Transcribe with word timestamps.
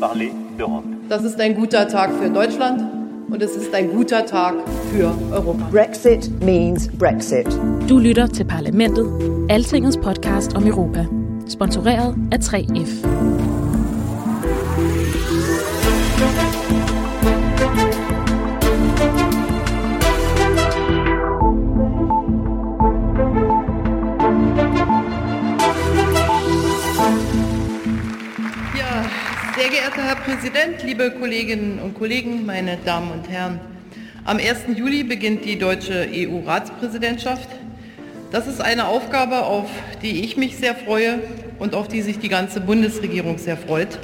Parler 0.00 0.30
d'Europe. 0.58 0.84
Das 1.08 1.24
ist 1.24 1.40
ein 1.40 1.54
guter 1.54 1.86
Tag 1.86 2.10
für 2.14 2.30
Deutschland 2.30 2.82
und 3.30 3.42
es 3.42 3.54
ist 3.54 3.74
ein 3.74 3.90
guter 3.90 4.24
Tag 4.26 4.54
für 4.92 5.12
Europa. 5.32 5.68
Brexit 5.70 6.30
means 6.44 6.88
Brexit. 6.88 7.46
Du 7.86 7.98
lytter 7.98 8.26
til 8.26 8.44
Parlamentet, 8.44 9.06
Altingets 9.48 9.96
podcast 9.96 10.56
om 10.56 10.66
Europa. 10.66 11.06
Sponsoreret 11.48 12.14
af 12.32 12.38
3F. 12.38 13.49
Geehrter 29.70 30.02
Herr 30.02 30.16
Präsident, 30.16 30.82
liebe 30.82 31.12
Kolleginnen 31.12 31.78
und 31.78 31.94
Kollegen, 31.94 32.44
meine 32.44 32.76
Damen 32.78 33.12
und 33.12 33.28
Herren. 33.28 33.60
Am 34.24 34.38
1. 34.38 34.76
Juli 34.76 35.04
beginnt 35.04 35.44
die 35.44 35.56
deutsche 35.56 36.08
EU-Ratspräsidentschaft. 36.12 37.48
Das 38.32 38.48
ist 38.48 38.60
eine 38.60 38.88
Aufgabe, 38.88 39.44
auf 39.44 39.70
die 40.02 40.24
ich 40.24 40.36
mich 40.36 40.56
sehr 40.56 40.74
freue 40.74 41.20
und 41.60 41.76
auf 41.76 41.86
die 41.86 42.02
sich 42.02 42.18
die 42.18 42.28
ganze 42.28 42.60
Bundesregierung 42.60 43.38
sehr 43.38 43.56
freut. 43.56 44.00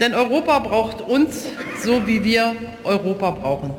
Denn 0.00 0.12
Europa 0.12 0.58
braucht 0.58 1.00
uns, 1.00 1.46
so 1.82 2.06
wie 2.06 2.22
wir 2.22 2.54
Europa 2.84 3.30
brauchen. 3.30 3.70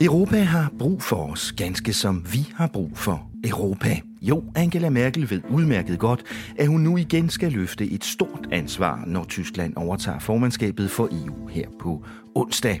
Europa 0.00 0.36
har 0.36 0.70
brug 0.78 1.02
for 1.02 1.32
os, 1.32 1.52
ganske 1.54 1.92
som 1.92 2.24
vi 2.24 2.46
har 2.54 2.68
brug 2.68 2.96
for 2.96 3.28
Europa. 3.44 4.00
Jo, 4.28 4.44
Angela 4.54 4.90
Merkel 4.90 5.30
ved 5.30 5.40
udmærket 5.50 5.98
godt, 5.98 6.22
at 6.58 6.66
hun 6.66 6.80
nu 6.80 6.96
igen 6.96 7.28
skal 7.30 7.52
løfte 7.52 7.90
et 7.90 8.04
stort 8.04 8.48
ansvar, 8.52 9.04
når 9.06 9.24
Tyskland 9.24 9.76
overtager 9.76 10.18
formandskabet 10.18 10.90
for 10.90 11.08
EU 11.12 11.46
her 11.46 11.68
på 11.80 12.04
onsdag. 12.34 12.80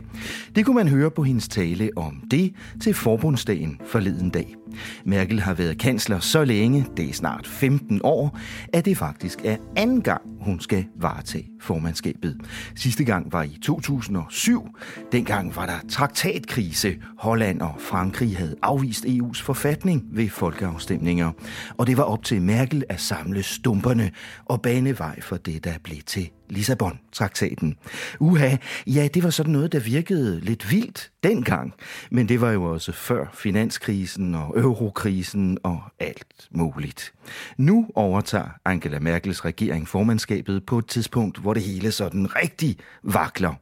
Det 0.54 0.64
kunne 0.64 0.74
man 0.74 0.88
høre 0.88 1.10
på 1.10 1.22
hendes 1.22 1.48
tale 1.48 1.90
om 1.96 2.22
det 2.30 2.54
til 2.80 2.94
forbundsdagen 2.94 3.80
forleden 3.86 4.30
dag. 4.30 4.54
Merkel 5.04 5.40
har 5.40 5.54
været 5.54 5.78
kansler 5.78 6.18
så 6.18 6.44
længe, 6.44 6.86
det 6.96 7.08
er 7.08 7.12
snart 7.12 7.46
15 7.46 8.00
år, 8.04 8.38
at 8.72 8.84
det 8.84 8.96
faktisk 8.96 9.40
er 9.44 9.56
anden 9.76 10.02
gang, 10.02 10.22
hun 10.40 10.60
skal 10.60 10.84
varetage 11.00 11.48
formandskabet. 11.60 12.40
Sidste 12.76 13.04
gang 13.04 13.32
var 13.32 13.42
i 13.42 13.58
2007. 13.62 14.68
Dengang 15.12 15.56
var 15.56 15.66
der 15.66 15.88
traktatkrise. 15.88 16.96
Holland 17.18 17.60
og 17.60 17.74
Frankrig 17.78 18.36
havde 18.36 18.56
afvist 18.62 19.04
EU's 19.04 19.42
forfatning 19.42 20.04
ved 20.12 20.28
folkeafstemninger. 20.28 21.32
Og 21.78 21.86
det 21.86 21.96
var 21.96 22.02
op 22.02 22.24
til 22.24 22.42
Merkel 22.42 22.84
at 22.88 23.00
samle 23.00 23.42
stumperne 23.42 24.10
og 24.44 24.62
bane 24.62 24.98
vej 24.98 25.20
for 25.20 25.36
det, 25.36 25.64
der 25.64 25.72
blev 25.84 25.98
til 26.06 26.30
Lissabon-traktaten. 26.54 27.76
Uha, 28.20 28.56
ja, 28.86 29.08
det 29.14 29.22
var 29.22 29.30
sådan 29.30 29.52
noget, 29.52 29.72
der 29.72 29.80
virkede 29.80 30.40
lidt 30.40 30.70
vildt 30.70 31.10
dengang. 31.22 31.74
Men 32.10 32.28
det 32.28 32.40
var 32.40 32.50
jo 32.50 32.64
også 32.64 32.92
før 32.92 33.26
finanskrisen 33.34 34.34
og 34.34 34.58
eurokrisen 34.58 35.58
og 35.62 35.80
alt 35.98 36.48
muligt. 36.50 37.12
Nu 37.56 37.86
overtager 37.94 38.48
Angela 38.64 38.98
Merkels 38.98 39.44
regering 39.44 39.88
formandskabet 39.88 40.66
på 40.66 40.78
et 40.78 40.86
tidspunkt, 40.86 41.38
hvor 41.38 41.54
det 41.54 41.62
hele 41.62 41.92
sådan 41.92 42.36
rigtig 42.36 42.76
vakler. 43.02 43.54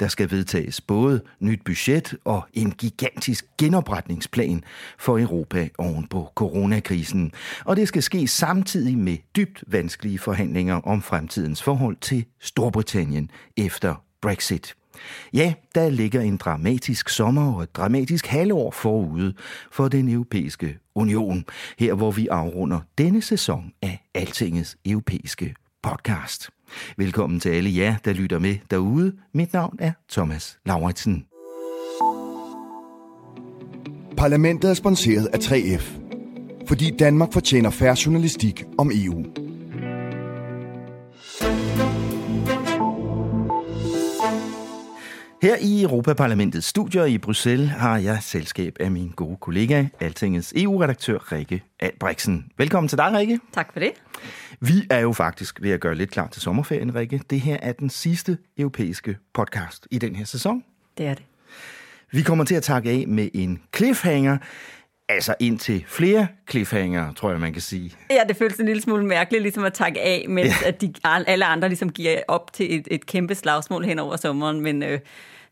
Der 0.00 0.08
skal 0.08 0.30
vedtages 0.30 0.80
både 0.80 1.22
nyt 1.40 1.60
budget 1.64 2.14
og 2.24 2.46
en 2.52 2.70
gigantisk 2.70 3.46
genopretningsplan 3.58 4.64
for 4.98 5.18
Europa 5.18 5.68
oven 5.78 6.06
på 6.06 6.32
coronakrisen. 6.34 7.32
Og 7.64 7.76
det 7.76 7.88
skal 7.88 8.02
ske 8.02 8.26
samtidig 8.26 8.98
med 8.98 9.16
dybt 9.36 9.64
vanskelige 9.66 10.18
forhandlinger 10.18 10.74
om 10.74 11.02
fremtidens 11.02 11.62
forhold 11.62 11.96
til 12.00 12.24
Storbritannien 12.44 13.30
efter 13.56 14.04
Brexit. 14.22 14.74
Ja, 15.32 15.54
der 15.74 15.90
ligger 15.90 16.20
en 16.20 16.36
dramatisk 16.36 17.08
sommer 17.08 17.54
og 17.54 17.62
et 17.62 17.76
dramatisk 17.76 18.26
halvår 18.26 18.70
forude 18.70 19.34
for 19.72 19.88
den 19.88 20.08
europæiske 20.08 20.78
union, 20.94 21.44
her 21.78 21.94
hvor 21.94 22.10
vi 22.10 22.26
afrunder 22.26 22.80
denne 22.98 23.22
sæson 23.22 23.72
af 23.82 24.04
Altingets 24.14 24.76
europæiske 24.84 25.54
podcast. 25.82 26.50
Velkommen 26.96 27.40
til 27.40 27.48
alle 27.48 27.76
jer, 27.76 27.96
der 28.04 28.12
lytter 28.12 28.38
med 28.38 28.56
derude. 28.70 29.16
Mit 29.34 29.52
navn 29.52 29.76
er 29.78 29.92
Thomas 30.10 30.58
Lauritsen. 30.66 31.24
Parlamentet 34.16 34.70
er 34.70 34.74
sponsoreret 34.74 35.26
af 35.26 35.38
3F, 35.38 35.92
fordi 36.68 36.90
Danmark 36.98 37.32
fortjener 37.32 37.70
færre 37.70 37.96
journalistik 38.06 38.64
om 38.78 38.90
EU. 38.94 39.24
Her 45.44 45.56
i 45.60 45.82
Europaparlamentets 45.82 46.66
studier 46.66 47.04
i 47.04 47.18
Bruxelles 47.18 47.70
har 47.70 47.98
jeg 47.98 48.18
selskab 48.22 48.76
af 48.80 48.90
min 48.90 49.12
gode 49.16 49.36
kollega, 49.36 49.84
Altingets 50.00 50.52
EU-redaktør 50.56 51.32
Rikke 51.32 51.62
Albrechtsen. 51.80 52.46
Velkommen 52.58 52.88
til 52.88 52.98
dig, 52.98 53.12
Rikke. 53.12 53.40
Tak 53.52 53.72
for 53.72 53.80
det. 53.80 53.90
Vi 54.60 54.72
er 54.90 54.98
jo 54.98 55.12
faktisk 55.12 55.62
ved 55.62 55.70
at 55.70 55.80
gøre 55.80 55.94
lidt 55.94 56.10
klar 56.10 56.28
til 56.28 56.42
sommerferien, 56.42 56.94
Rikke. 56.94 57.20
Det 57.30 57.40
her 57.40 57.56
er 57.62 57.72
den 57.72 57.90
sidste 57.90 58.38
europæiske 58.58 59.16
podcast 59.34 59.88
i 59.90 59.98
den 59.98 60.16
her 60.16 60.24
sæson. 60.24 60.64
Det 60.98 61.06
er 61.06 61.14
det. 61.14 61.24
Vi 62.10 62.22
kommer 62.22 62.44
til 62.44 62.54
at 62.54 62.62
takke 62.62 62.90
af 62.90 63.04
med 63.08 63.28
en 63.34 63.62
cliffhanger, 63.76 64.38
altså 65.08 65.34
ind 65.40 65.58
til 65.58 65.84
flere 65.88 66.26
cliffhanger, 66.50 67.12
tror 67.12 67.30
jeg, 67.30 67.40
man 67.40 67.52
kan 67.52 67.62
sige. 67.62 67.92
Ja, 68.10 68.20
det 68.28 68.36
føles 68.36 68.56
en 68.56 68.66
lille 68.66 68.82
smule 68.82 69.06
mærkeligt 69.06 69.42
ligesom 69.42 69.64
at 69.64 69.72
takke 69.72 70.00
af, 70.00 70.26
mens 70.28 70.62
ja. 70.62 70.68
at 70.68 70.80
de, 70.80 70.92
alle 71.04 71.44
andre 71.44 71.68
ligesom 71.68 71.92
giver 71.92 72.20
op 72.28 72.52
til 72.52 72.78
et, 72.78 72.88
et 72.90 73.06
kæmpe 73.06 73.34
slagsmål 73.34 73.84
hen 73.84 73.98
over 73.98 74.16
sommeren. 74.16 74.60
Men 74.60 74.82
øh, 74.82 75.00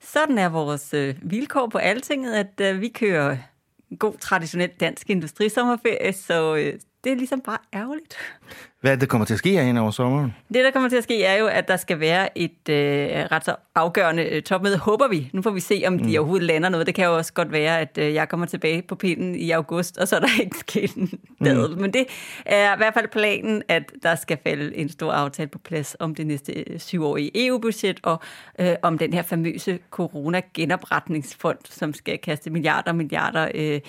sådan 0.02 0.38
er 0.38 0.48
vores 0.48 0.94
øh, 0.94 1.14
vilkår 1.22 1.66
på 1.66 1.78
altinget, 1.78 2.34
at 2.34 2.60
øh, 2.60 2.80
vi 2.80 2.88
kører 2.88 3.36
god 3.98 4.18
traditionel 4.18 4.70
dansk 4.80 5.10
industrisommerferie, 5.10 6.12
så 6.12 6.56
øh, 6.56 6.80
det 7.04 7.12
er 7.12 7.16
ligesom 7.16 7.40
bare 7.40 7.58
ærgerligt. 7.74 8.16
Hvad 8.82 8.90
er 8.90 8.94
det, 8.94 9.00
der 9.00 9.06
kommer 9.06 9.24
til 9.24 9.34
at 9.34 9.38
ske 9.38 9.50
her 9.50 9.80
over 9.80 9.90
sommeren? 9.90 10.34
Det, 10.54 10.64
der 10.64 10.70
kommer 10.70 10.88
til 10.88 10.96
at 10.96 11.02
ske, 11.04 11.24
er 11.24 11.36
jo, 11.36 11.46
at 11.46 11.68
der 11.68 11.76
skal 11.76 12.00
være 12.00 12.38
et 12.38 12.68
øh, 12.68 13.08
ret 13.32 13.44
så 13.44 13.56
afgørende 13.74 14.24
øh, 14.24 14.42
topmøde, 14.42 14.78
håber 14.78 15.08
vi. 15.08 15.30
Nu 15.32 15.42
får 15.42 15.50
vi 15.50 15.60
se, 15.60 15.84
om 15.86 15.98
de 15.98 16.04
mm. 16.04 16.14
overhovedet 16.14 16.46
lander 16.46 16.68
noget. 16.68 16.86
Det 16.86 16.94
kan 16.94 17.04
jo 17.04 17.16
også 17.16 17.32
godt 17.32 17.52
være, 17.52 17.80
at 17.80 17.98
øh, 17.98 18.14
jeg 18.14 18.28
kommer 18.28 18.46
tilbage 18.46 18.82
på 18.82 18.94
pinden 18.94 19.34
i 19.34 19.50
august, 19.50 19.98
og 19.98 20.08
så 20.08 20.16
er 20.16 20.20
der 20.20 20.28
ikke 20.42 20.58
sket 20.58 20.94
en 20.94 21.20
dadel. 21.44 21.74
Mm. 21.74 21.80
Men 21.80 21.92
det 21.92 22.06
er 22.46 22.74
i 22.74 22.76
hvert 22.76 22.94
fald 22.94 23.08
planen, 23.08 23.62
at 23.68 23.92
der 24.02 24.14
skal 24.14 24.38
falde 24.42 24.76
en 24.76 24.88
stor 24.88 25.12
aftale 25.12 25.48
på 25.48 25.58
plads 25.58 25.96
om 25.98 26.14
det 26.14 26.26
næste 26.26 26.52
øh, 26.52 26.78
syvårige 26.78 27.46
EU-budget, 27.46 28.00
og 28.02 28.20
øh, 28.58 28.74
om 28.82 28.98
den 28.98 29.12
her 29.12 29.22
famøse 29.22 29.78
corona-genopretningsfond, 29.90 31.58
som 31.64 31.94
skal 31.94 32.18
kaste 32.18 32.50
milliarder 32.50 32.90
og 32.90 32.96
milliarder 32.96 33.48
øh, 33.54 33.80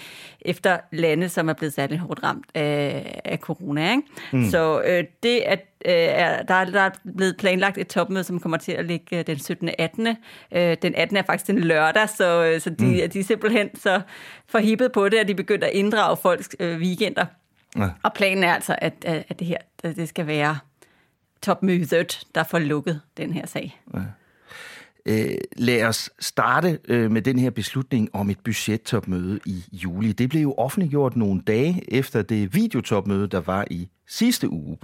efter 0.41 0.78
lande, 0.91 1.29
som 1.29 1.50
er 1.50 1.53
blevet 1.53 1.73
særligt 1.73 2.02
hårdt 2.02 2.23
ramt 2.23 2.46
af, 2.56 3.03
af 3.25 3.38
corona. 3.38 3.91
Ikke? 3.91 4.03
Mm. 4.31 4.50
Så 4.50 4.82
øh, 4.82 5.03
det 5.23 5.40
at 5.40 5.59
øh, 5.85 5.94
er, 5.94 6.44
der, 6.44 6.53
er, 6.53 6.66
der 6.66 6.82
er 6.82 6.90
blevet 7.17 7.38
planlagt 7.38 7.78
et 7.78 7.88
topmøde, 7.88 8.23
som 8.23 8.40
kommer 8.40 8.58
til 8.58 8.72
at 8.72 8.85
ligge 8.85 9.17
øh, 9.17 9.28
den 9.28 9.40
17. 9.40 9.70
18. 9.78 10.08
Øh, 10.08 10.78
den 10.82 10.96
18. 10.96 11.17
er 11.17 11.23
faktisk 11.23 11.47
den 11.47 11.59
lørdag, 11.59 12.09
så, 12.09 12.44
øh, 12.44 12.61
så 12.61 12.70
de, 12.70 12.85
mm. 12.85 13.09
de 13.11 13.20
er 13.20 13.23
simpelthen 13.23 13.76
så 13.76 14.02
forhippet 14.47 14.91
på 14.91 15.09
det, 15.09 15.17
at 15.17 15.28
de 15.28 15.35
begynder 15.35 15.67
at 15.67 15.73
inddrage 15.73 16.17
folks 16.17 16.50
øh, 16.59 16.79
weekender. 16.79 17.26
Ja. 17.78 17.90
Og 18.03 18.14
planen 18.14 18.44
er 18.44 18.53
altså, 18.53 18.76
at, 18.78 18.94
at 19.06 19.40
det 19.40 19.47
her 19.47 19.58
det 19.84 20.09
skal 20.09 20.28
være 20.28 20.58
topmødet, 21.41 22.23
der 22.35 22.44
får 22.44 22.59
lukket 22.59 23.02
den 23.17 23.34
her 23.34 23.46
sag. 23.46 23.79
Ja. 23.94 23.99
Øh, 25.05 25.35
lad 25.58 25.84
os 25.84 26.09
starte 26.20 26.79
øh, 26.88 27.11
med 27.11 27.22
den 27.22 27.40
her 27.40 27.50
beslutning 27.50 28.09
om 28.14 28.29
et 28.29 28.40
budgettopmøde 28.44 29.40
i 29.46 29.64
juli. 29.73 30.11
Det 30.11 30.29
blev 30.29 30.41
jo 30.41 30.53
offentliggjort 30.58 31.16
nogle 31.16 31.41
dage 31.47 31.84
efter 31.88 32.22
det 32.22 32.55
videotopmøde, 32.55 33.28
der 33.28 33.41
var 33.41 33.66
i 33.72 33.88
sidste 34.08 34.50
uge. 34.50 34.78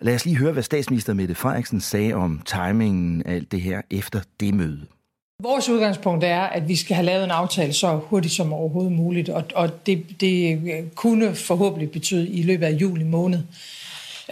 Lad 0.00 0.14
os 0.14 0.24
lige 0.24 0.36
høre, 0.36 0.52
hvad 0.52 0.62
statsminister 0.62 1.14
Mette 1.14 1.34
Frederiksen 1.34 1.80
sagde 1.80 2.14
om 2.14 2.42
timingen 2.44 3.22
af 3.22 3.34
alt 3.34 3.52
det 3.52 3.60
her 3.60 3.82
efter 3.90 4.20
det 4.40 4.54
møde. 4.54 4.86
Vores 5.42 5.68
udgangspunkt 5.68 6.24
er, 6.24 6.40
at 6.40 6.68
vi 6.68 6.76
skal 6.76 6.96
have 6.96 7.06
lavet 7.06 7.24
en 7.24 7.30
aftale 7.30 7.72
så 7.72 7.96
hurtigt 7.96 8.34
som 8.34 8.52
overhovedet 8.52 8.92
muligt, 8.92 9.28
og, 9.28 9.44
og 9.54 9.86
det, 9.86 10.20
det 10.20 10.60
kunne 10.94 11.34
forhåbentlig 11.34 11.90
betyde 11.90 12.28
i 12.28 12.42
løbet 12.42 12.66
af 12.66 12.72
juli 12.72 13.04
måned. 13.04 13.42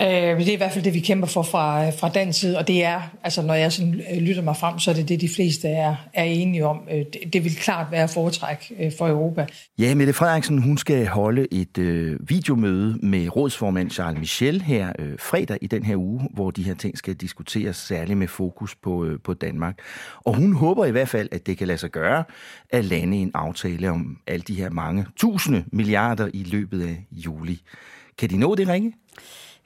Øh, 0.00 0.06
det 0.06 0.49
er 0.49 0.52
i 0.52 0.56
hvert 0.56 0.73
fald 0.73 0.85
det, 0.85 0.94
vi 0.94 1.00
kæmper 1.00 1.26
for 1.26 1.43
fra, 1.43 1.91
fra 1.91 2.08
den 2.08 2.32
side, 2.32 2.58
og 2.58 2.69
det 2.69 2.85
er, 2.85 3.00
altså 3.23 3.43
når 3.43 3.55
jeg 3.55 3.73
sådan 3.73 4.00
øh, 4.12 4.19
lytter 4.19 4.43
mig 4.43 4.56
frem, 4.56 4.79
så 4.79 4.91
er 4.91 4.94
det 4.94 5.08
det, 5.08 5.20
de 5.20 5.29
fleste 5.29 5.69
er, 5.69 5.96
er 6.12 6.25
enige 6.25 6.67
om. 6.67 6.81
Øh, 6.91 6.99
det, 6.99 7.32
det 7.32 7.44
vil 7.44 7.56
klart 7.56 7.87
være 7.91 8.08
foretræk 8.08 8.73
øh, 8.81 8.93
for 8.99 9.08
Europa. 9.08 9.46
Ja, 9.79 9.94
Mette 9.94 10.12
Frederiksen, 10.12 10.58
hun 10.58 10.79
skal 10.79 11.06
holde 11.06 11.46
et 11.50 11.79
øh, 11.79 12.29
videomøde 12.29 12.99
med 13.02 13.37
rådsformand 13.37 13.91
Charles 13.91 14.19
Michel 14.19 14.62
her 14.62 14.93
øh, 14.99 15.12
fredag 15.19 15.58
i 15.61 15.67
den 15.67 15.85
her 15.85 15.96
uge, 15.96 16.29
hvor 16.35 16.50
de 16.50 16.62
her 16.62 16.75
ting 16.75 16.99
skal 16.99 17.14
diskuteres 17.14 17.76
særligt 17.76 18.19
med 18.19 18.29
fokus 18.29 18.75
på, 18.75 19.05
øh, 19.05 19.19
på 19.25 19.35
Danmark. 19.35 19.79
Og 20.25 20.37
hun 20.37 20.52
håber 20.52 20.85
i 20.85 20.91
hvert 20.91 21.08
fald, 21.08 21.29
at 21.32 21.46
det 21.46 21.58
kan 21.58 21.67
lade 21.67 21.79
sig 21.79 21.91
gøre 21.91 22.25
at 22.70 22.85
lande 22.85 23.17
en 23.17 23.31
aftale 23.35 23.91
om 23.91 24.19
alle 24.26 24.43
de 24.43 24.55
her 24.55 24.70
mange 24.70 25.06
tusinde 25.17 25.64
milliarder 25.73 26.29
i 26.35 26.43
løbet 26.43 26.82
af 26.82 27.05
juli. 27.11 27.61
Kan 28.19 28.31
de 28.31 28.37
nå 28.37 28.55
det, 28.55 28.69
Ringe? 28.69 28.93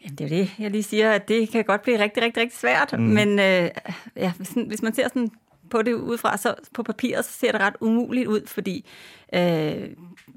Jamen, 0.04 0.16
det 0.16 0.24
er 0.24 0.28
det, 0.28 0.50
jeg 0.58 0.70
lige 0.70 0.82
siger, 0.82 1.12
at 1.12 1.28
det 1.28 1.50
kan 1.50 1.64
godt 1.64 1.82
blive 1.82 1.98
rigtig, 1.98 2.22
rigtig, 2.22 2.40
rigtig 2.42 2.58
svært. 2.58 2.92
Mm. 2.92 3.04
Men 3.04 3.38
øh, 3.38 3.70
ja, 4.16 4.32
hvis, 4.36 4.50
hvis 4.66 4.82
man 4.82 4.94
ser 4.94 5.08
sådan 5.08 5.30
på 5.70 5.82
det 5.82 5.92
udefra, 5.92 6.36
så 6.36 6.54
på 6.74 6.82
papiret, 6.82 7.24
så 7.24 7.32
ser 7.32 7.52
det 7.52 7.60
ret 7.60 7.76
umuligt 7.80 8.26
ud, 8.26 8.46
fordi 8.46 8.86
øh, 9.34 9.88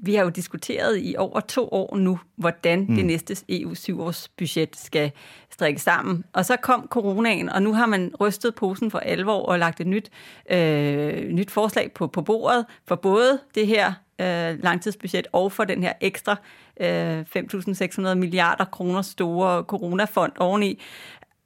vi 0.04 0.14
har 0.14 0.24
jo 0.24 0.30
diskuteret 0.30 0.98
i 1.02 1.14
over 1.18 1.40
to 1.40 1.68
år 1.72 1.96
nu, 1.96 2.18
hvordan 2.36 2.86
mm. 2.88 2.96
det 2.96 3.04
næste 3.04 3.36
EU 3.48 3.72
7-års 3.72 4.28
budget 4.28 4.76
skal 4.76 5.10
strikke 5.50 5.80
sammen. 5.80 6.24
Og 6.32 6.44
så 6.44 6.56
kom 6.56 6.86
coronaen, 6.90 7.48
og 7.48 7.62
nu 7.62 7.74
har 7.74 7.86
man 7.86 8.12
rystet 8.20 8.54
posen 8.54 8.90
for 8.90 8.98
alvor 8.98 9.46
og 9.46 9.58
lagt 9.58 9.80
et 9.80 9.86
nyt, 9.86 10.10
øh, 10.50 11.28
nyt 11.28 11.50
forslag 11.50 11.92
på, 11.92 12.06
på 12.06 12.22
bordet 12.22 12.66
for 12.88 12.94
både 12.94 13.38
det 13.54 13.66
her 13.66 13.92
øh, 14.20 14.62
langtidsbudget 14.62 15.26
og 15.32 15.52
for 15.52 15.64
den 15.64 15.82
her 15.82 15.92
ekstra 16.00 16.36
øh, 16.80 17.20
5.600 17.20 18.14
milliarder 18.14 18.64
kroner 18.64 19.02
store 19.02 19.62
coronafond 19.62 20.32
oveni. 20.38 20.82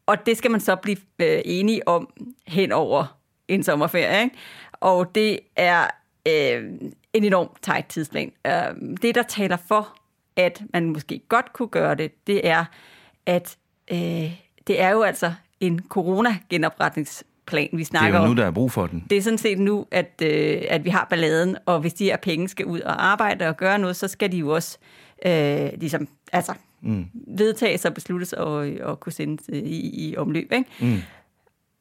Og 0.06 0.26
det 0.26 0.36
skal 0.36 0.50
man 0.50 0.60
så 0.60 0.76
blive 0.76 0.96
øh, 1.18 1.40
enige 1.44 1.88
om 1.88 2.12
hen 2.46 2.72
over 2.72 3.18
en 3.48 3.62
sommerferie. 3.62 4.22
Ikke? 4.22 4.36
Og 4.72 5.14
det 5.14 5.38
er 5.56 5.86
øh, 6.28 6.72
en 7.16 7.24
enorm 7.24 7.48
tight 7.62 7.88
tidsplan. 7.88 8.32
Øh, 8.46 8.52
det, 9.02 9.14
der 9.14 9.22
taler 9.22 9.56
for, 9.68 9.96
at 10.36 10.62
man 10.72 10.90
måske 10.90 11.20
godt 11.28 11.52
kunne 11.52 11.68
gøre 11.68 11.94
det, 11.94 12.26
det 12.26 12.48
er, 12.48 12.64
at 13.26 13.56
øh, 13.92 13.98
det 14.66 14.80
er 14.80 14.90
jo 14.90 15.02
altså 15.02 15.32
en 15.60 15.80
corona-genopretningsplan, 15.88 17.68
vi 17.72 17.84
snakker 17.84 18.18
om. 18.18 18.22
Det 18.22 18.26
er 18.26 18.28
jo 18.28 18.34
nu, 18.34 18.40
der 18.40 18.46
er 18.46 18.50
brug 18.50 18.72
for 18.72 18.86
den. 18.86 19.06
Det 19.10 19.18
er 19.18 19.22
sådan 19.22 19.38
set 19.38 19.58
nu, 19.58 19.86
at, 19.90 20.22
øh, 20.22 20.62
at 20.68 20.84
vi 20.84 20.90
har 20.90 21.06
balladen, 21.10 21.56
og 21.66 21.80
hvis 21.80 21.94
de 21.94 22.04
her 22.04 22.16
penge 22.16 22.48
skal 22.48 22.66
ud 22.66 22.80
og 22.80 23.06
arbejde 23.06 23.48
og 23.48 23.56
gøre 23.56 23.78
noget, 23.78 23.96
så 23.96 24.08
skal 24.08 24.32
de 24.32 24.36
jo 24.36 24.54
også 24.54 24.78
øh, 25.26 25.68
ligesom, 25.76 26.08
altså, 26.32 26.54
mm. 26.80 27.06
vedtages 27.26 27.84
og 27.84 27.94
besluttes 27.94 28.32
og, 28.32 28.68
og 28.82 29.00
kunne 29.00 29.12
sendes 29.12 29.48
i, 29.48 30.08
i 30.10 30.16
omløb. 30.16 30.52
Ikke? 30.52 30.70
Mm. 30.80 30.98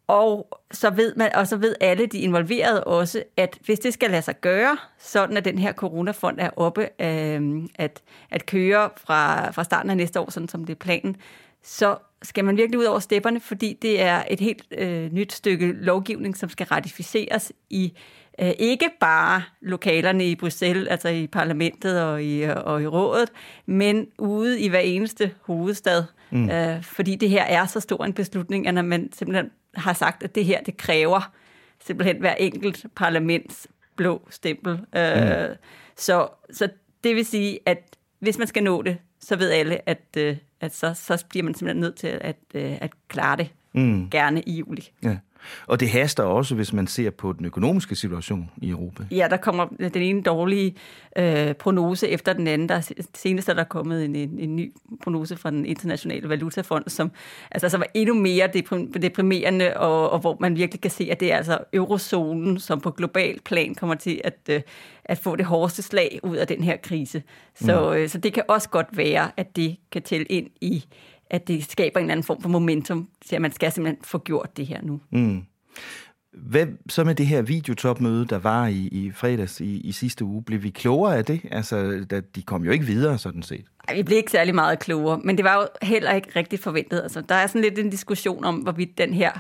Og 0.07 0.59
så, 0.71 0.89
ved 0.89 1.15
man, 1.15 1.35
og 1.35 1.47
så 1.47 1.57
ved 1.57 1.75
alle 1.81 2.05
de 2.05 2.19
involverede 2.19 2.83
også, 2.83 3.23
at 3.37 3.57
hvis 3.65 3.79
det 3.79 3.93
skal 3.93 4.09
lade 4.09 4.21
sig 4.21 4.41
gøre, 4.41 4.77
sådan 4.99 5.37
at 5.37 5.45
den 5.45 5.57
her 5.57 5.73
coronafond 5.73 6.39
er 6.39 6.49
oppe 6.55 6.89
øh, 7.01 7.63
at, 7.75 8.01
at 8.31 8.45
køre 8.45 8.89
fra, 8.97 9.51
fra 9.51 9.63
starten 9.63 9.89
af 9.89 9.97
næste 9.97 10.19
år, 10.19 10.31
sådan 10.31 10.49
som 10.49 10.65
det 10.65 10.73
er 10.73 10.79
planen, 10.79 11.15
så 11.63 11.97
skal 12.23 12.45
man 12.45 12.57
virkelig 12.57 12.79
ud 12.79 12.85
over 12.85 12.99
stepperne, 12.99 13.39
fordi 13.39 13.77
det 13.81 14.01
er 14.01 14.23
et 14.29 14.39
helt 14.39 14.63
øh, 14.77 15.13
nyt 15.13 15.33
stykke 15.33 15.71
lovgivning, 15.71 16.37
som 16.37 16.49
skal 16.49 16.65
ratificeres 16.65 17.53
i 17.69 17.93
øh, 18.41 18.51
ikke 18.59 18.89
bare 18.99 19.43
lokalerne 19.61 20.25
i 20.25 20.35
Bruxelles, 20.35 20.87
altså 20.87 21.09
i 21.09 21.27
parlamentet 21.27 22.03
og 22.03 22.23
i, 22.23 22.41
og 22.41 22.81
i 22.81 22.87
rådet, 22.87 23.31
men 23.65 24.07
ude 24.19 24.59
i 24.59 24.67
hver 24.67 24.79
eneste 24.79 25.31
hovedstad. 25.41 26.03
Mm. 26.31 26.49
Øh, 26.49 26.83
fordi 26.83 27.15
det 27.15 27.29
her 27.29 27.43
er 27.43 27.65
så 27.65 27.79
stor 27.79 28.05
en 28.05 28.13
beslutning, 28.13 28.67
at 28.67 28.73
når 28.73 28.81
man 28.81 29.09
simpelthen 29.13 29.49
har 29.75 29.93
sagt, 29.93 30.23
at 30.23 30.35
det 30.35 30.45
her, 30.45 30.61
det 30.61 30.77
kræver 30.77 31.31
simpelthen 31.85 32.19
hver 32.19 32.35
enkelt 32.35 32.85
parlaments 32.95 33.67
blå 33.95 34.27
stempel. 34.29 34.71
Øh, 34.95 35.49
mm. 35.49 35.55
så, 35.97 36.27
så 36.51 36.69
det 37.03 37.15
vil 37.15 37.25
sige, 37.25 37.59
at 37.65 37.97
hvis 38.19 38.37
man 38.37 38.47
skal 38.47 38.63
nå 38.63 38.81
det, 38.81 38.97
så 39.19 39.35
ved 39.35 39.51
alle, 39.51 39.89
at, 39.89 40.03
øh, 40.17 40.37
at 40.61 40.75
så, 40.75 40.93
så 40.93 41.25
bliver 41.29 41.43
man 41.43 41.53
simpelthen 41.53 41.81
nødt 41.81 41.95
til 41.95 42.07
at, 42.07 42.37
øh, 42.53 42.77
at 42.81 42.91
klare 43.07 43.37
det. 43.37 43.49
Mm. 43.73 44.09
Gerne 44.09 44.41
i 44.41 44.51
juli. 44.51 44.89
Ja. 45.03 45.17
Og 45.67 45.79
det 45.79 45.89
haster 45.89 46.23
også, 46.23 46.55
hvis 46.55 46.73
man 46.73 46.87
ser 46.87 47.09
på 47.09 47.33
den 47.33 47.45
økonomiske 47.45 47.95
situation 47.95 48.49
i 48.57 48.69
Europa. 48.69 49.03
Ja, 49.11 49.27
der 49.29 49.37
kommer 49.37 49.65
den 49.93 50.01
ene 50.01 50.21
dårlige 50.21 50.75
øh, 51.17 51.53
prognose 51.53 52.09
efter 52.09 52.33
den 52.33 52.47
anden. 52.47 52.69
Der 52.69 52.93
senest 53.15 53.49
er 53.49 53.53
der 53.53 53.63
kommet 53.63 54.05
en, 54.05 54.15
en, 54.15 54.39
en 54.39 54.55
ny 54.55 54.73
prognose 55.03 55.37
fra 55.37 55.51
den 55.51 55.65
internationale 55.65 56.29
valutafond, 56.29 56.83
som 56.87 57.11
altså, 57.51 57.69
så 57.69 57.77
var 57.77 57.87
endnu 57.93 58.13
mere 58.13 58.47
deprimerende, 59.01 59.77
og, 59.77 60.09
og 60.09 60.19
hvor 60.19 60.37
man 60.39 60.55
virkelig 60.55 60.81
kan 60.81 60.91
se, 60.91 61.07
at 61.11 61.19
det 61.19 61.33
er 61.33 61.37
altså 61.37 61.57
eurozonen, 61.73 62.59
som 62.59 62.81
på 62.81 62.91
global 62.91 63.39
plan 63.45 63.75
kommer 63.75 63.95
til 63.95 64.21
at, 64.23 64.39
øh, 64.49 64.61
at 65.05 65.17
få 65.17 65.35
det 65.35 65.45
hårdeste 65.45 65.81
slag 65.81 66.19
ud 66.23 66.35
af 66.35 66.47
den 66.47 66.63
her 66.63 66.77
krise. 66.77 67.23
Så, 67.55 67.89
mm. 67.89 67.95
øh, 67.95 68.09
så 68.09 68.17
det 68.17 68.33
kan 68.33 68.43
også 68.47 68.69
godt 68.69 68.87
være, 68.97 69.31
at 69.37 69.55
det 69.55 69.75
kan 69.91 70.01
tælle 70.01 70.25
ind 70.25 70.49
i 70.61 70.85
at 71.29 71.47
det 71.47 71.63
skaber 71.63 71.99
en 71.99 72.05
eller 72.05 72.11
anden 72.11 72.23
form 72.23 72.41
for 72.41 72.49
momentum 72.49 73.09
til, 73.25 73.35
at 73.35 73.41
man 73.41 73.51
skal 73.51 73.71
simpelthen 73.71 74.03
få 74.03 74.17
gjort 74.17 74.57
det 74.57 74.67
her 74.67 74.81
nu. 74.81 74.99
Mm. 75.11 75.43
Hvad 76.33 76.67
så 76.89 77.03
med 77.03 77.15
det 77.15 77.27
her 77.27 77.41
videotopmøde, 77.41 78.25
der 78.25 78.37
var 78.37 78.67
i, 78.67 78.89
i 78.91 79.11
fredags 79.11 79.61
i, 79.61 79.79
i 79.79 79.91
sidste 79.91 80.25
uge? 80.25 80.43
Blev 80.43 80.63
vi 80.63 80.69
klogere 80.69 81.17
af 81.17 81.25
det? 81.25 81.41
Altså, 81.51 82.05
da, 82.09 82.21
de 82.35 82.41
kom 82.41 82.63
jo 82.63 82.71
ikke 82.71 82.85
videre, 82.85 83.17
sådan 83.17 83.43
set. 83.43 83.65
Ej, 83.87 83.95
vi 83.95 84.03
blev 84.03 84.17
ikke 84.17 84.31
særlig 84.31 84.55
meget 84.55 84.79
klogere, 84.79 85.19
men 85.23 85.37
det 85.37 85.45
var 85.45 85.55
jo 85.55 85.67
heller 85.81 86.13
ikke 86.13 86.29
rigtig 86.35 86.59
forventet. 86.59 87.01
Altså, 87.01 87.21
der 87.21 87.35
er 87.35 87.47
sådan 87.47 87.61
lidt 87.61 87.79
en 87.79 87.89
diskussion 87.89 88.43
om, 88.43 88.55
hvorvidt 88.55 88.97
den 88.97 89.13
her 89.13 89.31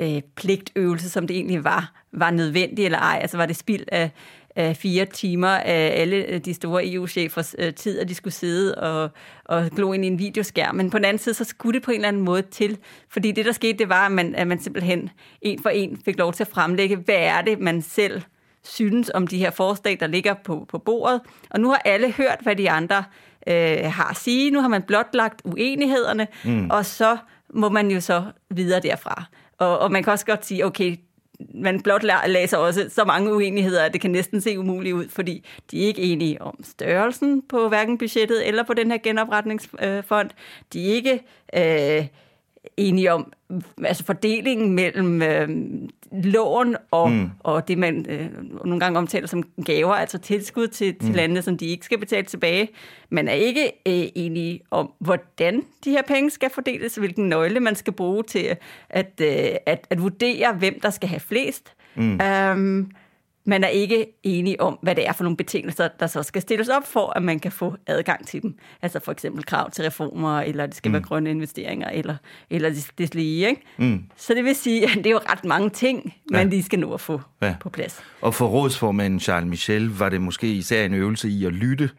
øh, 0.00 0.22
pligtøvelse, 0.34 1.10
som 1.10 1.26
det 1.26 1.36
egentlig 1.36 1.64
var, 1.64 1.92
var 2.12 2.30
nødvendig 2.30 2.84
eller 2.84 2.98
ej. 2.98 3.18
Altså, 3.20 3.36
var 3.36 3.46
det 3.46 3.56
spild 3.56 3.84
af, 3.88 4.10
af 4.58 4.76
fire 4.76 5.04
timer 5.04 5.48
af 5.48 6.00
alle 6.00 6.38
de 6.38 6.54
store 6.54 6.92
EU-chefers 6.92 7.54
øh, 7.58 7.74
tid, 7.74 7.98
at 7.98 8.08
de 8.08 8.14
skulle 8.14 8.34
sidde 8.34 8.74
og, 8.74 9.10
og 9.44 9.70
glo 9.70 9.92
ind 9.92 10.04
i 10.04 10.08
en 10.08 10.18
videoskærm. 10.18 10.74
Men 10.74 10.90
på 10.90 10.98
den 10.98 11.04
anden 11.04 11.18
side, 11.18 11.34
så 11.34 11.44
skulle 11.44 11.74
det 11.74 11.82
på 11.82 11.90
en 11.90 11.94
eller 11.94 12.08
anden 12.08 12.22
måde 12.22 12.42
til. 12.42 12.78
Fordi 13.08 13.32
det, 13.32 13.44
der 13.44 13.52
skete, 13.52 13.78
det 13.78 13.88
var, 13.88 14.06
at 14.06 14.12
man, 14.12 14.34
at 14.34 14.46
man 14.46 14.60
simpelthen 14.60 15.10
en 15.42 15.62
for 15.62 15.68
en 15.68 16.00
fik 16.04 16.18
lov 16.18 16.32
til 16.32 16.44
at 16.44 16.48
fremlægge, 16.48 16.96
hvad 16.96 17.18
er 17.18 17.42
det, 17.42 17.60
man 17.60 17.82
selv 17.82 18.22
synes 18.64 19.10
om 19.14 19.26
de 19.26 19.38
her 19.38 19.50
forslag, 19.50 19.96
der 20.00 20.06
ligger 20.06 20.34
på, 20.44 20.66
på 20.68 20.78
bordet. 20.78 21.20
Og 21.50 21.60
nu 21.60 21.68
har 21.68 21.82
alle 21.84 22.12
hørt, 22.12 22.38
hvad 22.42 22.56
de 22.56 22.70
andre 22.70 23.04
øh, 23.46 23.92
har 23.92 24.10
at 24.10 24.16
sige. 24.16 24.50
Nu 24.50 24.60
har 24.60 24.68
man 24.68 24.82
blotlagt 24.82 25.42
uenighederne, 25.44 26.26
mm. 26.44 26.70
og 26.70 26.86
så 26.86 27.16
må 27.54 27.68
man 27.68 27.90
jo 27.90 28.00
så 28.00 28.24
videre 28.50 28.80
derfra. 28.80 29.24
Og, 29.58 29.78
og 29.78 29.92
man 29.92 30.02
kan 30.02 30.12
også 30.12 30.26
godt 30.26 30.46
sige, 30.46 30.66
okay, 30.66 30.96
man 31.54 31.80
blot 31.80 32.04
læser 32.26 32.56
også 32.56 32.86
så 32.88 33.04
mange 33.04 33.34
uenigheder, 33.34 33.84
at 33.84 33.92
det 33.92 34.00
kan 34.00 34.10
næsten 34.10 34.40
se 34.40 34.58
umuligt 34.58 34.94
ud, 34.94 35.08
fordi 35.08 35.44
de 35.70 35.82
er 35.82 35.86
ikke 35.86 36.02
enige 36.02 36.42
om 36.42 36.64
størrelsen 36.64 37.42
på 37.42 37.68
hverken 37.68 37.98
budgettet 37.98 38.48
eller 38.48 38.62
på 38.62 38.74
den 38.74 38.90
her 38.90 38.98
genopretningsfond. 38.98 40.30
De 40.72 40.90
er 40.90 40.94
ikke 40.94 41.20
øh, 41.54 42.06
enige 42.76 43.12
om 43.12 43.32
altså 43.84 44.04
fordelingen 44.04 44.72
mellem 44.74 45.22
øh, 45.22 45.48
lån 46.12 46.76
og, 46.90 47.10
mm. 47.10 47.30
og 47.40 47.68
det, 47.68 47.78
man 47.78 48.06
øh, 48.08 48.28
nogle 48.64 48.80
gange 48.80 48.98
omtaler 48.98 49.26
som 49.26 49.42
gaver, 49.66 49.94
altså 49.94 50.18
tilskud 50.18 50.68
til, 50.68 50.94
til 50.94 51.08
mm. 51.08 51.14
landene, 51.14 51.42
som 51.42 51.58
de 51.58 51.66
ikke 51.66 51.84
skal 51.84 51.98
betale 51.98 52.26
tilbage. 52.26 52.68
Man 53.10 53.28
er 53.28 53.32
ikke 53.32 53.64
øh, 53.64 54.08
enige 54.14 54.60
om, 54.70 54.92
hvordan 54.98 55.62
de 55.84 55.90
her 55.90 56.02
penge 56.02 56.30
skal 56.30 56.50
fordeles, 56.50 56.94
hvilken 56.94 57.28
nøgle 57.28 57.60
man 57.60 57.74
skal 57.74 57.92
bruge 57.92 58.22
til 58.22 58.56
at, 58.90 59.20
øh, 59.22 59.56
at, 59.66 59.86
at 59.90 60.02
vurdere, 60.02 60.52
hvem 60.52 60.80
der 60.80 60.90
skal 60.90 61.08
have 61.08 61.20
flest. 61.20 61.72
Mm. 61.96 62.20
Um, 62.52 62.90
man 63.48 63.64
er 63.64 63.68
ikke 63.68 64.06
enige 64.22 64.60
om, 64.60 64.78
hvad 64.82 64.94
det 64.94 65.08
er 65.08 65.12
for 65.12 65.24
nogle 65.24 65.36
betingelser, 65.36 65.88
der 66.00 66.06
så 66.06 66.22
skal 66.22 66.42
stilles 66.42 66.68
op 66.68 66.86
for, 66.86 67.12
at 67.16 67.22
man 67.22 67.40
kan 67.40 67.52
få 67.52 67.76
adgang 67.86 68.26
til 68.26 68.42
dem. 68.42 68.58
Altså 68.82 69.00
for 69.00 69.12
eksempel 69.12 69.44
krav 69.44 69.70
til 69.70 69.84
reformer, 69.84 70.40
eller 70.40 70.66
det 70.66 70.74
skal 70.74 70.88
mm. 70.88 70.92
være 70.92 71.02
grønne 71.02 71.30
investeringer, 71.30 71.88
eller, 71.88 72.16
eller 72.50 72.68
det, 72.68 72.90
det 72.98 73.14
lige. 73.14 73.48
Ikke? 73.48 73.62
Mm. 73.76 74.04
Så 74.16 74.34
det 74.34 74.44
vil 74.44 74.54
sige, 74.56 74.84
at 74.84 74.94
det 74.94 75.06
er 75.06 75.10
jo 75.10 75.20
ret 75.30 75.44
mange 75.44 75.70
ting, 75.70 76.14
man 76.30 76.42
ja. 76.42 76.48
lige 76.48 76.62
skal 76.62 76.78
nå 76.78 76.94
at 76.94 77.00
få 77.00 77.20
ja. 77.42 77.54
på 77.60 77.70
plads. 77.70 78.02
Og 78.20 78.34
for 78.34 78.46
rådsformanden 78.46 79.20
Charles 79.20 79.48
Michel 79.48 79.88
var 79.88 80.08
det 80.08 80.20
måske 80.20 80.52
især 80.52 80.84
en 80.84 80.94
øvelse 80.94 81.28
i 81.28 81.44
at 81.44 81.52
lytte 81.52 81.90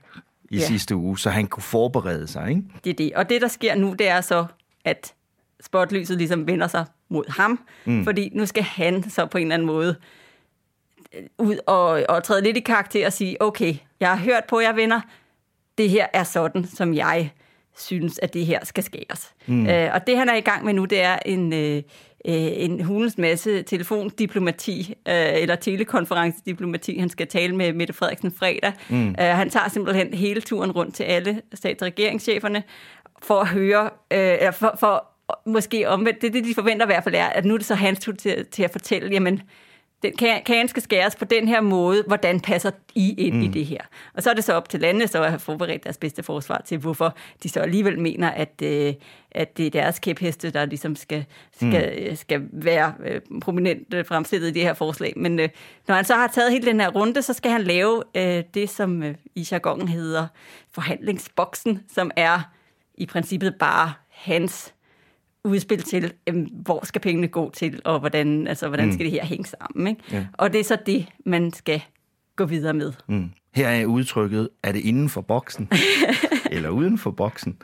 i 0.49 0.57
ja. 0.57 0.65
sidste 0.65 0.95
uge, 0.95 1.19
så 1.19 1.29
han 1.29 1.47
kunne 1.47 1.63
forberede 1.63 2.27
sig. 2.27 2.49
Ikke? 2.49 2.61
Det 2.83 2.89
er 2.89 2.93
det. 2.93 3.13
Og 3.13 3.29
det, 3.29 3.41
der 3.41 3.47
sker 3.47 3.75
nu, 3.75 3.95
det 3.99 4.07
er 4.07 4.21
så, 4.21 4.45
at 4.85 5.13
spotlyset 5.61 6.17
ligesom 6.17 6.47
vender 6.47 6.67
sig 6.67 6.85
mod 7.09 7.23
ham, 7.29 7.59
mm. 7.85 8.03
fordi 8.03 8.29
nu 8.33 8.45
skal 8.45 8.63
han 8.63 9.09
så 9.09 9.25
på 9.25 9.37
en 9.37 9.41
eller 9.41 9.53
anden 9.53 9.65
måde 9.65 9.95
ud 11.37 11.57
og, 11.67 12.03
og 12.09 12.23
træde 12.23 12.41
lidt 12.41 12.57
i 12.57 12.59
karakter 12.59 13.05
og 13.05 13.13
sige, 13.13 13.41
okay, 13.41 13.75
jeg 13.99 14.09
har 14.09 14.17
hørt 14.17 14.43
på 14.49 14.59
jer 14.59 14.73
venner, 14.73 15.01
det 15.77 15.89
her 15.89 16.07
er 16.13 16.23
sådan, 16.23 16.65
som 16.65 16.93
jeg 16.93 17.31
synes, 17.77 18.19
at 18.19 18.33
det 18.33 18.45
her 18.45 18.65
skal 18.65 18.83
skæres. 18.83 19.33
Mm. 19.45 19.67
Øh, 19.67 19.89
og 19.93 20.07
det, 20.07 20.17
han 20.17 20.29
er 20.29 20.35
i 20.35 20.41
gang 20.41 20.65
med 20.65 20.73
nu, 20.73 20.85
det 20.85 21.01
er 21.01 21.19
en, 21.25 21.53
øh, 21.53 21.83
en 22.25 22.81
hulens 22.81 23.17
masse 23.17 23.63
telefondiplomati 23.63 24.93
eller 25.05 25.55
telekonferencediplomati. 25.55 26.97
Han 26.97 27.09
skal 27.09 27.27
tale 27.27 27.55
med 27.55 27.73
Mette 27.73 27.93
Frederiksen 27.93 28.31
fredag. 28.31 28.73
Mm. 28.89 29.15
han 29.17 29.49
tager 29.49 29.69
simpelthen 29.69 30.13
hele 30.13 30.41
turen 30.41 30.71
rundt 30.71 30.95
til 30.95 31.03
alle 31.03 31.41
stats- 31.53 31.81
og 31.81 31.85
regeringscheferne 31.85 32.63
for 33.21 33.39
at 33.39 33.47
høre, 33.47 33.89
øh, 34.13 34.53
for, 34.53 34.75
for 34.79 35.05
måske 35.45 35.89
omvendt, 35.89 36.21
det, 36.21 36.33
det 36.33 36.45
de 36.45 36.53
forventer 36.55 36.85
i 36.85 36.87
hvert 36.87 37.03
fald 37.03 37.15
er, 37.15 37.25
at 37.25 37.45
nu 37.45 37.53
er 37.53 37.57
det 37.57 37.67
så 37.67 37.75
hans 37.75 37.99
tur 37.99 38.13
til, 38.13 38.45
til 38.45 38.63
at 38.63 38.71
fortælle, 38.71 39.09
jamen, 39.11 39.41
den, 40.03 40.13
kagen 40.45 40.67
skal 40.67 40.83
skæres 40.83 41.15
på 41.15 41.25
den 41.25 41.47
her 41.47 41.61
måde, 41.61 42.03
hvordan 42.07 42.39
passer 42.39 42.71
I 42.95 43.13
ind 43.17 43.35
mm. 43.35 43.41
i 43.41 43.47
det 43.47 43.65
her? 43.65 43.81
Og 44.13 44.23
så 44.23 44.29
er 44.29 44.33
det 44.33 44.43
så 44.43 44.53
op 44.53 44.69
til 44.69 44.79
landene 44.79 45.07
så 45.07 45.23
at 45.23 45.29
have 45.29 45.39
forberedt 45.39 45.83
deres 45.83 45.97
bedste 45.97 46.23
forsvar 46.23 46.61
til, 46.65 46.77
hvorfor 46.77 47.15
de 47.43 47.49
så 47.49 47.59
alligevel 47.59 47.99
mener, 47.99 48.29
at, 48.29 48.61
øh, 48.63 48.93
at 49.31 49.57
det 49.57 49.65
er 49.65 49.69
deres 49.69 49.99
kæpheste, 49.99 50.51
der 50.51 50.65
ligesom 50.65 50.95
skal, 50.95 51.25
skal, 51.55 52.09
mm. 52.09 52.15
skal 52.15 52.41
være 52.51 52.93
øh, 53.05 53.21
prominent 53.41 53.93
øh, 53.93 54.05
fremstillet 54.05 54.47
i 54.47 54.51
det 54.51 54.61
her 54.61 54.73
forslag. 54.73 55.13
Men 55.15 55.39
øh, 55.39 55.49
når 55.87 55.95
han 55.95 56.05
så 56.05 56.15
har 56.15 56.27
taget 56.27 56.51
hele 56.51 56.65
den 56.65 56.79
her 56.79 56.89
runde, 56.89 57.21
så 57.21 57.33
skal 57.33 57.51
han 57.51 57.61
lave 57.61 58.03
øh, 58.15 58.43
det, 58.53 58.69
som 58.69 59.03
øh, 59.03 59.15
i 59.35 59.47
jargonen 59.51 59.87
hedder 59.87 60.27
forhandlingsboksen, 60.71 61.83
som 61.93 62.11
er 62.15 62.41
i 62.95 63.05
princippet 63.05 63.55
bare 63.55 63.93
hans 64.09 64.73
udspil 65.43 65.83
til, 65.83 66.13
øh, 66.27 66.47
hvor 66.51 66.85
skal 66.85 67.01
pengene 67.01 67.27
gå 67.27 67.51
til, 67.51 67.81
og 67.85 67.99
hvordan, 67.99 68.47
altså, 68.47 68.67
hvordan 68.67 68.85
mm. 68.85 68.91
skal 68.91 69.05
det 69.05 69.11
her 69.11 69.25
hænge 69.25 69.45
sammen. 69.45 69.87
Ikke? 69.87 70.01
Ja. 70.11 70.25
Og 70.33 70.53
det 70.53 70.59
er 70.59 70.63
så 70.63 70.77
det, 70.85 71.05
man 71.25 71.53
skal 71.53 71.81
gå 72.35 72.45
videre 72.45 72.73
med. 72.73 72.93
Mm. 73.07 73.31
Her 73.55 73.67
er 73.67 73.85
udtrykket, 73.85 74.49
er 74.63 74.71
det 74.71 74.79
inden 74.79 75.09
for 75.09 75.21
boksen, 75.21 75.69
eller 76.51 76.69
uden 76.69 76.97
for 76.97 77.11
boksen? 77.11 77.57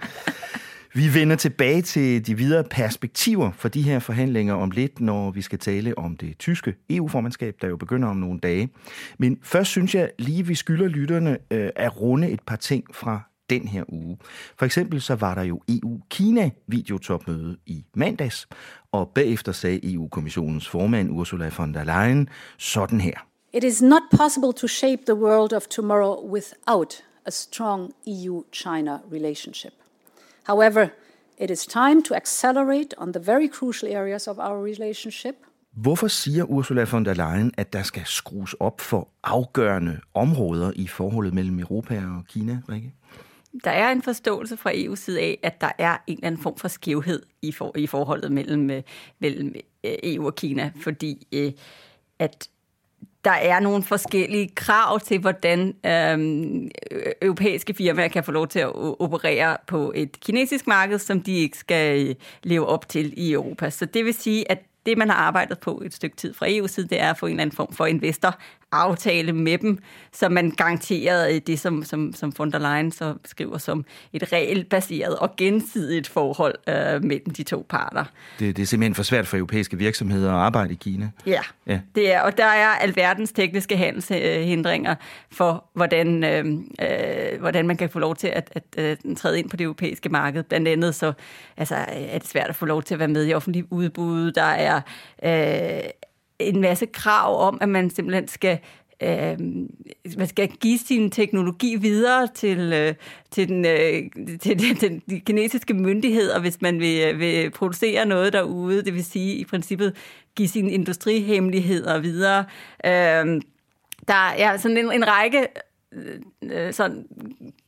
Vi 0.93 1.13
vender 1.13 1.35
tilbage 1.35 1.81
til 1.81 2.27
de 2.27 2.37
videre 2.37 2.63
perspektiver 2.63 3.51
for 3.51 3.69
de 3.69 3.81
her 3.81 3.99
forhandlinger 3.99 4.53
om 4.53 4.71
lidt, 4.71 5.01
når 5.01 5.31
vi 5.31 5.41
skal 5.41 5.59
tale 5.59 5.97
om 5.97 6.17
det 6.17 6.37
tyske 6.37 6.75
EU-formandskab, 6.89 7.55
der 7.61 7.67
jo 7.67 7.77
begynder 7.77 8.07
om 8.07 8.17
nogle 8.17 8.39
dage. 8.39 8.69
Men 9.17 9.37
først 9.43 9.71
synes 9.71 9.95
jeg 9.95 10.11
lige, 10.19 10.47
vi 10.47 10.55
skylder 10.55 10.87
lytterne 10.87 11.37
øh, 11.51 11.69
at 11.75 12.01
runde 12.01 12.29
et 12.29 12.39
par 12.47 12.55
ting 12.55 12.83
fra 12.93 13.21
den 13.49 13.67
her 13.67 13.83
uge. 13.87 14.17
For 14.57 14.65
eksempel 14.65 15.01
så 15.01 15.15
var 15.15 15.35
der 15.35 15.41
jo 15.41 15.61
EU-Kina-videotopmøde 15.69 17.57
i 17.65 17.85
mandags, 17.93 18.47
og 18.91 19.09
bagefter 19.09 19.51
sagde 19.51 19.93
EU-kommissionens 19.93 20.67
formand 20.67 21.11
Ursula 21.11 21.51
von 21.57 21.73
der 21.73 21.83
Leyen 21.83 22.29
sådan 22.57 23.01
her. 23.01 23.27
It 23.53 23.63
is 23.63 23.81
not 23.81 24.01
possible 24.17 24.53
to 24.53 24.67
shape 24.67 25.01
the 25.05 25.15
world 25.15 25.53
of 25.53 25.67
tomorrow 25.67 26.29
without 26.31 27.03
a 27.25 27.31
strong 27.31 27.91
EU-China 28.07 28.99
relationship. 29.11 29.73
However, 30.43 30.87
it 31.37 31.51
is 31.51 31.65
time 31.65 32.03
to 32.03 32.15
accelerate 32.15 32.89
on 32.97 33.13
the 33.13 33.21
very 33.25 33.47
crucial 33.47 33.95
areas 33.95 34.27
of 34.27 34.37
our 34.37 34.65
relationship– 34.65 35.35
Hvorfor 35.75 36.07
siger 36.07 36.43
Ursula 36.43 36.83
von 36.83 37.05
der 37.05 37.13
Leyen, 37.13 37.51
at 37.57 37.73
der 37.73 37.83
skal 37.83 38.03
skrues 38.05 38.53
op 38.53 38.81
for 38.81 39.09
afgørende 39.23 39.99
områder 40.13 40.71
i 40.75 40.87
forholdet 40.87 41.33
mellem 41.33 41.59
Europa 41.59 41.95
og 42.17 42.25
Kina, 42.27 42.61
Rikke? 42.69 42.93
Der 43.63 43.71
er 43.71 43.91
en 43.91 44.01
forståelse 44.01 44.57
fra 44.57 44.71
EU's 44.73 44.95
side 44.95 45.19
af, 45.19 45.39
at 45.43 45.61
der 45.61 45.71
er 45.77 45.97
en 46.07 46.13
eller 46.13 46.27
anden 46.27 46.41
form 46.41 46.57
for 46.57 46.67
skævhed 46.67 47.23
i, 47.41 47.51
for, 47.51 47.77
i 47.77 47.87
forholdet 47.87 48.31
mellem, 48.31 48.69
øh, 48.69 48.81
mellem 49.19 49.55
øh, 49.83 49.95
EU 50.03 50.25
og 50.25 50.35
Kina, 50.35 50.71
fordi 50.81 51.27
øh, 51.31 51.51
at 52.19 52.49
der 53.25 53.31
er 53.31 53.59
nogle 53.59 53.83
forskellige 53.83 54.49
krav 54.55 54.99
til, 54.99 55.19
hvordan 55.19 55.75
øh, 55.85 56.69
europæiske 57.21 57.73
firmaer 57.73 58.07
kan 58.07 58.23
få 58.23 58.31
lov 58.31 58.47
til 58.47 58.59
at 58.59 58.71
operere 58.75 59.57
på 59.67 59.91
et 59.95 60.19
kinesisk 60.19 60.67
marked, 60.67 60.99
som 60.99 61.21
de 61.21 61.33
ikke 61.33 61.57
skal 61.57 62.07
øh, 62.07 62.15
leve 62.43 62.65
op 62.65 62.89
til 62.89 63.13
i 63.17 63.33
Europa. 63.33 63.69
Så 63.69 63.85
det 63.85 64.05
vil 64.05 64.13
sige, 64.13 64.51
at 64.51 64.59
det, 64.85 64.97
man 64.97 65.09
har 65.09 65.15
arbejdet 65.15 65.59
på 65.59 65.81
et 65.85 65.93
stykke 65.93 66.15
tid 66.15 66.33
fra 66.33 66.47
EU's 66.47 66.67
side, 66.67 66.87
det 66.87 67.01
er 67.01 67.09
at 67.09 67.17
få 67.17 67.25
en 67.25 67.31
eller 67.31 67.41
anden 67.41 67.55
form 67.55 67.73
for 67.73 67.85
investor 67.85 68.39
aftale 68.75 69.33
med 69.33 69.57
dem, 69.57 69.77
så 70.11 70.29
man 70.29 70.51
garanterede 70.51 71.39
det, 71.39 71.59
som, 71.59 71.83
som, 71.83 72.13
som 72.13 72.33
von 72.37 72.51
der 72.51 72.59
Leyen 72.59 72.91
så 72.91 73.15
skriver 73.25 73.57
som 73.57 73.85
et 74.13 74.33
regelbaseret 74.33 75.15
og 75.15 75.35
gensidigt 75.37 76.07
forhold 76.07 76.55
øh, 76.69 77.03
mellem 77.03 77.29
de 77.29 77.43
to 77.43 77.65
parter. 77.69 78.05
Det, 78.39 78.57
det 78.57 78.63
er 78.63 78.67
simpelthen 78.67 78.95
for 78.95 79.03
svært 79.03 79.27
for 79.27 79.37
europæiske 79.37 79.77
virksomheder 79.77 80.31
at 80.31 80.37
arbejde 80.37 80.73
i 80.73 80.77
Kina. 80.81 81.09
Ja, 81.25 81.41
ja. 81.67 81.79
det 81.95 82.13
er, 82.13 82.21
og 82.21 82.37
der 82.37 82.45
er 82.45 82.67
alverdens 82.67 83.31
tekniske 83.31 83.77
handelshindringer 83.77 84.95
for, 85.31 85.65
hvordan, 85.73 86.23
øh, 86.23 86.45
øh, 86.81 87.39
hvordan 87.39 87.67
man 87.67 87.77
kan 87.77 87.89
få 87.89 87.99
lov 87.99 88.15
til 88.15 88.27
at, 88.27 88.51
at, 88.51 88.63
at 88.77 88.97
træde 89.17 89.39
ind 89.39 89.49
på 89.49 89.57
det 89.57 89.63
europæiske 89.63 90.09
marked. 90.09 90.43
Blandt 90.43 90.67
andet 90.67 90.95
så 90.95 91.13
altså, 91.57 91.75
er 91.87 92.17
det 92.19 92.27
svært 92.27 92.49
at 92.49 92.55
få 92.55 92.65
lov 92.65 92.83
til 92.83 92.95
at 92.95 92.99
være 92.99 93.07
med 93.07 93.27
i 93.27 93.33
offentlige 93.33 93.73
udbud. 93.73 94.31
Der 94.31 94.41
er 94.41 94.81
øh, 95.23 95.89
en 96.39 96.61
masse 96.61 96.85
krav 96.85 97.47
om, 97.47 97.57
at 97.61 97.69
man 97.69 97.89
simpelthen 97.89 98.27
skal 98.27 98.59
øh, 99.03 99.39
man 100.17 100.27
skal 100.27 100.49
give 100.49 100.77
sin 100.77 101.11
teknologi 101.11 101.75
videre 101.75 102.27
til, 102.27 102.73
øh, 102.73 102.93
til, 103.31 103.49
den, 103.49 103.65
øh, 103.65 104.37
til, 104.39 104.59
den, 104.59 104.75
til 104.75 105.01
de 105.09 105.19
kinesiske 105.19 105.73
myndigheder, 105.73 106.39
hvis 106.39 106.61
man 106.61 106.79
vil, 106.79 107.01
øh, 107.01 107.19
vil 107.19 107.51
producere 107.51 108.05
noget 108.05 108.33
derude. 108.33 108.85
Det 108.85 108.93
vil 108.93 109.05
sige 109.05 109.35
i 109.35 109.45
princippet 109.45 109.95
give 110.35 110.47
sine 110.47 110.71
industrihemmeligheder 110.71 111.99
videre. 111.99 112.45
Øh, 112.85 113.41
der 114.07 114.29
er 114.37 114.57
sådan 114.57 114.77
en, 114.77 114.91
en 114.91 115.07
række 115.07 115.47
øh, 115.93 116.19
øh, 116.43 116.73
sådan 116.73 117.05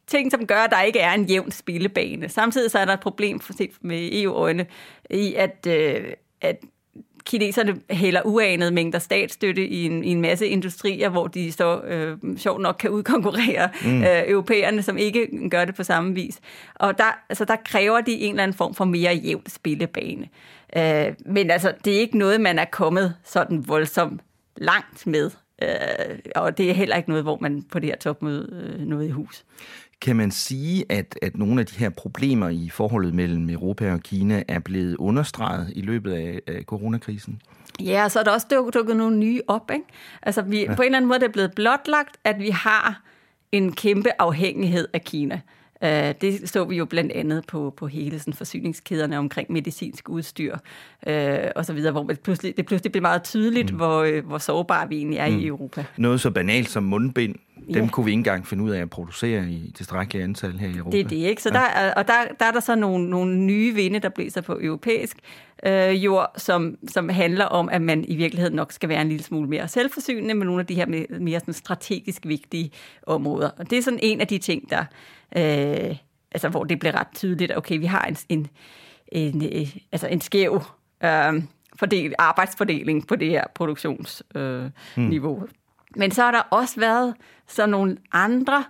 ting, 0.07 0.31
som 0.31 0.47
gør, 0.47 0.59
at 0.59 0.71
der 0.71 0.81
ikke 0.81 0.99
er 0.99 1.13
en 1.13 1.25
jævn 1.25 1.51
spillebane. 1.51 2.29
Samtidig 2.29 2.71
så 2.71 2.79
er 2.79 2.85
der 2.85 2.93
et 2.93 2.99
problem 2.99 3.41
set 3.57 3.71
med 3.81 4.09
EU-øjne 4.11 4.65
i, 5.09 5.33
at, 5.33 5.67
øh, 5.69 6.13
at 6.41 6.57
kineserne 7.27 7.75
hælder 7.89 8.21
uanede 8.25 8.71
mængder 8.71 8.99
statsstøtte 8.99 9.67
i 9.67 9.85
en, 9.85 10.03
i 10.03 10.09
en 10.09 10.21
masse 10.21 10.47
industrier, 10.47 11.09
hvor 11.09 11.27
de 11.27 11.51
så 11.51 11.81
øh, 11.81 12.17
sjovt 12.37 12.61
nok 12.61 12.75
kan 12.79 12.89
udkonkurrere 12.89 13.69
mm. 13.85 14.03
øh, 14.03 14.23
europæerne, 14.27 14.81
som 14.81 14.97
ikke 14.97 15.49
gør 15.49 15.65
det 15.65 15.75
på 15.75 15.83
samme 15.83 16.13
vis. 16.13 16.39
Og 16.75 16.97
der, 16.97 17.19
altså, 17.29 17.45
der 17.45 17.55
kræver 17.65 18.01
de 18.01 18.11
en 18.11 18.29
eller 18.29 18.43
anden 18.43 18.57
form 18.57 18.73
for 18.73 18.85
mere 18.85 19.13
jævn 19.13 19.43
spillebane. 19.47 20.29
Øh, 20.77 21.13
men 21.25 21.51
altså, 21.51 21.73
det 21.85 21.95
er 21.95 21.99
ikke 21.99 22.17
noget, 22.17 22.41
man 22.41 22.59
er 22.59 22.65
kommet 22.65 23.15
sådan 23.23 23.67
voldsomt 23.67 24.21
langt 24.57 25.07
med. 25.07 25.31
Øh, 25.61 26.19
og 26.35 26.57
det 26.57 26.69
er 26.69 26.73
heller 26.73 26.95
ikke 26.95 27.09
noget, 27.09 27.23
hvor 27.23 27.37
man 27.41 27.63
på 27.71 27.79
det 27.79 27.89
her 27.89 27.97
topmøde 27.97 28.75
øh, 28.79 28.87
noget 28.87 29.07
i 29.07 29.11
hus. 29.11 29.45
Kan 30.01 30.15
man 30.15 30.31
sige, 30.31 30.85
at, 30.89 31.19
at 31.21 31.37
nogle 31.37 31.59
af 31.59 31.65
de 31.65 31.75
her 31.79 31.89
problemer 31.89 32.49
i 32.49 32.69
forholdet 32.69 33.13
mellem 33.13 33.49
Europa 33.49 33.93
og 33.93 33.99
Kina 33.99 34.43
er 34.47 34.59
blevet 34.59 34.95
understreget 34.95 35.73
i 35.75 35.81
løbet 35.81 36.13
af, 36.13 36.41
af 36.47 36.63
coronakrisen? 36.63 37.41
Ja, 37.79 38.09
så 38.09 38.19
er 38.19 38.23
der 38.23 38.31
også 38.31 38.47
dukket 38.73 38.95
nogle 38.95 39.17
nye 39.17 39.41
op. 39.47 39.71
Ikke? 39.71 39.85
Altså, 40.21 40.41
vi, 40.41 40.63
ja. 40.63 40.75
på 40.75 40.81
en 40.81 40.85
eller 40.85 40.97
anden 40.97 41.07
måde 41.07 41.19
er 41.19 41.23
det 41.23 41.31
blevet 41.31 41.51
blotlagt, 41.55 42.17
at 42.23 42.39
vi 42.39 42.49
har 42.49 43.01
en 43.51 43.71
kæmpe 43.71 44.09
afhængighed 44.19 44.87
af 44.93 45.01
Kina. 45.01 45.41
Uh, 45.81 45.89
det 46.21 46.49
så 46.49 46.63
vi 46.63 46.75
jo 46.75 46.85
blandt 46.85 47.11
andet 47.11 47.45
på, 47.47 47.73
på 47.77 47.87
hele 47.87 48.19
sådan, 48.19 48.33
forsyningskæderne 48.33 49.17
omkring 49.17 49.51
medicinsk 49.51 50.09
udstyr 50.09 50.57
uh, 51.07 51.13
og 51.55 51.65
så 51.65 51.73
videre, 51.73 51.91
hvor 51.91 52.03
det 52.03 52.19
pludselig, 52.19 52.57
det 52.57 52.65
pludselig 52.65 52.91
blev 52.91 53.01
meget 53.01 53.23
tydeligt, 53.23 53.71
mm. 53.71 53.77
hvor, 53.77 54.05
uh, 54.05 54.25
hvor 54.25 54.37
sårbare 54.37 54.89
vi 54.89 54.97
egentlig 54.97 55.19
er 55.19 55.29
mm. 55.29 55.39
i 55.39 55.47
Europa. 55.47 55.85
Noget 55.97 56.21
så 56.21 56.31
banalt 56.31 56.69
som 56.69 56.83
mundbind 56.83 57.35
dem 57.73 57.83
ja. 57.83 57.89
kunne 57.89 58.05
vi 58.05 58.11
ikke 58.11 58.19
engang 58.19 58.47
finde 58.47 58.63
ud 58.63 58.69
af 58.69 58.81
at 58.81 58.89
producere 58.89 59.49
i 59.49 59.71
tilstrækkeligt 59.75 60.23
antal 60.23 60.51
her 60.51 60.67
i 60.67 60.77
Europa. 60.77 60.97
Det 60.97 61.05
er 61.05 61.09
det, 61.09 61.15
ikke? 61.15 61.41
Så 61.41 61.49
ja. 61.53 61.59
der, 61.59 61.93
og 61.93 62.07
der, 62.07 62.13
der 62.39 62.45
er 62.45 62.51
der 62.51 62.59
så 62.59 62.75
nogle, 62.75 63.09
nogle 63.09 63.37
nye 63.37 63.73
vinde, 63.73 63.99
der 63.99 64.09
blæser 64.09 64.41
på 64.41 64.59
europæisk 64.61 65.17
øh, 65.63 66.05
jord, 66.05 66.31
som, 66.37 66.77
som 66.87 67.09
handler 67.09 67.45
om, 67.45 67.69
at 67.69 67.81
man 67.81 68.05
i 68.07 68.15
virkeligheden 68.15 68.55
nok 68.55 68.71
skal 68.71 68.89
være 68.89 69.01
en 69.01 69.09
lille 69.09 69.23
smule 69.23 69.49
mere 69.49 69.67
selvforsynende 69.67 70.33
med 70.33 70.45
nogle 70.45 70.59
af 70.59 70.65
de 70.65 70.75
her 70.75 70.85
mere, 70.85 71.05
mere 71.19 71.39
sådan 71.39 71.53
strategisk 71.53 72.27
vigtige 72.27 72.71
områder. 73.07 73.49
Og 73.57 73.69
det 73.69 73.77
er 73.77 73.81
sådan 73.81 73.99
en 74.01 74.21
af 74.21 74.27
de 74.27 74.37
ting, 74.37 74.69
der, 74.69 74.85
øh, 75.35 75.95
altså, 76.31 76.49
hvor 76.49 76.63
det 76.63 76.79
bliver 76.79 76.99
ret 76.99 77.07
tydeligt, 77.15 77.51
at 77.51 77.57
okay, 77.57 77.79
vi 77.79 77.85
har 77.85 78.05
en, 78.05 78.17
en, 78.29 78.47
en, 79.07 79.41
en, 79.41 79.67
altså 79.91 80.07
en 80.07 80.21
skæv 80.21 80.61
øh, 81.03 81.43
fordel, 81.79 82.13
arbejdsfordeling 82.17 83.07
på 83.07 83.15
det 83.15 83.29
her 83.29 83.43
produktionsniveau. 83.55 85.35
Øh, 85.35 85.41
hmm. 85.41 85.49
Men 85.95 86.11
så 86.11 86.21
har 86.21 86.31
der 86.31 86.39
også 86.39 86.79
været 86.79 87.15
så 87.47 87.65
nogle 87.65 87.97
andre 88.11 88.63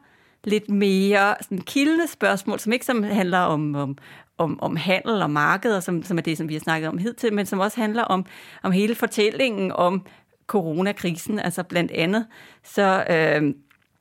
lidt 0.44 0.70
mere 0.70 1.36
sådan 1.42 1.62
kildende 1.62 2.08
spørgsmål, 2.08 2.60
som 2.60 2.74
ikke 2.74 2.86
som 2.86 3.04
handler 3.04 3.40
om, 3.40 3.76
om, 3.76 3.98
om, 4.38 4.60
om 4.62 4.76
handel 4.76 5.22
og 5.22 5.30
markeder, 5.30 5.80
som, 5.80 6.04
som 6.04 6.18
er 6.18 6.22
det, 6.22 6.38
som 6.38 6.50
vi 6.50 6.54
har 6.54 6.60
snakket 6.60 6.90
om 6.90 6.98
hidtil, 6.98 7.34
men 7.34 7.46
som 7.46 7.60
også 7.60 7.82
handler 7.82 8.04
om, 8.04 8.26
om 8.64 8.72
hele 8.72 8.96
fortællingen 8.96 9.72
om 9.72 10.06
coronakrisen. 10.48 11.40
Altså 11.40 11.64
blandt 11.64 11.92
andet, 11.92 12.26
så, 12.64 13.06
øh, 13.10 13.54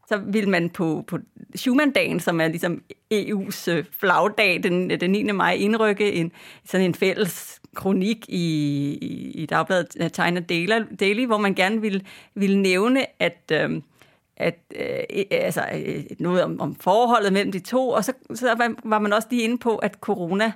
så 0.08 0.16
vil 0.16 0.48
man 0.48 0.70
på, 0.70 1.04
på 1.06 1.18
Schumann-dagen, 1.54 2.20
som 2.20 2.40
er 2.40 2.48
ligesom 2.48 2.82
EU's 3.14 3.70
øh, 3.70 3.84
flagdag 3.98 4.62
den, 4.62 4.90
den 4.90 5.10
9. 5.10 5.32
maj, 5.32 5.52
indrykke 5.52 6.12
en, 6.12 6.32
sådan 6.64 6.86
en 6.86 6.94
fælles 6.94 7.60
kronik 7.74 8.28
i, 8.28 8.44
i, 9.02 9.30
i 9.42 9.46
Dagbladet 9.46 9.96
øh, 10.00 10.10
China 10.10 10.40
Daily, 11.00 11.26
hvor 11.26 11.38
man 11.38 11.54
gerne 11.54 11.80
ville, 11.80 12.00
ville 12.34 12.62
nævne, 12.62 13.22
at, 13.22 13.52
øh, 13.52 13.82
at 14.36 14.58
øh, 14.76 14.86
e, 15.10 15.34
altså, 15.34 15.62
øh, 15.74 16.04
noget 16.18 16.42
om, 16.42 16.60
om 16.60 16.74
forholdet 16.74 17.32
mellem 17.32 17.52
de 17.52 17.58
to, 17.58 17.88
og 17.88 18.04
så, 18.04 18.12
så 18.34 18.74
var 18.84 18.98
man 18.98 19.12
også 19.12 19.28
lige 19.30 19.42
inde 19.42 19.58
på, 19.58 19.76
at 19.76 19.94
corona 19.94 20.44
øh, 20.44 20.52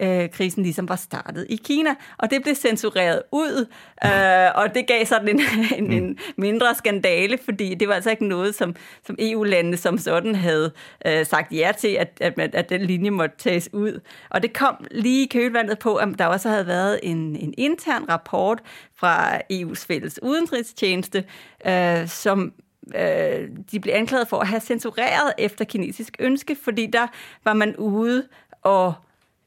Øh, 0.00 0.30
krisen 0.30 0.62
ligesom 0.62 0.88
var 0.88 0.96
startet 0.96 1.46
i 1.48 1.56
Kina. 1.56 1.94
Og 2.18 2.30
det 2.30 2.42
blev 2.42 2.54
censureret 2.54 3.22
ud, 3.32 3.66
øh, 4.04 4.50
og 4.54 4.74
det 4.74 4.86
gav 4.86 5.06
sådan 5.06 5.28
en, 5.28 5.40
en, 5.84 5.92
en 5.92 6.18
mindre 6.36 6.74
skandale, 6.74 7.38
fordi 7.44 7.74
det 7.74 7.88
var 7.88 7.94
altså 7.94 8.10
ikke 8.10 8.26
noget, 8.26 8.54
som, 8.54 8.76
som 9.06 9.16
EU-landene 9.18 9.76
som 9.76 9.98
sådan 9.98 10.34
havde 10.34 10.72
øh, 11.06 11.26
sagt 11.26 11.52
ja 11.52 11.72
til, 11.78 11.88
at, 11.88 12.08
at, 12.20 12.54
at 12.54 12.70
den 12.70 12.80
linje 12.80 13.10
måtte 13.10 13.36
tages 13.38 13.68
ud. 13.72 14.00
Og 14.30 14.42
det 14.42 14.52
kom 14.52 14.86
lige 14.90 15.24
i 15.24 15.28
kølvandet 15.28 15.78
på, 15.78 15.96
at 15.96 16.08
der 16.18 16.26
også 16.26 16.48
havde 16.48 16.66
været 16.66 17.00
en, 17.02 17.36
en 17.36 17.54
intern 17.58 18.04
rapport 18.08 18.60
fra 18.96 19.38
EU's 19.52 19.86
fælles 19.86 20.22
udenrigstjeneste, 20.22 21.24
øh, 21.66 22.08
som 22.08 22.52
øh, 22.94 23.48
de 23.72 23.80
blev 23.80 23.94
anklaget 23.94 24.28
for 24.28 24.38
at 24.38 24.48
have 24.48 24.60
censureret 24.60 25.32
efter 25.38 25.64
kinesisk 25.64 26.16
ønske, 26.18 26.56
fordi 26.62 26.86
der 26.86 27.06
var 27.44 27.52
man 27.52 27.76
ude 27.76 28.28
og 28.62 28.94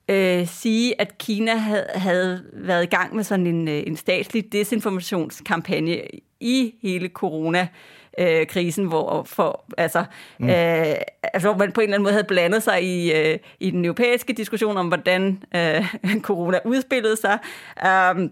øh, 0.10 0.48
sige, 0.48 1.02
at 1.02 1.18
Kina 1.18 1.56
havde, 1.56 1.88
havde 1.96 2.44
været 2.54 2.84
i 2.84 2.96
gang 2.96 3.16
med 3.16 3.24
sådan 3.24 3.48
en, 3.48 3.68
øh, 3.68 3.84
en 3.88 3.98
statslig 3.98 4.54
desinformationskampagne 4.54 6.02
i 6.40 6.76
hele 6.82 7.08
corona 7.08 7.68
øh, 8.18 8.48
krisen, 8.48 8.86
hvor 8.86 9.24
for, 9.24 9.66
altså, 9.78 10.06
mm. 10.40 10.50
øh, 10.50 10.96
altså, 11.24 11.56
man 11.60 11.72
på 11.72 11.82
en 11.82 11.84
eller 11.84 11.96
anden 11.96 12.04
måde 12.04 12.14
havde 12.14 12.28
blandet 12.28 12.64
sig 12.64 12.84
i, 12.84 13.14
øh, 13.14 13.40
i 13.60 13.72
den 13.72 13.86
europæiske 13.86 14.34
diskussion 14.34 14.78
om, 14.78 14.88
hvordan 14.88 15.44
øh, 15.56 15.96
corona 16.22 16.60
udspillede 16.66 17.18
sig, 17.18 17.40
øh, 17.86 18.30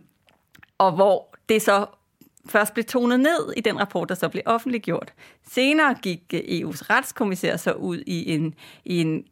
og 0.77 0.91
hvor 0.91 1.35
det 1.49 1.61
så 1.61 1.85
først 2.49 2.73
blev 2.73 2.85
tonet 2.85 3.19
ned 3.19 3.53
i 3.57 3.61
den 3.61 3.79
rapport, 3.79 4.09
der 4.09 4.15
så 4.15 4.29
blev 4.29 4.43
offentliggjort. 4.45 5.13
Senere 5.51 5.95
gik 6.01 6.21
øh, 6.33 6.39
EU's 6.39 6.89
retskommissær 6.89 7.57
så 7.57 7.71
ud 7.71 8.03
i 8.07 8.33
en, 8.35 8.53
i 8.85 9.01
en 9.01 9.23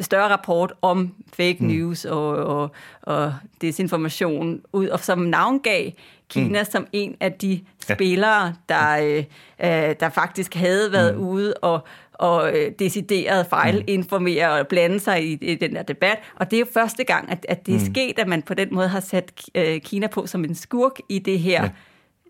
større 0.00 0.28
rapport 0.28 0.72
om 0.82 1.14
fake 1.32 1.56
mm. 1.60 1.66
news 1.66 2.04
og, 2.04 2.28
og, 2.28 2.70
og 3.02 3.34
desinformation 3.60 4.60
ud, 4.72 4.88
og 4.88 5.00
som 5.00 5.18
navngav 5.18 5.90
Kina 6.28 6.62
mm. 6.62 6.70
som 6.70 6.86
en 6.92 7.16
af 7.20 7.32
de 7.32 7.60
spillere, 7.80 8.54
der, 8.68 8.96
øh, 8.96 9.24
øh, 9.60 9.94
der 10.00 10.08
faktisk 10.08 10.54
havde 10.54 10.92
været 10.92 11.14
mm. 11.14 11.26
ude 11.26 11.54
og, 11.54 11.84
og 12.12 12.58
øh, 12.58 12.72
decideret 12.78 13.46
fejlinformere 13.46 14.50
og 14.50 14.66
blande 14.66 15.00
sig 15.00 15.24
i, 15.24 15.32
i 15.32 15.54
den 15.54 15.74
der 15.74 15.82
debat. 15.82 16.18
Og 16.36 16.50
det 16.50 16.56
er 16.56 16.60
jo 16.60 16.66
første 16.74 17.04
gang, 17.04 17.30
at, 17.30 17.46
at 17.48 17.66
det 17.66 17.74
er 17.74 17.78
mm. 17.78 17.94
sket, 17.94 18.18
at 18.18 18.28
man 18.28 18.42
på 18.42 18.54
den 18.54 18.68
måde 18.72 18.88
har 18.88 19.00
sat 19.00 19.32
øh, 19.54 19.80
Kina 19.80 20.06
på 20.06 20.26
som 20.26 20.44
en 20.44 20.54
skurk 20.54 20.98
i 21.08 21.18
det 21.18 21.38
her 21.38 21.62
ja. 21.62 21.70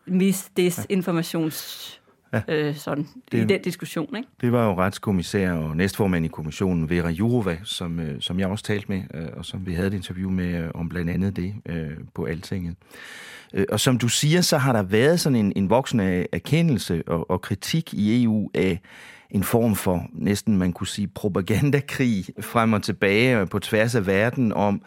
misdesinformations 0.07 2.00
ja. 2.49 2.69
øh, 2.69 2.76
sådan, 2.76 3.09
det, 3.33 3.38
i 3.38 3.45
den 3.45 3.62
diskussion. 3.62 4.17
Ikke? 4.17 4.29
Det 4.41 4.53
var 4.53 4.67
jo 4.67 4.75
retskommissær 4.79 5.53
og 5.53 5.76
næstformand 5.76 6.25
i 6.25 6.29
kommissionen, 6.29 6.91
Vera 6.91 7.09
Jourova, 7.09 7.57
som, 7.64 8.00
øh, 8.00 8.21
som 8.21 8.41
jeg 8.41 8.49
også 8.49 8.64
talte 8.64 8.87
med, 8.88 9.03
øh, 9.14 9.26
og 9.37 9.45
som 9.45 9.67
vi 9.67 9.75
havde 9.75 9.88
et 9.88 9.95
interview 9.95 10.31
med 10.31 10.55
øh, 10.55 10.71
om 10.75 10.88
blandt 10.88 11.11
andet 11.11 11.37
det 11.37 11.55
øh, 11.67 11.91
på 12.14 12.25
Altinget. 12.25 12.76
Øh, 13.55 13.67
og 13.73 13.81
som 13.81 13.99
du 13.99 14.09
siger, 14.09 14.41
så 14.41 14.59
har 14.59 14.73
der 14.73 14.83
været 14.83 15.21
sådan 15.21 15.37
en, 15.37 15.53
en 15.57 15.71
voksende 15.71 16.26
erkendelse 16.33 17.03
og, 17.07 17.31
og 17.31 17.41
kritik 17.41 17.95
i 17.95 18.25
EU 18.25 18.50
af 18.55 18.81
en 19.31 19.45
form 19.45 19.75
for 19.75 20.07
næsten, 20.12 20.59
man 20.59 20.73
kunne 20.73 20.87
sige, 20.87 21.09
propagandakrig 21.09 22.25
frem 22.41 22.73
og 22.73 22.83
tilbage 22.83 23.47
på 23.47 23.59
tværs 23.59 23.95
af 23.95 24.07
verden 24.07 24.53
om, 24.53 24.83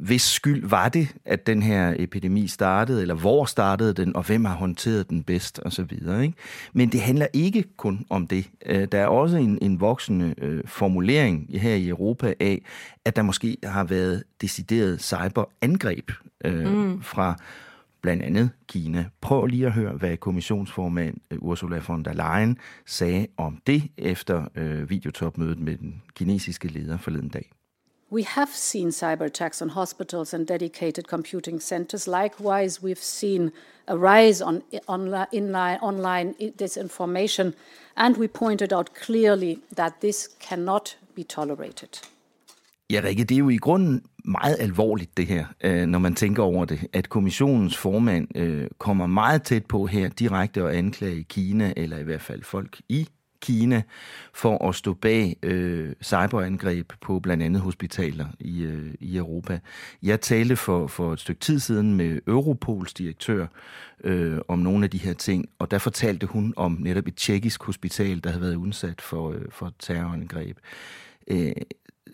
hvis 0.00 0.22
skyld 0.22 0.68
var 0.68 0.88
det, 0.88 1.08
at 1.24 1.46
den 1.46 1.62
her 1.62 1.94
epidemi 1.98 2.46
startede, 2.46 3.02
eller 3.02 3.14
hvor 3.14 3.44
startede 3.44 3.94
den, 3.94 4.16
og 4.16 4.22
hvem 4.22 4.44
har 4.44 4.54
håndteret 4.54 5.10
den 5.10 5.22
bedst, 5.22 5.58
og 5.58 5.72
så 5.72 5.82
videre. 5.82 6.22
Ikke? 6.22 6.34
Men 6.72 6.88
det 6.88 7.00
handler 7.00 7.26
ikke 7.32 7.64
kun 7.76 8.06
om 8.10 8.26
det. 8.26 8.50
Øh, 8.66 8.88
der 8.92 8.98
er 8.98 9.06
også 9.06 9.36
en, 9.36 9.58
en 9.62 9.80
voksende 9.80 10.34
øh, 10.38 10.62
formulering 10.66 11.46
her 11.50 11.74
i 11.74 11.88
Europa 11.88 12.34
af, 12.40 12.62
at 13.04 13.16
der 13.16 13.22
måske 13.22 13.56
har 13.64 13.84
været 13.84 14.22
decideret 14.40 15.02
cyberangreb 15.02 16.10
øh, 16.44 16.72
mm. 16.72 17.02
fra 17.02 17.36
blandt 18.02 18.22
andet 18.22 18.50
Kina. 18.68 19.04
Prøv 19.20 19.46
lige 19.46 19.66
at 19.66 19.72
høre, 19.72 19.92
hvad 19.92 20.16
kommissionsformand 20.16 21.16
øh, 21.30 21.38
Ursula 21.40 21.80
von 21.88 22.02
der 22.02 22.12
Leyen 22.12 22.58
sagde 22.86 23.26
om 23.36 23.58
det 23.66 23.82
efter 23.98 24.48
øh, 24.56 24.90
videotopmødet 24.90 25.58
med 25.58 25.76
den 25.76 26.02
kinesiske 26.14 26.68
leder 26.68 26.96
forleden 26.96 27.28
dag. 27.28 27.55
We 28.10 28.22
have 28.22 28.50
seen 28.50 28.90
cyber 28.90 29.24
attacks 29.24 29.60
on 29.60 29.70
hospitals 29.70 30.32
and 30.34 30.46
dedicated 30.46 31.08
computing 31.08 31.60
centers. 31.60 32.06
Likewise, 32.06 32.80
we've 32.82 33.02
seen 33.02 33.50
a 33.88 33.96
rise 33.96 34.40
on 34.40 34.62
online, 34.86 35.26
inline, 35.32 35.82
online 35.82 36.34
disinformation, 36.58 37.52
and 37.96 38.16
we 38.16 38.28
pointed 38.28 38.72
out 38.72 38.94
clearly 38.94 39.58
that 39.74 40.00
this 40.00 40.28
cannot 40.40 40.96
be 41.16 41.24
tolerated. 41.24 42.00
Ja, 42.90 43.00
Rikke, 43.04 43.24
det 43.24 43.34
er 43.34 43.38
jo 43.38 43.48
i 43.48 43.56
grunden 43.56 44.02
meget 44.24 44.56
alvorligt 44.60 45.16
det 45.16 45.26
her, 45.26 45.46
øh, 45.64 45.86
når 45.86 45.98
man 45.98 46.14
tænker 46.14 46.42
over 46.42 46.64
det, 46.64 46.86
at 46.92 47.08
kommissionens 47.08 47.76
formand 47.76 48.36
øh, 48.36 48.68
kommer 48.78 49.06
meget 49.06 49.42
tæt 49.42 49.66
på 49.66 49.86
her 49.86 50.08
direkte 50.08 50.62
at 50.62 50.74
anklage 50.74 51.22
Kina, 51.22 51.72
eller 51.76 51.98
i 51.98 52.02
hvert 52.02 52.20
fald 52.20 52.42
folk 52.42 52.80
i 52.88 53.08
Kina, 53.40 53.82
for 54.34 54.68
at 54.68 54.74
stå 54.74 54.94
bag 54.94 55.36
øh, 55.42 55.92
cyberangreb 56.02 56.92
på 57.00 57.20
blandt 57.20 57.42
andet 57.42 57.62
hospitaler 57.62 58.26
i, 58.40 58.62
øh, 58.62 58.94
i 59.00 59.16
Europa. 59.16 59.60
Jeg 60.02 60.20
talte 60.20 60.56
for, 60.56 60.86
for 60.86 61.12
et 61.12 61.20
stykke 61.20 61.40
tid 61.40 61.58
siden 61.58 61.94
med 61.94 62.20
Europols 62.26 62.94
direktør 62.94 63.46
øh, 64.04 64.38
om 64.48 64.58
nogle 64.58 64.84
af 64.84 64.90
de 64.90 64.98
her 64.98 65.12
ting, 65.12 65.48
og 65.58 65.70
der 65.70 65.78
fortalte 65.78 66.26
hun 66.26 66.54
om 66.56 66.76
netop 66.80 67.06
et 67.06 67.16
tjekkisk 67.16 67.62
hospital, 67.62 68.24
der 68.24 68.30
havde 68.30 68.42
været 68.42 68.56
udsat 68.56 69.00
for, 69.00 69.30
øh, 69.30 69.40
for 69.50 69.72
terrorangreb. 69.78 70.58
Øh, 71.28 71.52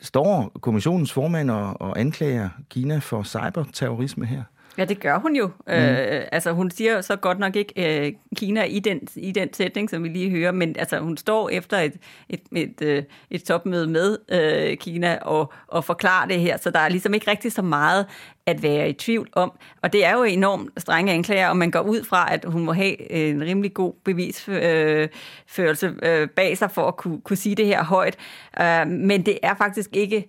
står 0.01 0.53
kommissionens 0.61 1.13
formand 1.13 1.51
og, 1.51 1.81
og 1.81 2.01
anklager 2.01 2.49
Kina 2.71 2.99
for 2.99 3.23
cyberterrorisme 3.23 4.27
her? 4.27 4.43
Ja, 4.79 4.85
det 4.85 5.01
gør 5.01 5.19
hun 5.19 5.37
jo. 5.37 5.47
Mm. 5.47 5.73
Øh, 5.73 6.25
altså, 6.33 6.53
hun 6.53 6.71
siger 6.71 7.01
så 7.01 7.17
godt 7.17 7.39
nok 7.39 7.57
ikke 7.57 8.05
øh, 8.07 8.13
Kina 8.37 8.63
i 8.63 8.79
den, 8.79 9.01
i 9.17 9.33
den 9.33 9.53
sætning, 9.53 9.91
som 9.91 10.05
vi 10.05 10.09
lige 10.09 10.31
hører, 10.31 10.53
men 10.53 10.77
altså, 10.79 10.99
hun 10.99 11.17
står 11.17 11.49
efter 11.49 11.79
et, 11.79 11.95
et, 12.29 12.41
et, 12.53 12.83
øh, 12.83 13.03
et 13.31 13.45
topmøde 13.45 13.87
med 13.87 14.19
øh, 14.29 14.77
Kina 14.77 15.19
og, 15.23 15.53
og 15.67 15.85
forklarer 15.85 16.29
det 16.29 16.41
her, 16.41 16.57
så 16.57 16.71
der 16.71 16.79
er 16.79 16.89
ligesom 16.89 17.15
ikke 17.15 17.31
rigtig 17.31 17.53
så 17.53 17.63
meget 17.63 18.07
at 18.47 18.63
være 18.63 18.89
i 18.89 18.93
tvivl 18.93 19.29
om. 19.33 19.53
Og 19.83 19.93
det 19.93 20.05
er 20.05 20.13
jo 20.13 20.23
enormt 20.23 20.81
strenge 20.81 21.13
anklager, 21.13 21.49
og 21.49 21.57
man 21.57 21.71
går 21.71 21.81
ud 21.81 22.05
fra, 22.05 22.35
at 22.35 22.45
hun 22.45 22.65
må 22.65 22.73
have 22.73 23.13
en 23.13 23.43
rimelig 23.43 23.75
god 23.75 23.93
bevisførelse 24.05 25.95
øh, 26.03 26.29
bag 26.29 26.59
sig 26.59 26.71
for 26.71 26.89
at 26.89 26.97
kunne, 26.97 27.21
kunne 27.21 27.37
sige 27.37 27.55
det 27.55 27.67
her 27.67 27.85
højt. 27.85 28.17
Øh, 28.61 28.87
men 28.87 29.27
det 29.27 29.39
er 29.43 29.55
faktisk 29.55 29.97
ikke 29.97 30.29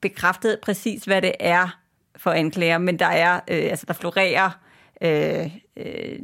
bekræftet 0.00 0.58
præcis, 0.62 1.04
hvad 1.04 1.22
det 1.22 1.32
er, 1.40 1.81
for 2.22 2.30
anklager, 2.30 2.78
men 2.78 2.98
der 2.98 3.06
er, 3.06 3.34
øh, 3.34 3.70
altså 3.70 3.86
der 3.86 3.94
florerer 3.94 4.50
øh, 5.02 5.50
øh, 5.76 6.18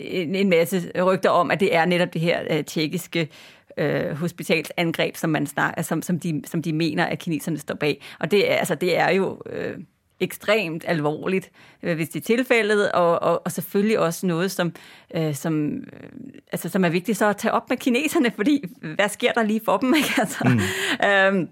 en, 0.00 0.34
en 0.34 0.50
masse 0.50 1.02
rygter 1.02 1.30
om, 1.30 1.50
at 1.50 1.60
det 1.60 1.74
er 1.74 1.84
netop 1.84 2.12
det 2.12 2.20
her 2.20 2.40
øh, 2.50 2.64
tjekkiske 2.64 3.28
øh, 3.76 4.10
hospitalsangreb, 4.10 5.16
som, 5.16 5.30
man 5.30 5.46
snak, 5.46 5.74
som, 5.84 6.02
som, 6.02 6.20
de, 6.20 6.42
som 6.46 6.62
de 6.62 6.72
mener, 6.72 7.04
at 7.04 7.18
kineserne 7.18 7.58
står 7.58 7.74
bag. 7.74 8.02
Og 8.20 8.30
det 8.30 8.52
er, 8.52 8.56
altså, 8.56 8.74
det 8.74 8.98
er 8.98 9.10
jo 9.10 9.42
øh, 9.46 9.78
ekstremt 10.20 10.84
alvorligt, 10.86 11.50
øh, 11.82 11.96
hvis 11.96 12.08
det 12.08 12.20
er 12.20 12.36
tilfældet, 12.36 12.92
og, 12.92 13.22
og, 13.22 13.42
og 13.44 13.52
selvfølgelig 13.52 13.98
også 13.98 14.26
noget, 14.26 14.50
som, 14.50 14.72
øh, 15.14 15.34
som, 15.34 15.70
øh, 15.72 16.10
altså, 16.52 16.68
som 16.68 16.84
er 16.84 16.88
vigtigt 16.88 17.18
så 17.18 17.26
at 17.26 17.36
tage 17.36 17.52
op 17.52 17.70
med 17.70 17.76
kineserne, 17.76 18.30
fordi 18.36 18.64
hvad 18.94 19.08
sker 19.08 19.32
der 19.32 19.42
lige 19.42 19.60
for 19.64 19.76
dem? 19.76 19.94
Ikke? 19.94 20.14
Altså, 20.18 20.44
mm. 20.44 20.60
øh, 21.08 21.46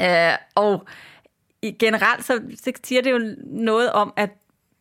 øh, 0.00 0.38
og 0.54 0.86
generelt 1.70 2.24
så, 2.24 2.40
så 2.64 2.72
siger 2.84 3.02
det 3.02 3.10
jo 3.10 3.34
noget 3.46 3.92
om, 3.92 4.12
at 4.16 4.30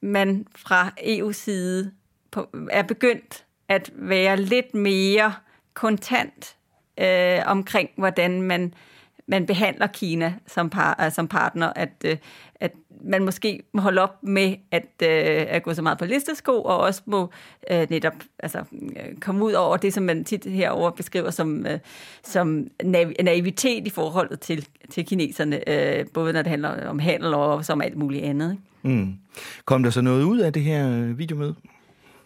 man 0.01 0.47
fra 0.55 0.91
EU-side 1.03 1.91
på, 2.31 2.49
er 2.71 2.83
begyndt 2.83 3.45
at 3.67 3.91
være 3.95 4.37
lidt 4.37 4.73
mere 4.73 5.33
kontant 5.73 6.55
øh, 6.99 7.39
omkring, 7.45 7.89
hvordan 7.97 8.41
man, 8.41 8.73
man 9.27 9.45
behandler 9.45 9.87
Kina 9.87 10.33
som, 10.47 10.69
par, 10.69 11.05
øh, 11.05 11.11
som 11.11 11.27
partner, 11.27 11.73
at, 11.75 11.91
øh, 12.05 12.17
at 12.55 12.71
man 13.03 13.25
måske 13.25 13.63
må 13.73 13.81
holde 13.81 14.01
op 14.01 14.23
med 14.23 14.55
at, 14.71 14.85
øh, 15.03 15.45
at 15.47 15.63
gå 15.63 15.73
så 15.73 15.81
meget 15.81 15.97
på 15.97 16.05
listesko, 16.05 16.61
og 16.61 16.77
også 16.77 17.01
må 17.05 17.29
øh, 17.71 17.87
netop 17.89 18.13
altså, 18.39 18.63
øh, 18.81 19.15
komme 19.19 19.45
ud 19.45 19.53
over 19.53 19.77
det, 19.77 19.93
som 19.93 20.03
man 20.03 20.23
tit 20.23 20.45
herover 20.45 20.89
beskriver 20.89 21.29
som, 21.29 21.65
øh, 21.65 21.79
som 22.23 22.67
nav- 22.83 23.23
naivitet 23.23 23.87
i 23.87 23.89
forholdet 23.89 24.39
til, 24.39 24.67
til 24.89 25.05
kineserne, 25.05 25.69
øh, 25.69 26.05
både 26.13 26.33
når 26.33 26.41
det 26.41 26.49
handler 26.49 26.87
om 26.87 26.99
handel 26.99 27.33
og 27.33 27.65
som 27.65 27.81
alt 27.81 27.97
muligt 27.97 28.23
andet. 28.23 28.51
Ikke? 28.83 28.95
Mm. 28.97 29.13
Kom 29.65 29.83
der 29.83 29.89
så 29.89 30.01
noget 30.01 30.23
ud 30.23 30.39
af 30.39 30.53
det 30.53 30.63
her 30.63 30.89
øh, 30.91 31.17
videomøde? 31.19 31.55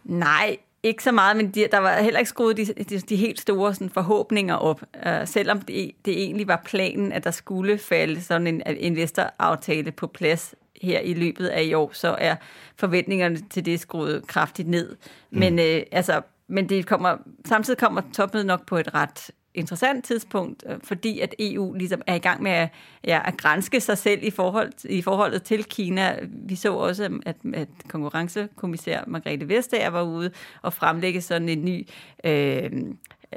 Nej, 0.04 0.58
ikke 0.86 1.04
så 1.04 1.12
meget, 1.12 1.38
men 1.38 1.52
de, 1.52 1.68
der 1.72 1.78
var 1.78 2.02
heller 2.02 2.20
ikke 2.20 2.30
skruet 2.30 2.58
de, 2.58 2.66
de, 2.66 3.00
de 3.00 3.16
helt 3.16 3.40
store 3.40 3.74
sådan, 3.74 3.90
forhåbninger 3.90 4.56
op, 4.56 4.82
uh, 5.06 5.12
selvom 5.26 5.62
det, 5.62 5.92
det 6.06 6.24
egentlig 6.24 6.48
var 6.48 6.62
planen, 6.66 7.12
at 7.12 7.24
der 7.24 7.32
skulle 7.32 7.78
falde 7.78 8.22
sådan 8.22 8.48
en 8.48 8.62
investoraftale 8.78 9.92
på 9.92 10.08
plads 10.08 10.56
her 10.82 11.00
i 11.00 11.14
løbet 11.14 11.48
af 11.48 11.64
i 11.64 11.74
år, 11.74 11.90
så 11.94 12.16
er 12.20 12.36
forventningerne 12.78 13.38
til 13.50 13.66
det 13.66 13.80
skruet 13.80 14.28
kraftigt 14.28 14.68
ned. 14.68 14.96
Mm. 15.32 15.40
Men, 15.40 15.60
uh, 15.60 15.86
altså, 15.92 16.22
men 16.48 16.70
det 16.70 16.86
kommer, 16.86 17.18
samtidig 17.46 17.78
kommer 17.78 18.02
topmødet 18.14 18.48
nok 18.48 18.66
på 18.66 18.78
et 18.78 18.94
ret 18.94 19.32
interessant 19.56 20.06
tidspunkt, 20.06 20.64
øh, 20.70 20.78
fordi 20.84 21.20
at 21.20 21.36
EU 21.40 21.74
ligesom 21.74 22.02
er 22.08 22.16
i 22.16 22.20
gang 22.20 22.44
med 22.44 22.52
at, 22.52 22.70
ja, 23.04 23.22
at 23.26 23.38
grænske 23.38 23.80
sig 23.82 23.98
selv 23.98 24.24
i, 24.24 24.30
forhold, 24.30 24.86
i 24.90 25.02
forholdet 25.02 25.44
til 25.44 25.64
Kina. 25.64 26.20
Vi 26.32 26.56
så 26.56 26.74
også, 26.74 27.20
at, 27.26 27.36
at 27.54 27.68
konkurrencekommissær 27.88 29.04
Margrethe 29.08 29.50
Vestager 29.50 29.90
var 29.90 30.02
ude 30.02 30.32
og 30.62 30.74
fremlægge 30.74 31.22
sådan 31.22 31.50
en 31.50 31.66
ny 31.66 31.88
øh, 32.24 32.72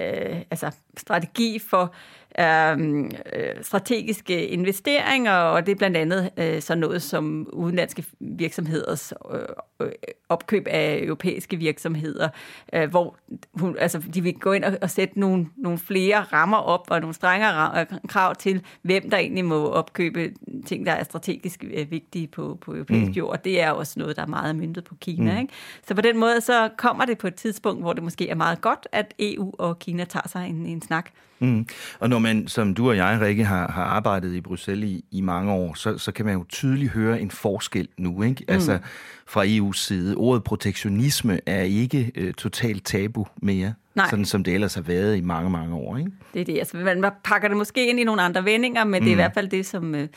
øh, 0.01 0.43
altså 0.51 0.71
strategi 0.97 1.59
for 1.59 1.95
øh, 2.39 3.55
strategiske 3.63 4.47
investeringer, 4.47 5.33
og 5.33 5.67
det 5.67 5.73
er 5.73 5.77
blandt 5.77 5.97
andet 5.97 6.31
øh, 6.37 6.63
sådan 6.63 6.81
noget 6.81 7.03
som 7.03 7.49
udenlandske 7.53 8.05
virksomheders 8.21 9.13
øh, 9.35 9.41
øh, 9.81 9.93
opkøb 10.29 10.67
af 10.71 11.01
europæiske 11.03 11.57
virksomheder, 11.57 12.29
øh, 12.73 12.91
hvor 12.91 13.17
hun, 13.55 13.77
altså, 13.79 13.99
de 14.15 14.23
vil 14.23 14.35
gå 14.35 14.53
ind 14.53 14.65
og, 14.65 14.79
og 14.83 14.91
sætte 14.91 15.21
nogle, 15.21 15.47
nogle 15.57 15.79
flere 15.79 16.21
rammer 16.21 16.57
op 16.57 16.87
og 16.91 17.01
nogle 17.01 17.15
strengere 17.15 17.87
krav 18.09 18.35
til, 18.35 18.63
hvem 18.83 19.11
der 19.11 19.17
egentlig 19.17 19.45
må 19.45 19.69
opkøbe 19.69 20.33
ting, 20.67 20.87
der 20.87 20.93
er 20.93 21.05
strategisk 21.05 21.65
øh, 21.71 21.91
vigtige 21.91 22.27
på, 22.27 22.59
på 22.61 22.75
europæisk 22.75 23.09
mm. 23.09 23.13
jord, 23.13 23.43
det 23.43 23.61
er 23.61 23.71
også 23.71 23.95
noget, 24.01 24.17
der 24.17 24.23
er 24.23 24.27
meget 24.27 24.57
myndet 24.57 24.85
på 24.85 24.95
Kina. 24.95 25.33
Mm. 25.33 25.41
Ikke? 25.41 25.53
Så 25.87 25.95
på 25.95 26.01
den 26.01 26.19
måde 26.19 26.41
så 26.41 26.69
kommer 26.77 27.05
det 27.05 27.19
på 27.19 27.27
et 27.27 27.35
tidspunkt, 27.35 27.83
hvor 27.83 27.93
det 27.93 28.03
måske 28.03 28.29
er 28.29 28.35
meget 28.35 28.61
godt, 28.61 28.89
at 28.93 29.15
EU 29.19 29.53
og 29.59 29.79
Kina 29.79 30.05
tager 30.05 30.29
sig 30.29 30.49
en, 30.49 30.67
en 30.67 30.83
snak. 30.83 31.11
Mm. 31.41 31.67
Og 31.99 32.09
når 32.09 32.19
man, 32.19 32.49
som 32.49 32.75
du 32.75 32.89
og 32.89 32.97
jeg, 32.97 33.19
Rikke, 33.21 33.45
har, 33.45 33.73
har 33.73 33.85
arbejdet 33.85 34.35
i 34.35 34.41
Bruxelles 34.41 34.91
i, 34.91 35.05
i 35.11 35.21
mange 35.21 35.53
år, 35.53 35.75
så, 35.75 35.99
så 35.99 36.13
kan 36.13 36.27
man 36.27 36.35
jo 36.35 36.45
tydeligt 36.49 36.93
høre 36.93 37.21
en 37.21 37.31
forskel 37.31 37.89
nu, 37.97 38.23
ikke? 38.23 38.45
Mm. 38.49 38.55
Altså 38.55 38.79
fra 39.27 39.45
EU's 39.45 39.77
side. 39.77 40.17
Ordet 40.17 40.45
protektionisme 40.45 41.41
er 41.47 41.63
ikke 41.63 42.13
øh, 42.15 42.35
totalt 42.35 42.85
tabu 42.85 43.27
mere. 43.37 43.75
Nej. 43.95 44.07
Sådan 44.11 44.25
som 44.25 44.45
det 44.45 44.55
ellers 44.55 44.75
har 44.75 44.83
været 44.83 45.17
i 45.17 45.21
mange, 45.21 45.51
mange 45.51 45.75
år. 45.75 45.97
Ikke? 45.97 46.11
Det 46.35 46.41
er 46.41 46.45
det. 46.45 46.59
Altså, 46.59 46.77
man 46.77 47.05
pakker 47.25 47.49
det 47.49 47.57
måske 47.57 47.89
ind 47.89 48.01
i 48.01 48.05
nogle 48.05 48.23
andre 48.23 48.45
vendinger, 48.45 48.85
men 48.85 49.03
mm. 49.03 49.05
det 49.05 49.07
er 49.07 49.13
i 49.13 49.15
mm. 49.15 49.19
hvert 49.19 49.35
fald 49.35 49.49
det, 49.49 49.67
som, 49.67 49.95
øh, 49.95 50.09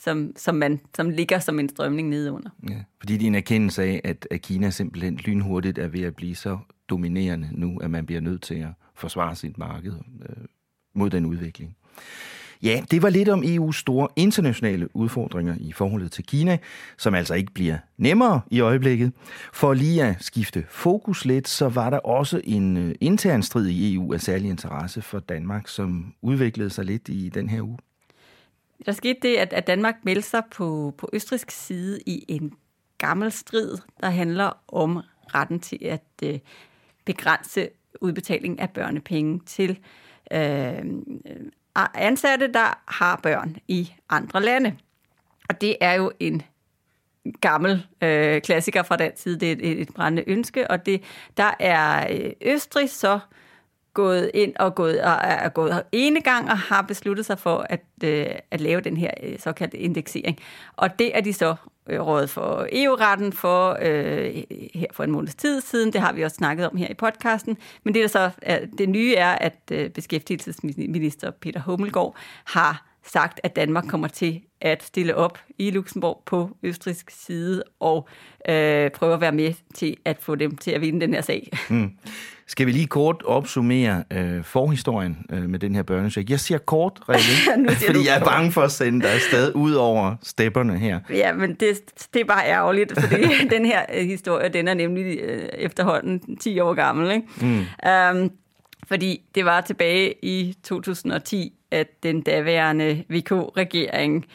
som, 0.00 0.32
som, 0.36 0.54
man, 0.54 0.80
som 0.96 1.10
ligger 1.10 1.38
som 1.38 1.58
en 1.58 1.68
strømning 1.68 2.08
nede 2.08 2.32
under. 2.32 2.50
Ja. 2.68 2.74
Fordi 3.00 3.16
din 3.16 3.34
erkendelse 3.34 3.82
af, 3.82 4.00
at, 4.04 4.28
at 4.30 4.42
Kina 4.42 4.70
simpelthen 4.70 5.16
lynhurtigt 5.16 5.78
er 5.78 5.88
ved 5.88 6.02
at 6.02 6.16
blive 6.16 6.34
så 6.34 6.58
dominerende 6.88 7.48
nu, 7.52 7.78
at 7.78 7.90
man 7.90 8.06
bliver 8.06 8.20
nødt 8.20 8.42
til 8.42 8.54
at 8.54 8.68
forsvare 8.94 9.36
sit 9.36 9.58
marked 9.58 9.92
øh, 10.28 10.44
mod 10.94 11.10
den 11.10 11.26
udvikling. 11.26 11.76
Ja, 12.62 12.82
det 12.90 13.02
var 13.02 13.10
lidt 13.10 13.28
om 13.28 13.42
EU's 13.44 13.72
store 13.72 14.08
internationale 14.16 14.96
udfordringer 14.96 15.54
i 15.60 15.72
forholdet 15.72 16.12
til 16.12 16.24
Kina, 16.26 16.58
som 16.98 17.14
altså 17.14 17.34
ikke 17.34 17.52
bliver 17.52 17.78
nemmere 17.96 18.40
i 18.50 18.60
øjeblikket. 18.60 19.12
For 19.52 19.74
lige 19.74 20.04
at 20.04 20.16
skifte 20.20 20.64
fokus 20.68 21.24
lidt, 21.24 21.48
så 21.48 21.68
var 21.68 21.90
der 21.90 21.98
også 21.98 22.40
en 22.44 22.76
øh, 22.76 22.94
intern 23.00 23.42
strid 23.42 23.66
i 23.66 23.94
EU 23.94 24.12
af 24.12 24.20
særlig 24.20 24.50
interesse 24.50 25.02
for 25.02 25.18
Danmark, 25.18 25.68
som 25.68 26.14
udviklede 26.22 26.70
sig 26.70 26.84
lidt 26.84 27.08
i 27.08 27.28
den 27.28 27.48
her 27.48 27.62
uge. 27.62 27.78
Der 28.86 28.92
skete 28.92 29.18
det, 29.22 29.36
at 29.36 29.66
Danmark 29.66 29.94
meldte 30.04 30.28
sig 30.28 30.42
på, 30.52 30.94
på 30.98 31.10
østrisk 31.12 31.50
side 31.50 32.00
i 32.06 32.24
en 32.28 32.52
gammel 32.98 33.32
strid, 33.32 33.76
der 34.00 34.10
handler 34.10 34.52
om 34.68 35.00
retten 35.34 35.60
til 35.60 35.78
at 35.82 36.04
øh, 36.22 36.38
begrænse 37.04 37.68
udbetaling 38.00 38.60
af 38.60 38.70
børnepenge 38.70 39.40
til 39.46 39.70
øh, 39.70 39.76
Øh, 40.32 40.78
øh, 41.26 41.86
ansatte, 41.94 42.52
der 42.52 42.82
har 42.88 43.20
børn 43.22 43.56
i 43.68 43.92
andre 44.08 44.42
lande. 44.42 44.76
Og 45.48 45.60
det 45.60 45.76
er 45.80 45.92
jo 45.92 46.12
en 46.20 46.42
gammel 47.40 47.86
øh, 48.02 48.40
klassiker 48.40 48.82
fra 48.82 48.96
den 48.96 49.12
tid. 49.12 49.36
Det 49.36 49.52
er 49.52 49.52
et, 49.52 49.80
et 49.80 49.94
brændende 49.94 50.24
ønske, 50.26 50.70
og 50.70 50.86
det, 50.86 51.02
der 51.36 51.50
er 51.58 52.06
øh, 52.10 52.32
Østrig 52.42 52.90
så 52.90 53.18
gået 53.94 54.30
ind 54.34 54.52
og 54.58 54.74
gået, 54.74 55.00
og 55.00 55.12
er 55.22 55.48
gået 55.48 55.82
ene 55.92 56.20
gang 56.20 56.50
og 56.50 56.58
har 56.58 56.82
besluttet 56.82 57.26
sig 57.26 57.38
for 57.38 57.66
at, 57.70 57.84
øh, 58.04 58.26
at 58.50 58.60
lave 58.60 58.80
den 58.80 58.96
her 58.96 59.10
øh, 59.22 59.38
såkaldte 59.38 59.78
indeksering. 59.78 60.38
Og 60.76 60.98
det 60.98 61.16
er 61.16 61.20
de 61.20 61.32
så 61.32 61.54
øh, 61.88 62.00
rådet 62.00 62.30
for 62.30 62.66
EU-retten 62.72 63.32
for 63.32 63.78
øh, 63.82 64.42
her 64.74 64.86
for 64.92 65.04
en 65.04 65.10
måneds 65.10 65.34
tid 65.34 65.60
siden. 65.60 65.92
Det 65.92 66.00
har 66.00 66.12
vi 66.12 66.22
også 66.22 66.34
snakket 66.34 66.70
om 66.70 66.76
her 66.76 66.88
i 66.90 66.94
podcasten. 66.94 67.56
Men 67.84 67.94
det, 67.94 68.02
der 68.02 68.08
så 68.08 68.30
er, 68.42 68.66
det 68.78 68.88
nye 68.88 69.14
er, 69.14 69.32
at 69.32 69.58
øh, 69.72 69.90
beskæftigelsesminister 69.90 71.30
Peter 71.30 71.60
Hummelgaard 71.60 72.16
har 72.44 72.89
sagt, 73.04 73.40
at 73.42 73.56
Danmark 73.56 73.84
kommer 73.88 74.08
til 74.08 74.40
at 74.60 74.82
stille 74.82 75.16
op 75.16 75.38
i 75.58 75.70
Luxembourg 75.70 76.22
på 76.26 76.50
østrisk 76.62 77.10
side 77.10 77.62
og 77.80 78.08
øh, 78.48 78.90
prøve 78.90 79.14
at 79.14 79.20
være 79.20 79.32
med 79.32 79.52
til 79.74 79.96
at 80.04 80.16
få 80.20 80.34
dem 80.34 80.56
til 80.56 80.70
at 80.70 80.80
vinde 80.80 81.00
den 81.00 81.14
her 81.14 81.20
sag. 81.20 81.50
Mm. 81.70 81.90
Skal 82.46 82.66
vi 82.66 82.72
lige 82.72 82.86
kort 82.86 83.22
opsummere 83.24 84.04
øh, 84.10 84.44
forhistorien 84.44 85.26
øh, 85.32 85.42
med 85.42 85.58
den 85.58 85.74
her 85.74 85.82
børnecheck? 85.82 86.30
Jeg 86.30 86.40
siger 86.40 86.58
kort, 86.58 87.00
Rikke, 87.08 87.76
fordi 87.86 88.06
jeg 88.06 88.18
er 88.20 88.24
bange 88.24 88.52
for 88.52 88.62
at 88.62 88.72
sende 88.72 89.00
dig 89.00 89.14
afsted 89.14 89.52
ud 89.54 89.72
over 89.72 90.16
stepperne 90.22 90.78
her. 90.78 91.00
Ja, 91.10 91.32
men 91.32 91.54
det, 91.54 91.80
det 92.14 92.20
er 92.20 92.24
bare 92.24 92.46
ærgerligt, 92.46 93.00
fordi 93.00 93.22
den 93.56 93.66
her 93.66 93.82
øh, 93.94 94.06
historie, 94.06 94.48
den 94.48 94.68
er 94.68 94.74
nemlig 94.74 95.18
øh, 95.22 95.48
efterhånden 95.54 96.36
10 96.36 96.60
år 96.60 96.74
gammel. 96.74 97.10
Ikke? 97.10 97.26
Mm. 97.40 97.64
Um, 98.22 98.30
fordi 98.86 99.22
det 99.34 99.44
var 99.44 99.60
tilbage 99.60 100.14
i 100.24 100.56
2010, 100.62 101.52
at 101.70 102.02
den 102.02 102.22
daværende 102.22 103.04
VK-regering 103.08 104.26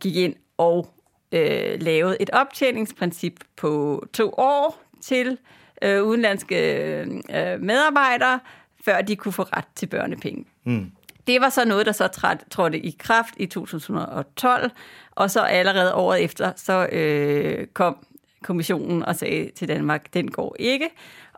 gik 0.00 0.16
ind 0.16 0.34
og 0.56 0.94
øh, 1.32 1.80
lavede 1.80 2.16
et 2.20 2.30
optjeningsprincip 2.30 3.40
på 3.56 4.04
to 4.12 4.34
år 4.38 4.82
til 5.02 5.38
øh, 5.82 6.02
udenlandske 6.04 6.56
øh, 7.00 7.60
medarbejdere, 7.60 8.40
før 8.84 9.00
de 9.00 9.16
kunne 9.16 9.32
få 9.32 9.42
ret 9.42 9.68
til 9.74 9.86
børnepenge. 9.86 10.44
Mm. 10.64 10.90
Det 11.26 11.40
var 11.40 11.48
så 11.48 11.64
noget, 11.64 11.86
der 11.86 11.92
så 11.92 12.38
trådte 12.50 12.78
i 12.78 12.96
kraft 12.98 13.34
i 13.36 13.46
2012, 13.46 14.70
og 15.10 15.30
så 15.30 15.40
allerede 15.40 15.94
året 15.94 16.24
efter, 16.24 16.52
så 16.56 16.86
øh, 16.92 17.66
kom 17.66 18.06
kommissionen 18.42 19.02
og 19.02 19.16
sagde 19.16 19.50
til 19.54 19.68
Danmark, 19.68 20.14
den 20.14 20.30
går 20.30 20.56
ikke. 20.58 20.88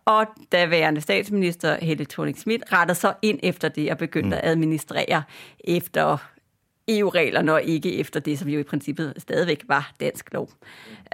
Og 0.05 0.27
daværende 0.53 1.01
statsminister 1.01 1.77
Helle 1.83 2.05
thorning 2.05 2.39
Schmidt 2.39 2.73
rettede 2.73 2.99
så 2.99 3.13
ind 3.23 3.39
efter 3.43 3.69
det 3.69 3.91
og 3.91 3.99
begyndte 3.99 4.29
mm. 4.29 4.33
at 4.33 4.41
administrere 4.43 5.23
efter 5.65 6.19
EU-reglerne 6.89 7.53
og 7.53 7.63
ikke 7.63 7.99
efter 7.99 8.21
det, 8.21 8.39
som 8.39 8.49
jo 8.49 8.61
i 8.61 8.63
princippet 8.63 9.15
stadigvæk 9.19 9.65
var 9.69 9.93
dansk 10.01 10.33
lov. 10.33 10.51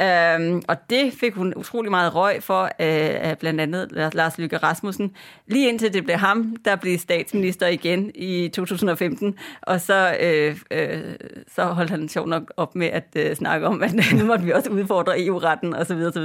Øhm, 0.01 0.63
og 0.69 0.91
det 0.91 1.13
fik 1.13 1.35
hun 1.35 1.55
utrolig 1.57 1.91
meget 1.91 2.15
røg 2.15 2.43
for, 2.43 2.65
øh, 2.65 3.37
blandt 3.37 3.61
andet 3.61 4.13
Lars 4.15 4.39
Lykke 4.39 4.57
Rasmussen, 4.57 5.13
lige 5.47 5.69
indtil 5.69 5.93
det 5.93 6.05
blev 6.05 6.17
ham, 6.17 6.57
der 6.65 6.77
blev 6.77 6.99
statsminister 6.99 7.67
igen 7.67 8.11
i 8.15 8.49
2015, 8.49 9.39
og 9.63 9.81
så, 9.81 10.17
øh, 10.21 10.57
øh, 10.71 11.15
så 11.55 11.65
holdt 11.65 11.91
han 11.91 12.09
sjov 12.09 12.29
nok 12.29 12.53
op 12.57 12.75
med 12.75 12.87
at 12.87 13.07
øh, 13.17 13.37
snakke 13.37 13.67
om, 13.67 13.83
at 13.83 13.95
nu 14.19 14.25
måtte 14.25 14.45
vi 14.45 14.53
også 14.53 14.71
udfordre 14.71 15.27
EU-retten 15.27 15.75
osv. 15.75 15.93
osv. 15.93 16.25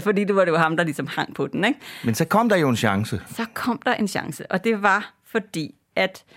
Fordi 0.00 0.24
det 0.24 0.36
var 0.36 0.44
det 0.44 0.52
jo 0.52 0.56
ham, 0.56 0.76
der 0.76 0.84
ligesom 0.84 1.06
hang 1.06 1.34
på 1.34 1.46
den. 1.46 1.64
Ikke? 1.64 1.78
Men 2.04 2.14
så 2.14 2.24
kom 2.24 2.48
der 2.48 2.56
jo 2.56 2.68
en 2.68 2.76
chance. 2.76 3.20
Så 3.36 3.44
kom 3.54 3.80
der 3.86 3.94
en 3.94 4.08
chance, 4.08 4.52
og 4.52 4.64
det 4.64 4.82
var 4.82 5.12
fordi, 5.24 5.74
at 5.96 6.24
Øh, 6.28 6.34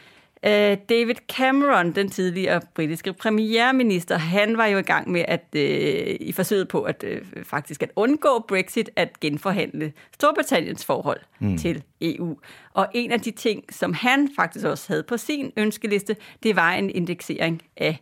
David 0.89 1.15
Cameron, 1.27 1.91
den 1.91 2.09
tidligere 2.09 2.61
britiske 2.75 3.13
premierminister, 3.13 4.17
han 4.17 4.57
var 4.57 4.65
jo 4.65 4.77
i 4.77 4.81
gang 4.81 5.11
med 5.11 5.25
at 5.27 5.45
øh, 5.55 6.15
i 6.19 6.31
forsøget 6.31 6.67
på 6.67 6.81
at 6.81 7.03
øh, 7.07 7.21
faktisk 7.43 7.83
at 7.83 7.91
undgå 7.95 8.45
Brexit, 8.47 8.89
at 8.95 9.19
genforhandle 9.19 9.93
Storbritanniens 10.13 10.85
forhold 10.85 11.19
mm. 11.39 11.57
til 11.57 11.83
EU. 12.01 12.37
Og 12.73 12.87
en 12.93 13.11
af 13.11 13.19
de 13.21 13.31
ting, 13.31 13.63
som 13.69 13.93
han 13.93 14.29
faktisk 14.35 14.65
også 14.65 14.85
havde 14.87 15.03
på 15.03 15.17
sin 15.17 15.51
ønskeliste, 15.57 16.15
det 16.43 16.55
var 16.55 16.71
en 16.71 16.89
indeksering 16.89 17.61
af 17.77 17.97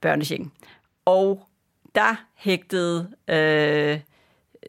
børnechecken. 0.00 0.52
Og 1.04 1.46
der 1.94 2.24
hægtede 2.34 3.10
øh, 3.28 3.98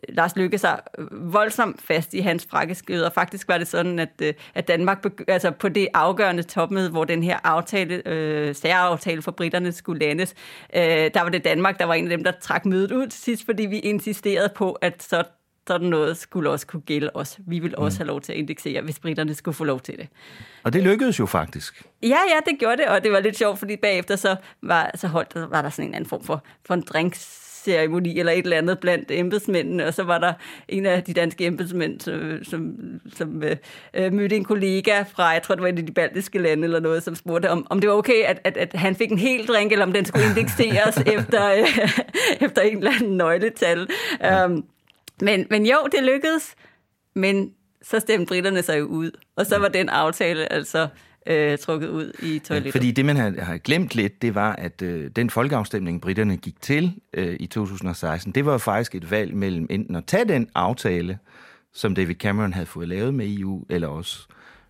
Lars 0.09 0.35
Lykke 0.35 0.57
sig 0.57 0.79
voldsomt 1.11 1.81
fast 1.81 2.13
i 2.13 2.19
hans 2.19 2.47
frakkeskød, 2.49 3.03
og 3.03 3.13
faktisk 3.13 3.47
var 3.47 3.57
det 3.57 3.67
sådan, 3.67 3.99
at, 3.99 4.09
øh, 4.21 4.33
at 4.55 4.67
Danmark, 4.67 5.05
altså 5.27 5.51
på 5.51 5.69
det 5.69 5.87
afgørende 5.93 6.43
topmøde, 6.43 6.89
hvor 6.89 7.05
den 7.05 7.23
her 7.23 7.39
aftale, 7.43 8.07
øh, 8.07 8.55
særaftale 8.55 9.21
for 9.21 9.31
britterne 9.31 9.71
skulle 9.71 10.05
landes, 10.05 10.35
øh, 10.75 10.81
der 10.83 11.21
var 11.21 11.29
det 11.29 11.43
Danmark, 11.43 11.79
der 11.79 11.85
var 11.85 11.93
en 11.93 12.03
af 12.03 12.09
dem, 12.09 12.23
der 12.23 12.31
trak 12.41 12.65
mødet 12.65 12.91
ud 12.91 13.07
til 13.07 13.21
sidst, 13.21 13.45
fordi 13.45 13.65
vi 13.65 13.79
insisterede 13.79 14.49
på, 14.55 14.71
at 14.71 15.03
så 15.03 15.23
sådan 15.67 15.87
noget 15.87 16.17
skulle 16.17 16.49
også 16.49 16.67
kunne 16.67 16.81
gælde 16.81 17.11
os. 17.13 17.39
Vi 17.47 17.59
vil 17.59 17.75
også 17.77 17.95
mm. 17.95 17.99
have 17.99 18.07
lov 18.07 18.21
til 18.21 18.31
at 18.31 18.37
indeksere, 18.37 18.81
hvis 18.81 18.99
britterne 18.99 19.33
skulle 19.33 19.55
få 19.55 19.63
lov 19.63 19.79
til 19.79 19.97
det. 19.97 20.07
Og 20.63 20.73
det 20.73 20.83
lykkedes 20.83 21.19
jo 21.19 21.25
faktisk. 21.25 21.83
Ja, 22.01 22.07
ja, 22.07 22.51
det 22.51 22.59
gjorde 22.59 22.77
det, 22.77 22.87
og 22.87 23.03
det 23.03 23.11
var 23.11 23.19
lidt 23.19 23.37
sjovt, 23.37 23.59
fordi 23.59 23.75
bagefter 23.75 24.15
så 24.15 24.35
var, 24.61 24.91
så 24.95 25.07
holdt, 25.07 25.51
var 25.51 25.61
der 25.61 25.69
sådan 25.69 25.89
en 25.89 25.95
anden 25.95 26.09
form 26.09 26.23
for, 26.23 26.43
for 26.65 26.73
en 26.73 26.81
drinks 26.81 27.42
ceremoni 27.65 28.19
eller 28.19 28.31
et 28.31 28.43
eller 28.43 28.57
andet 28.57 28.79
blandt 28.79 29.11
embedsmændene, 29.11 29.85
og 29.85 29.93
så 29.93 30.03
var 30.03 30.17
der 30.17 30.33
en 30.67 30.85
af 30.85 31.03
de 31.03 31.13
danske 31.13 31.45
embedsmænd, 31.45 31.99
som, 31.99 32.43
som, 32.43 32.75
som 33.15 33.43
øh, 33.93 34.13
mødte 34.13 34.35
en 34.35 34.43
kollega 34.43 35.01
fra, 35.01 35.27
jeg 35.27 35.41
tror 35.43 35.55
det 35.55 35.61
var 35.61 35.67
et 35.67 35.79
af 35.79 35.85
de 35.85 35.93
baltiske 35.93 36.39
lande 36.39 36.63
eller 36.63 36.79
noget, 36.79 37.03
som 37.03 37.15
spurgte, 37.15 37.49
om, 37.49 37.67
om 37.69 37.79
det 37.79 37.89
var 37.89 37.95
okay, 37.95 38.23
at, 38.23 38.41
at, 38.43 38.57
at 38.57 38.73
han 38.73 38.95
fik 38.95 39.11
en 39.11 39.17
hel 39.17 39.47
drink, 39.47 39.71
eller 39.71 39.85
om 39.85 39.93
den 39.93 40.05
skulle 40.05 40.25
indekseres 40.25 40.97
efter, 41.17 41.51
øh, 41.51 41.89
efter 42.41 42.61
en 42.61 42.77
eller 42.77 42.91
anden 42.91 43.17
nøgletal. 43.17 43.87
Um, 44.45 44.65
men, 45.21 45.47
men 45.49 45.65
jo, 45.65 45.77
det 45.91 46.03
lykkedes, 46.03 46.55
men 47.15 47.53
så 47.81 47.99
stemte 47.99 48.25
britterne 48.25 48.61
sig 48.61 48.79
jo 48.79 48.85
ud, 48.85 49.11
og 49.35 49.45
så 49.45 49.57
var 49.57 49.67
den 49.67 49.89
aftale 49.89 50.53
altså 50.53 50.87
øh, 51.27 51.57
trukket 51.57 51.87
ud 51.89 52.11
i 52.23 52.39
toilettet. 52.39 52.71
Fordi 52.71 52.91
det, 52.91 53.05
man 53.05 53.15
har, 53.17 53.33
har 53.41 53.57
glemt 53.57 53.95
lidt, 53.95 54.21
det 54.21 54.35
var, 54.35 54.55
at 54.55 54.81
øh, 54.81 55.09
den 55.15 55.29
folkeafstemning, 55.29 56.01
britterne 56.01 56.37
gik 56.37 56.61
til 56.61 56.93
øh, 57.13 57.35
i 57.39 57.45
2016, 57.47 58.31
det 58.31 58.45
var 58.45 58.57
faktisk 58.57 58.95
et 58.95 59.11
valg 59.11 59.35
mellem 59.35 59.67
enten 59.69 59.95
at 59.95 60.05
tage 60.05 60.25
den 60.25 60.49
aftale, 60.55 61.17
som 61.73 61.95
David 61.95 62.15
Cameron 62.15 62.53
havde 62.53 62.65
fået 62.65 62.87
lavet 62.87 63.13
med 63.13 63.37
EU, 63.39 63.65
eller 63.69 63.87
også 63.87 64.27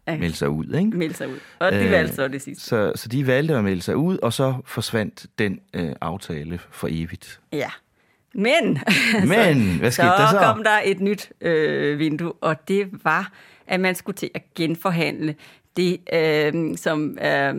Ja. 0.07 0.17
melde 0.17 0.35
sig 0.35 0.49
ud. 0.49 0.65
Ikke? 0.65 0.97
Melde 0.97 1.13
sig 1.13 1.29
ud. 1.29 1.37
Og 1.59 1.71
de 1.71 1.77
Øh, 1.85 1.91
valgte 1.91 2.15
så 2.15 2.27
det 2.27 2.41
sidste. 2.41 2.63
Så, 2.63 2.91
så 2.95 3.09
de 3.09 3.27
valgte 3.27 3.55
at 3.55 3.63
melde 3.63 3.81
sig 3.81 3.95
ud, 3.97 4.17
og 4.17 4.33
så 4.33 4.55
forsvandt 4.65 5.25
den 5.39 5.59
øh, 5.73 5.89
aftale 6.01 6.59
for 6.71 6.87
evigt. 6.91 7.39
Ja. 7.53 7.69
Men, 8.33 8.43
Men, 9.27 9.79
hvad 9.79 9.91
skete 9.91 10.07
så 10.07 10.13
der 10.17 10.29
så? 10.31 10.37
kom 10.39 10.63
der 10.63 10.79
et 10.85 10.99
nyt 10.99 11.31
øh, 11.41 11.99
vindue, 11.99 12.31
og 12.33 12.67
det 12.67 12.89
var, 13.03 13.31
at 13.67 13.79
man 13.79 13.95
skulle 13.95 14.15
til 14.15 14.29
at 14.33 14.41
genforhandle 14.55 15.35
det, 15.77 15.99
øh, 16.13 16.77
som 16.77 17.17
øh, 17.21 17.55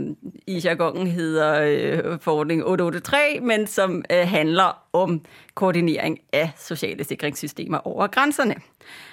i 0.46 0.60
jargonen 0.64 1.06
hedder 1.06 1.60
øh, 1.60 2.20
forordning 2.20 2.64
883, 2.64 3.40
men 3.42 3.66
som 3.66 4.04
øh, 4.12 4.28
handler 4.28 4.82
om 4.92 5.20
koordinering 5.54 6.20
af 6.32 6.50
sociale 6.56 7.04
sikringssystemer 7.04 7.78
over 7.86 8.06
grænserne. 8.06 8.54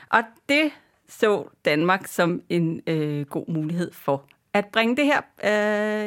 Og 0.10 0.24
det 0.50 0.72
så 1.10 1.44
Danmark 1.66 2.08
som 2.08 2.42
en 2.50 2.82
øh, 2.88 3.26
god 3.26 3.46
mulighed 3.48 3.92
for 3.94 4.24
at 4.54 4.66
bringe 4.66 4.96
det 4.96 5.06
her 5.06 5.22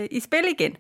øh, 0.01 0.09
i 0.11 0.21
spil 0.21 0.45
igen. 0.59 0.77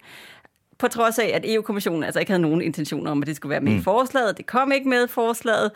På 0.79 0.88
trods 0.88 1.18
af, 1.18 1.31
at 1.35 1.55
EU-kommissionen 1.55 2.05
altså 2.05 2.20
ikke 2.20 2.33
havde 2.33 2.42
nogen 2.42 2.62
intentioner 2.62 3.11
om, 3.11 3.22
at 3.22 3.27
det 3.27 3.37
skulle 3.37 3.50
være 3.50 3.61
med 3.61 3.72
mm. 3.72 3.79
i 3.79 3.83
forslaget. 3.83 4.37
Det 4.37 4.46
kom 4.46 4.72
ikke 4.72 4.88
med 4.88 5.05
i 5.05 5.09
forslaget. 5.09 5.70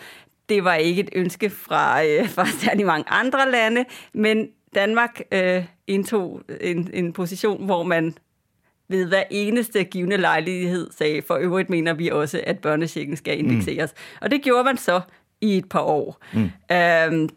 Det 0.49 0.65
var 0.65 0.75
ikke 0.75 1.03
et 1.03 1.11
ønske 1.13 1.51
fra, 1.51 2.05
øh, 2.05 2.29
fra 2.29 2.47
særlig 2.47 2.87
mange 2.87 3.05
andre 3.09 3.51
lande, 3.51 3.85
men 4.13 4.49
Danmark 4.75 5.21
øh, 5.33 5.65
indtog 5.89 6.43
en, 6.61 6.91
en 6.93 7.13
position, 7.13 7.65
hvor 7.65 7.83
man 7.83 8.15
ved 8.89 9.07
hver 9.07 9.23
eneste 9.31 9.85
givende 9.85 10.17
lejlighed 10.17 10.91
sagde, 10.99 11.23
for 11.23 11.37
øvrigt 11.37 11.71
mener 11.71 11.93
vi 11.95 12.09
også, 12.09 12.41
at 12.47 12.59
børnechecken 12.59 13.17
skal 13.17 13.39
indekseres. 13.39 13.95
Mm. 13.97 14.19
Og 14.21 14.31
det 14.31 14.43
gjorde 14.43 14.65
man 14.65 14.77
så 14.77 15.01
i 15.41 15.57
et 15.57 15.69
par 15.69 15.81
år. 15.81 16.25
Mm. 16.33 16.51
Øhm, 16.73 17.29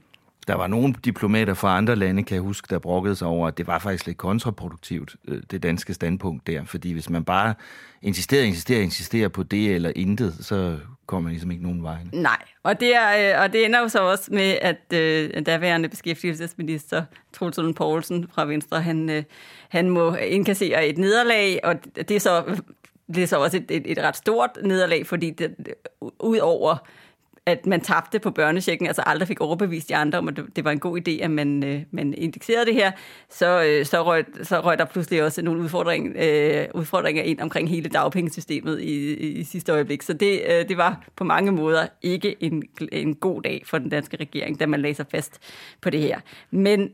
der 0.48 0.56
var 0.56 0.68
nogle 0.68 0.96
diplomater 1.06 1.54
fra 1.54 1.78
andre 1.78 1.96
lande, 1.96 2.24
kan 2.24 2.36
jeg 2.36 2.42
huske, 2.42 2.68
der 2.70 2.80
brokkede 2.80 3.16
sig 3.16 3.28
over, 3.28 3.48
at 3.48 3.58
det 3.58 3.68
var 3.68 3.80
faktisk 3.80 4.06
lidt 4.06 4.18
kontraproduktivt, 4.18 5.16
øh, 5.28 5.42
det 5.52 5.64
danske 5.64 5.94
standpunkt 5.94 6.48
der. 6.48 6.66
Fordi 6.66 6.92
hvis 6.94 7.10
man 7.10 7.24
bare 7.24 7.54
insisterer, 8.02 8.44
insisterer, 8.44 8.82
insisterer 8.82 9.28
på 9.28 9.44
det 9.44 9.76
eller 9.76 9.92
intet, 9.96 10.36
så 10.40 10.78
kommer 11.06 11.24
man 11.24 11.32
ligesom 11.32 11.52
ikke 11.52 11.64
nogen 11.64 11.84
vej. 11.84 11.98
Nej, 12.14 12.38
og 12.64 12.80
det, 12.80 12.96
er, 12.96 13.36
øh, 13.36 13.44
og 13.44 13.54
det 13.54 13.66
ender 13.66 13.80
jo 13.80 13.88
så 13.88 14.00
også 14.00 14.34
med, 14.34 14.58
at 14.62 14.94
øh, 14.94 15.46
daværende 15.46 15.90
beskæftigelsesminister 15.90 17.04
Troels 17.34 17.58
Lund 17.58 17.76
Poulsen 17.76 18.28
fra 18.34 18.46
Venstre, 18.46 18.82
han, 18.82 19.10
øh, 19.10 19.24
han 19.70 19.90
må 19.90 20.16
indkassere 20.16 20.88
et 20.88 20.98
nederlag, 20.98 21.60
og 21.64 21.76
det 21.96 22.12
er 22.12 22.20
så, 22.20 22.62
det 23.16 23.24
er 23.24 23.28
så 23.28 23.40
også 23.40 23.58
et, 23.58 23.72
et, 23.72 23.92
et 23.92 23.98
ret 23.98 24.16
stort 24.16 24.50
nederlag, 24.64 25.08
fordi 25.08 25.30
det, 25.30 25.56
ud 26.20 26.38
over 26.38 26.88
at 27.46 27.66
man 27.66 27.82
tabte 27.82 28.20
på 28.20 28.32
børnechecken, 28.32 28.88
altså 28.88 29.04
aldrig 29.06 29.28
fik 29.28 29.42
overbevist 29.42 29.90
de 29.90 29.96
andre 29.96 30.18
om, 30.18 30.28
at 30.28 30.40
det, 30.56 30.66
var 30.66 30.72
en 30.72 30.80
god 30.80 31.08
idé, 31.08 31.24
at 31.24 31.32
man, 31.32 31.64
øh, 31.64 31.82
man 31.92 32.14
indekserede 32.14 32.66
det 32.66 32.74
her, 32.74 32.92
så, 33.30 33.64
øh, 33.64 33.86
så, 33.86 34.04
røg, 34.04 34.26
så 34.44 34.60
røg 34.60 34.78
der 34.78 34.86
pludselig 34.86 35.24
også 35.24 35.42
nogle 35.42 35.62
udfordring, 35.62 36.16
øh, 36.18 36.68
udfordringer 36.74 37.24
ind 37.24 37.40
omkring 37.40 37.70
hele 37.70 37.90
dagpengesystemet 37.90 38.80
i, 38.80 39.14
i, 39.14 39.28
i 39.28 39.44
sidste 39.44 39.72
øjeblik. 39.72 40.02
Så 40.02 40.14
det, 40.14 40.42
øh, 40.50 40.70
det 40.70 40.78
var 40.78 41.04
på 41.16 41.24
mange 41.24 41.52
måder 41.52 41.88
ikke 42.02 42.44
en, 42.44 42.64
en 42.92 43.16
god 43.16 43.42
dag 43.42 43.64
for 43.66 43.78
den 43.78 43.90
danske 43.90 44.18
regering, 44.18 44.60
da 44.60 44.66
man 44.66 44.82
lagde 44.82 44.96
sig 44.96 45.06
fast 45.12 45.40
på 45.82 45.90
det 45.90 46.00
her. 46.00 46.20
Men 46.52 46.90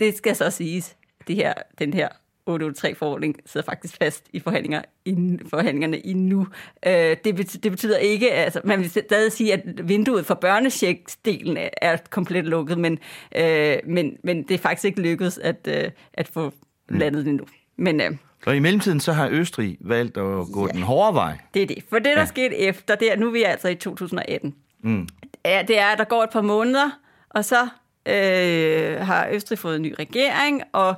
det 0.00 0.16
skal 0.16 0.36
så 0.36 0.50
siges, 0.50 0.96
det 1.28 1.36
her, 1.36 1.54
den 1.78 1.94
her 1.94 2.08
883-forordning 2.50 3.36
sidder 3.46 3.64
faktisk 3.64 3.96
fast 4.02 4.24
i 4.32 4.40
forhandlinger 4.40 4.82
i, 5.04 5.38
forhandlingerne 5.50 6.06
endnu. 6.06 6.46
Øh, 6.86 7.16
det, 7.24 7.34
betyder, 7.36 7.60
det 7.60 7.70
betyder 7.70 7.96
ikke, 7.96 8.32
altså 8.32 8.60
man 8.64 8.78
vil 8.80 8.90
stadig 8.90 9.32
sige, 9.32 9.52
at 9.52 9.88
vinduet 9.88 10.26
for 10.26 10.34
børnecheck-delen 10.34 11.56
er, 11.82 11.96
komplet 12.10 12.44
lukket, 12.44 12.78
men, 12.78 12.98
øh, 13.36 13.76
men, 13.86 14.16
men 14.24 14.42
det 14.42 14.54
er 14.54 14.58
faktisk 14.58 14.84
ikke 14.84 15.00
lykkedes 15.00 15.38
at, 15.38 15.68
øh, 15.68 15.90
at 16.14 16.28
få 16.28 16.52
landet 16.88 17.24
det. 17.26 17.40
Men 17.76 18.00
øh, 18.00 18.10
Og 18.46 18.56
i 18.56 18.58
mellemtiden 18.58 19.00
så 19.00 19.12
har 19.12 19.28
Østrig 19.30 19.76
valgt 19.80 20.16
at 20.16 20.46
gå 20.52 20.66
ja. 20.66 20.72
den 20.72 20.82
hårde 20.82 21.14
vej. 21.14 21.38
det 21.54 21.62
er 21.62 21.66
det. 21.66 21.78
For 21.90 21.96
det, 21.96 22.04
der 22.14 22.18
Ja. 22.20 22.24
skete 22.26 22.56
efter, 22.58 22.94
det 22.94 23.12
er, 23.12 23.16
nu 23.16 23.26
er 23.26 23.32
vi 23.32 23.42
altså 23.42 23.68
i 23.68 23.74
2018, 23.74 24.54
Mm. 24.84 25.08
det 25.44 25.78
er, 25.78 25.86
at 25.86 25.98
der 25.98 26.04
går 26.04 26.22
et 26.22 26.30
par 26.30 26.40
måneder, 26.42 26.90
og 27.30 27.44
så 27.44 27.68
øh, 28.08 28.96
har 29.06 29.28
Østrig 29.32 29.58
fået 29.58 29.76
en 29.76 29.82
ny 29.82 29.94
regering, 29.98 30.62
og 30.72 30.94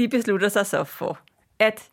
de 0.00 0.08
beslutter 0.08 0.48
sig 0.48 0.66
så 0.66 0.84
for, 0.84 1.18
at 1.58 1.88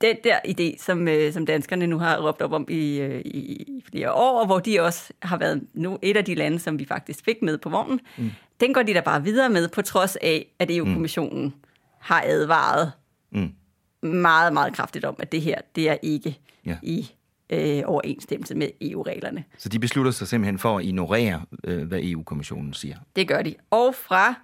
den 0.00 0.16
der 0.24 0.38
idé, 0.48 0.84
som, 0.84 1.08
øh, 1.08 1.32
som 1.32 1.46
danskerne 1.46 1.86
nu 1.86 1.98
har 1.98 2.26
råbt 2.26 2.42
op 2.42 2.52
om 2.52 2.66
i, 2.68 3.00
øh, 3.00 3.20
i, 3.24 3.82
flere 3.90 4.12
år, 4.12 4.40
og 4.40 4.46
hvor 4.46 4.58
de 4.58 4.80
også 4.80 5.12
har 5.22 5.36
været 5.36 5.62
nu 5.74 5.98
et 6.02 6.16
af 6.16 6.24
de 6.24 6.34
lande, 6.34 6.58
som 6.58 6.78
vi 6.78 6.84
faktisk 6.84 7.24
fik 7.24 7.42
med 7.42 7.58
på 7.58 7.68
vognen, 7.68 8.00
mm. 8.18 8.30
den 8.60 8.74
går 8.74 8.82
de 8.82 8.94
da 8.94 9.00
bare 9.00 9.22
videre 9.24 9.50
med, 9.50 9.68
på 9.68 9.82
trods 9.82 10.16
af, 10.16 10.46
at 10.58 10.70
EU-kommissionen 10.70 11.44
mm. 11.44 11.52
har 11.98 12.22
advaret 12.26 12.92
Mm. 13.34 13.52
meget, 14.08 14.52
meget 14.52 14.74
kraftigt 14.74 15.04
om, 15.04 15.16
at 15.18 15.32
det 15.32 15.42
her, 15.42 15.60
det 15.76 15.88
er 15.88 15.96
ikke 16.02 16.38
ja. 16.66 16.76
i 16.82 17.10
øh, 17.50 17.82
overensstemmelse 17.84 18.54
med 18.54 18.68
EU-reglerne. 18.80 19.44
Så 19.58 19.68
de 19.68 19.78
beslutter 19.78 20.12
sig 20.12 20.28
simpelthen 20.28 20.58
for 20.58 20.78
at 20.78 20.84
ignorere, 20.84 21.42
øh, 21.64 21.82
hvad 21.88 22.00
EU-kommissionen 22.02 22.74
siger. 22.74 22.96
Det 23.16 23.28
gør 23.28 23.42
de. 23.42 23.54
Og 23.70 23.94
fra 23.94 24.34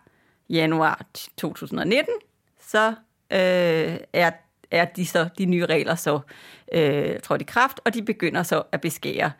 januar 0.51 1.07
2019, 1.37 2.14
så 2.70 2.88
øh, 3.33 3.96
er, 4.12 4.31
er 4.70 4.85
de, 4.85 5.07
så, 5.07 5.28
de 5.38 5.44
nye 5.44 5.66
regler 5.66 5.94
så 5.94 6.20
øh, 6.72 7.20
trådt 7.20 7.40
i 7.40 7.44
kraft, 7.44 7.81
og 7.85 7.94
de 7.94 8.02
begynder 8.02 8.42
så 8.42 8.62
at 8.72 8.81
beskære 8.81 9.31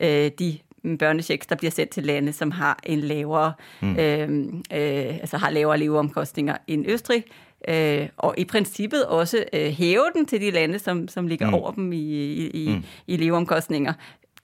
øh, 0.00 0.30
de 0.38 0.58
børnechecks, 0.98 1.46
der 1.46 1.56
bliver 1.56 1.70
sendt 1.70 1.90
til 1.90 2.02
lande, 2.02 2.32
som 2.32 2.50
har 2.50 2.78
en 2.82 3.00
lavere, 3.00 3.52
mm. 3.80 3.96
øh, 3.96 4.28
øh, 4.72 5.18
altså 5.18 5.36
har 5.36 5.50
lavere 5.50 5.78
leveomkostninger 5.78 6.56
end 6.66 6.86
Østrig, 6.88 7.24
øh, 7.68 8.08
og 8.16 8.34
i 8.38 8.44
princippet 8.44 9.06
også 9.06 9.44
øh, 9.52 9.66
hæve 9.70 10.04
den 10.14 10.26
til 10.26 10.40
de 10.40 10.50
lande, 10.50 10.78
som, 10.78 11.08
som 11.08 11.26
ligger 11.26 11.46
Mm. 11.46 11.54
over 11.54 11.70
dem 11.72 11.92
i, 11.92 11.96
i, 11.96 12.50
i, 12.50 12.68
mm. 12.68 12.84
i 13.06 13.16
leveomkostninger. 13.16 13.92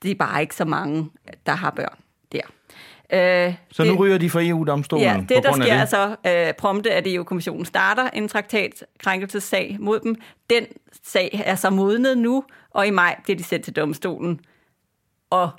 Det 0.03 0.11
er 0.11 0.15
bare 0.15 0.41
ikke 0.41 0.55
så 0.55 0.65
mange, 0.65 1.11
der 1.47 1.53
har 1.53 1.71
børn 1.71 1.99
der. 2.33 2.41
Øh, 3.13 3.55
Så 3.73 3.85
nu 3.85 3.95
ryger 3.95 4.19
de 4.19 4.31
fra 4.31 4.43
EU-domstolen 4.43 5.05
Ja, 5.07 5.15
på 5.17 5.21
det 5.21 5.29
der 5.29 5.51
grund 5.51 5.63
af 5.63 5.67
sker 5.67 5.75
det? 5.75 5.81
altså 6.27 6.49
øh, 6.49 6.55
prompte, 6.55 6.93
at 6.93 7.07
EU-kommissionen 7.07 7.65
starter 7.65 8.11
en 8.11 8.29
traktatkrænkelsessag 8.29 9.77
mod 9.81 10.01
dem. 10.01 10.17
Den 10.51 10.67
sag 11.03 11.43
er 11.45 11.55
så 11.55 11.71
modnet 11.71 12.19
nu, 12.19 12.45
og 12.71 12.87
i 12.87 12.91
maj 12.91 13.17
bliver 13.25 13.37
de 13.37 13.45
sendt 13.45 13.65
til 13.65 13.77
domstolen. 13.77 14.41
Og 15.31 15.51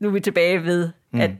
nu 0.00 0.08
er 0.08 0.12
vi 0.12 0.20
tilbage 0.20 0.64
ved, 0.64 0.88
Mm. 1.14 1.20
at, 1.20 1.30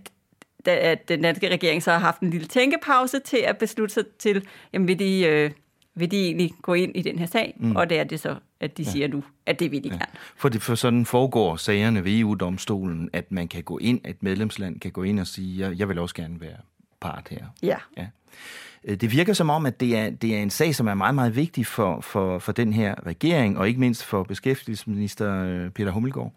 at 0.66 1.08
den 1.08 1.22
danske 1.22 1.48
regering 1.48 1.82
så 1.82 1.90
har 1.92 1.98
haft 1.98 2.20
en 2.20 2.30
lille 2.30 2.46
tænkepause 2.46 3.18
til 3.18 3.36
at 3.36 3.58
beslutte 3.58 3.94
sig 3.94 4.04
til, 4.18 4.46
jamen 4.72 4.88
vil 4.88 4.98
de, 4.98 5.20
øh, 5.26 5.50
vil 5.94 6.10
de 6.10 6.24
egentlig 6.24 6.50
gå 6.62 6.74
ind 6.74 6.96
i 6.96 7.02
den 7.02 7.18
her 7.18 7.26
sag? 7.26 7.54
Mm. 7.60 7.76
Og 7.76 7.90
det 7.90 7.98
er 7.98 8.04
det 8.04 8.20
så, 8.20 8.34
at 8.62 8.78
de 8.78 8.82
ja. 8.82 8.90
siger 8.90 9.08
nu, 9.08 9.24
at 9.46 9.60
det 9.60 9.70
vil 9.70 9.84
de 9.84 9.88
ja. 9.88 9.94
gerne. 9.94 10.12
For, 10.36 10.48
det, 10.48 10.62
for 10.62 10.74
sådan 10.74 11.06
foregår 11.06 11.56
sagerne 11.56 12.04
ved 12.04 12.18
EU-domstolen, 12.18 13.10
at 13.12 13.32
man 13.32 13.48
kan 13.48 13.62
gå 13.62 13.78
ind, 13.78 14.00
at 14.04 14.10
et 14.10 14.22
medlemsland 14.22 14.80
kan 14.80 14.90
gå 14.90 15.02
ind 15.02 15.20
og 15.20 15.26
sige, 15.26 15.60
jeg, 15.60 15.78
jeg 15.78 15.88
vil 15.88 15.98
også 15.98 16.14
gerne 16.14 16.40
være 16.40 16.56
part 17.00 17.28
her. 17.30 17.46
Ja. 17.62 17.76
Ja. 17.96 18.06
Øh, 18.84 18.96
Det 18.96 19.12
virker 19.12 19.32
som 19.32 19.50
om, 19.50 19.66
at 19.66 19.80
det 19.80 19.96
er, 19.96 20.10
det 20.10 20.34
er 20.36 20.42
en 20.42 20.50
sag, 20.50 20.74
som 20.74 20.86
er 20.86 20.94
meget, 20.94 21.14
meget 21.14 21.36
vigtig 21.36 21.66
for, 21.66 22.00
for, 22.00 22.38
for 22.38 22.52
den 22.52 22.72
her 22.72 22.94
regering, 23.06 23.58
og 23.58 23.68
ikke 23.68 23.80
mindst 23.80 24.04
for 24.04 24.22
beskæftigelsesminister 24.22 25.44
øh, 25.44 25.70
Peter 25.70 25.90
Hummelgaard. 25.90 26.32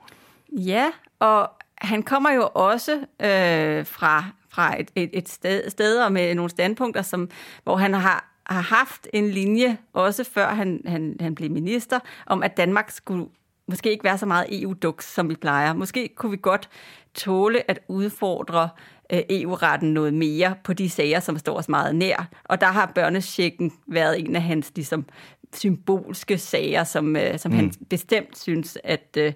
Ja, 0.52 0.86
og 1.20 1.52
han 1.78 2.04
kommer 2.04 2.32
jo 2.32 2.50
også 2.54 2.92
øh, 2.98 3.86
fra, 3.86 4.26
fra 4.50 4.80
et, 4.80 4.92
et, 4.96 5.10
et 5.14 5.30
sted, 5.30 5.70
steder 5.70 6.10
med 6.10 6.36
nogle 6.36 6.50
standpunkter, 6.50 7.02
som, 7.02 7.30
hvor 7.64 7.76
han 7.76 7.94
har, 7.94 8.35
har 8.46 8.62
haft 8.62 9.08
en 9.14 9.30
linje, 9.30 9.78
også 9.94 10.24
før 10.24 10.48
han, 10.48 10.82
han, 10.86 11.16
han 11.20 11.36
blev 11.36 11.52
minister, 11.52 12.00
om 12.26 12.44
at 12.44 12.58
Danmark 12.58 12.92
skulle 12.92 13.26
måske 13.68 13.92
ikke 13.92 14.04
være 14.04 14.18
så 14.18 14.26
meget 14.26 14.62
EU-duks, 14.62 15.14
som 15.14 15.30
vi 15.30 15.36
plejer. 15.36 15.74
Måske 15.74 16.10
kunne 16.16 16.32
vi 16.32 16.40
godt 16.42 16.70
tåle 17.14 17.72
at 17.72 17.80
udfordre 17.88 18.70
øh, 19.10 19.22
EU-retten 19.30 19.94
noget 19.94 20.14
mere 20.14 20.56
på 20.64 20.74
de 20.74 20.90
sager, 20.90 21.20
som 21.20 21.38
står 21.38 21.58
os 21.58 21.70
meget 21.70 21.96
nær. 21.96 22.30
Og 22.44 22.62
der 22.62 22.68
har 22.68 22.92
børnechecken 22.96 23.74
været 23.88 24.20
en 24.20 24.36
af 24.36 24.42
hans 24.42 24.72
ligesom, 24.76 25.06
symbolske 25.54 26.38
sager, 26.38 26.84
som, 26.84 27.16
øh, 27.16 27.40
som 27.40 27.52
mm. 27.52 27.58
han 27.58 27.74
bestemt 27.90 28.38
synes, 28.38 28.78
at, 28.84 29.18
øh, 29.18 29.34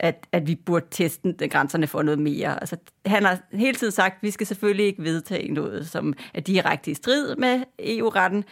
at, 0.00 0.26
at 0.32 0.46
vi 0.46 0.54
burde 0.54 0.86
teste 0.90 1.48
grænserne 1.48 1.86
for 1.86 2.02
noget 2.02 2.18
mere. 2.18 2.60
Altså, 2.60 2.76
han 3.06 3.24
har 3.24 3.38
hele 3.52 3.74
tiden 3.74 3.92
sagt, 3.92 4.14
at 4.14 4.22
vi 4.22 4.30
skal 4.30 4.46
selvfølgelig 4.46 4.86
ikke 4.86 5.02
vedtage 5.02 5.52
noget, 5.52 5.88
som 5.88 6.14
er 6.34 6.40
direkte 6.40 6.90
i 6.90 6.94
strid 6.94 7.36
med 7.36 7.62
EU-retten, 7.78 8.44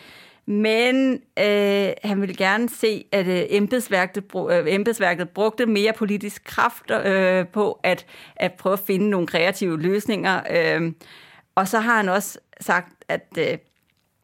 men 0.47 1.13
øh, 1.39 1.91
han 2.05 2.21
ville 2.21 2.35
gerne 2.35 2.69
se, 2.69 3.05
at 3.13 3.27
øh, 3.27 3.45
embedsværket, 3.49 4.25
øh, 4.51 4.65
embedsværket 4.67 5.31
brugte 5.31 5.67
mere 5.67 5.93
politisk 5.93 6.45
kraft 6.45 6.91
øh, 6.91 7.47
på 7.49 7.81
at, 7.83 8.07
at 8.37 8.53
prøve 8.53 8.73
at 8.73 8.79
finde 8.79 9.11
nogle 9.11 9.27
kreative 9.27 9.81
løsninger. 9.81 10.41
Øh, 10.51 10.93
og 11.55 11.69
så 11.69 11.81
har 11.81 11.97
han 11.97 12.09
også 12.09 12.39
sagt, 12.61 13.05
at, 13.09 13.27
øh, 13.39 13.59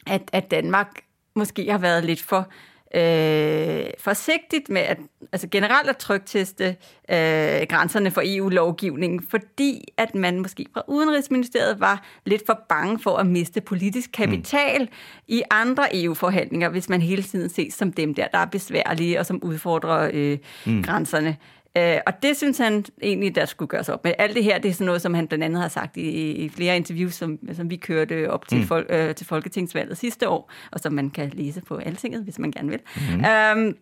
at, 0.06 0.22
at 0.32 0.50
Danmark 0.50 1.00
måske 1.36 1.70
har 1.70 1.78
været 1.78 2.04
lidt 2.04 2.22
for 2.22 2.48
øh, 2.94 3.86
forsigtigt 3.98 4.68
med 4.68 4.80
at 4.80 4.98
altså 5.32 5.48
generelt 5.50 5.88
at 5.88 5.96
trygteste 5.96 6.76
øh, 7.10 7.66
grænserne 7.68 8.10
for 8.10 8.22
EU-lovgivningen, 8.24 9.26
fordi 9.30 9.84
at 9.96 10.14
man 10.14 10.40
måske 10.40 10.66
fra 10.74 10.82
Udenrigsministeriet 10.88 11.80
var 11.80 12.06
lidt 12.26 12.42
for 12.46 12.60
bange 12.68 12.98
for 12.98 13.16
at 13.16 13.26
miste 13.26 13.60
politisk 13.60 14.10
kapital 14.12 14.80
mm. 14.80 14.88
i 15.28 15.42
andre 15.50 16.02
EU-forhandlinger, 16.02 16.68
hvis 16.68 16.88
man 16.88 17.02
hele 17.02 17.22
tiden 17.22 17.48
ses 17.48 17.74
som 17.74 17.92
dem 17.92 18.14
der, 18.14 18.26
der 18.28 18.38
er 18.38 18.46
besværlige 18.46 19.18
og 19.18 19.26
som 19.26 19.42
udfordrer 19.42 20.10
øh, 20.14 20.38
mm. 20.66 20.82
grænserne. 20.82 21.36
Øh, 21.76 21.98
og 22.06 22.22
det 22.22 22.36
synes 22.36 22.58
han 22.58 22.84
egentlig, 23.02 23.34
der 23.34 23.44
skulle 23.44 23.68
gøres 23.68 23.88
op 23.88 24.04
med. 24.04 24.12
Alt 24.18 24.34
det 24.34 24.44
her, 24.44 24.58
det 24.58 24.68
er 24.68 24.72
sådan 24.72 24.86
noget, 24.86 25.02
som 25.02 25.14
han 25.14 25.28
blandt 25.28 25.44
andet 25.44 25.60
har 25.60 25.68
sagt 25.68 25.96
i, 25.96 26.30
i 26.30 26.48
flere 26.48 26.76
interviews, 26.76 27.14
som, 27.14 27.38
som 27.52 27.70
vi 27.70 27.76
kørte 27.76 28.30
op 28.30 28.48
til, 28.48 28.58
mm. 28.58 28.64
fol, 28.64 28.86
øh, 28.88 29.14
til 29.14 29.26
Folketingsvalget 29.26 29.98
sidste 29.98 30.28
år, 30.28 30.52
og 30.72 30.80
som 30.80 30.92
man 30.92 31.10
kan 31.10 31.30
læse 31.34 31.60
på 31.60 31.76
Altinget, 31.76 32.22
hvis 32.22 32.38
man 32.38 32.50
gerne 32.50 32.68
vil. 32.68 32.80
Mm. 32.96 33.24
Øhm, 33.24 33.76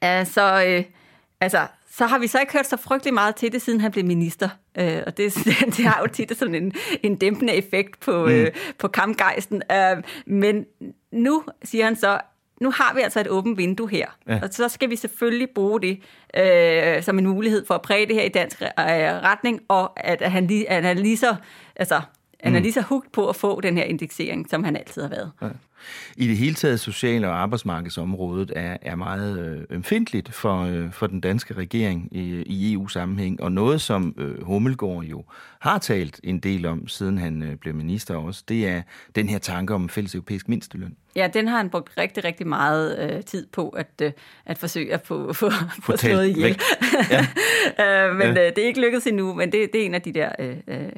altså, 0.00 0.64
øh, 0.66 0.84
altså, 1.40 1.66
så 1.90 2.06
har 2.06 2.18
vi 2.18 2.26
så 2.26 2.40
ikke 2.40 2.52
hørt 2.52 2.66
så 2.66 2.76
frygtelig 2.76 3.14
meget 3.14 3.36
til 3.36 3.52
det, 3.52 3.62
siden 3.62 3.80
han 3.80 3.92
blev 3.92 4.04
minister. 4.04 4.48
Øh, 4.78 5.02
og 5.06 5.16
det, 5.16 5.34
det 5.76 5.84
har 5.84 6.00
jo 6.00 6.06
tit 6.12 6.38
sådan 6.38 6.54
en, 6.54 6.72
en 7.02 7.16
dæmpende 7.16 7.54
effekt 7.54 8.00
på, 8.00 8.24
mm. 8.24 8.32
øh, 8.32 8.50
på 8.78 8.88
kampgejsten. 8.88 9.62
Øh, 9.72 10.02
men 10.26 10.66
nu 11.12 11.44
siger 11.64 11.84
han 11.84 11.96
så, 11.96 12.20
nu 12.60 12.70
har 12.70 12.94
vi 12.94 13.00
altså 13.00 13.20
et 13.20 13.28
åbent 13.28 13.58
vindue 13.58 13.90
her, 13.90 14.06
ja. 14.28 14.40
og 14.42 14.48
så 14.50 14.68
skal 14.68 14.90
vi 14.90 14.96
selvfølgelig 14.96 15.48
bruge 15.54 15.80
det 15.80 16.00
øh, 16.36 17.02
som 17.02 17.18
en 17.18 17.26
mulighed 17.26 17.66
for 17.66 17.74
at 17.74 17.82
præge 17.82 18.06
det 18.06 18.14
her 18.14 18.22
i 18.22 18.28
dansk 18.28 18.62
øh, 18.62 18.68
retning, 18.78 19.60
og 19.68 19.92
at, 19.96 20.22
at, 20.22 20.30
han, 20.30 20.46
lige, 20.46 20.70
at 20.70 20.82
han 20.82 20.98
lige 20.98 21.16
så, 21.16 21.36
altså, 21.76 22.00
han 22.40 22.54
er 22.54 22.58
mm. 22.58 22.62
lige 22.62 22.72
så 22.72 22.80
hugt 22.80 23.12
på 23.12 23.28
at 23.28 23.36
få 23.36 23.60
den 23.60 23.76
her 23.76 23.84
indeksering, 23.84 24.50
som 24.50 24.64
han 24.64 24.76
altid 24.76 25.02
har 25.02 25.08
været. 25.08 25.32
Ja. 25.42 25.46
I 26.16 26.28
det 26.28 26.36
hele 26.36 26.54
taget 26.54 26.80
social- 26.80 27.24
og 27.24 27.42
arbejdsmarkedsområdet 27.42 28.52
er, 28.56 28.76
er 28.82 28.96
meget 28.96 29.38
øh, 29.38 29.62
ømfindtligt 29.70 30.34
for, 30.34 30.62
øh, 30.62 30.92
for 30.92 31.06
den 31.06 31.20
danske 31.20 31.54
regering 31.54 32.08
i, 32.12 32.42
i 32.46 32.72
EU-sammenhæng, 32.72 33.42
og 33.42 33.52
noget, 33.52 33.80
som 33.80 34.14
øh, 34.18 34.42
Hummelgaard 34.42 35.04
jo 35.04 35.24
har 35.60 35.78
talt 35.78 36.20
en 36.24 36.38
del 36.38 36.66
om, 36.66 36.88
siden 36.88 37.18
han 37.18 37.42
øh, 37.42 37.56
blev 37.56 37.74
minister 37.74 38.16
også, 38.16 38.44
det 38.48 38.68
er 38.68 38.82
den 39.14 39.28
her 39.28 39.38
tanke 39.38 39.74
om 39.74 39.88
fælles 39.88 40.14
europæisk 40.14 40.48
mindsteløn. 40.48 40.96
Ja, 41.16 41.28
den 41.34 41.48
har 41.48 41.56
han 41.56 41.70
brugt 41.70 41.90
rigtig, 41.98 42.24
rigtig 42.24 42.46
meget 42.46 42.98
øh, 42.98 43.24
tid 43.24 43.46
på 43.52 43.68
at, 43.68 43.90
øh, 44.02 44.12
at 44.46 44.58
forsøge 44.58 44.94
at 44.94 45.06
få, 45.06 45.32
få, 45.40 45.50
få 45.82 45.96
slået 45.96 46.28
ihjel. 46.28 46.60
Ja. 47.10 47.26
øh, 48.08 48.16
men 48.16 48.36
ja. 48.36 48.46
øh, 48.46 48.56
det 48.56 48.58
er 48.58 48.66
ikke 48.66 48.80
lykkedes 48.80 49.06
endnu, 49.06 49.34
men 49.34 49.52
det, 49.52 49.70
det 49.72 49.80
er 49.80 49.86
en 49.86 49.94
af 49.94 50.02
de 50.02 50.12
der 50.12 50.32
øh, 50.38 50.56
øh 50.68 50.92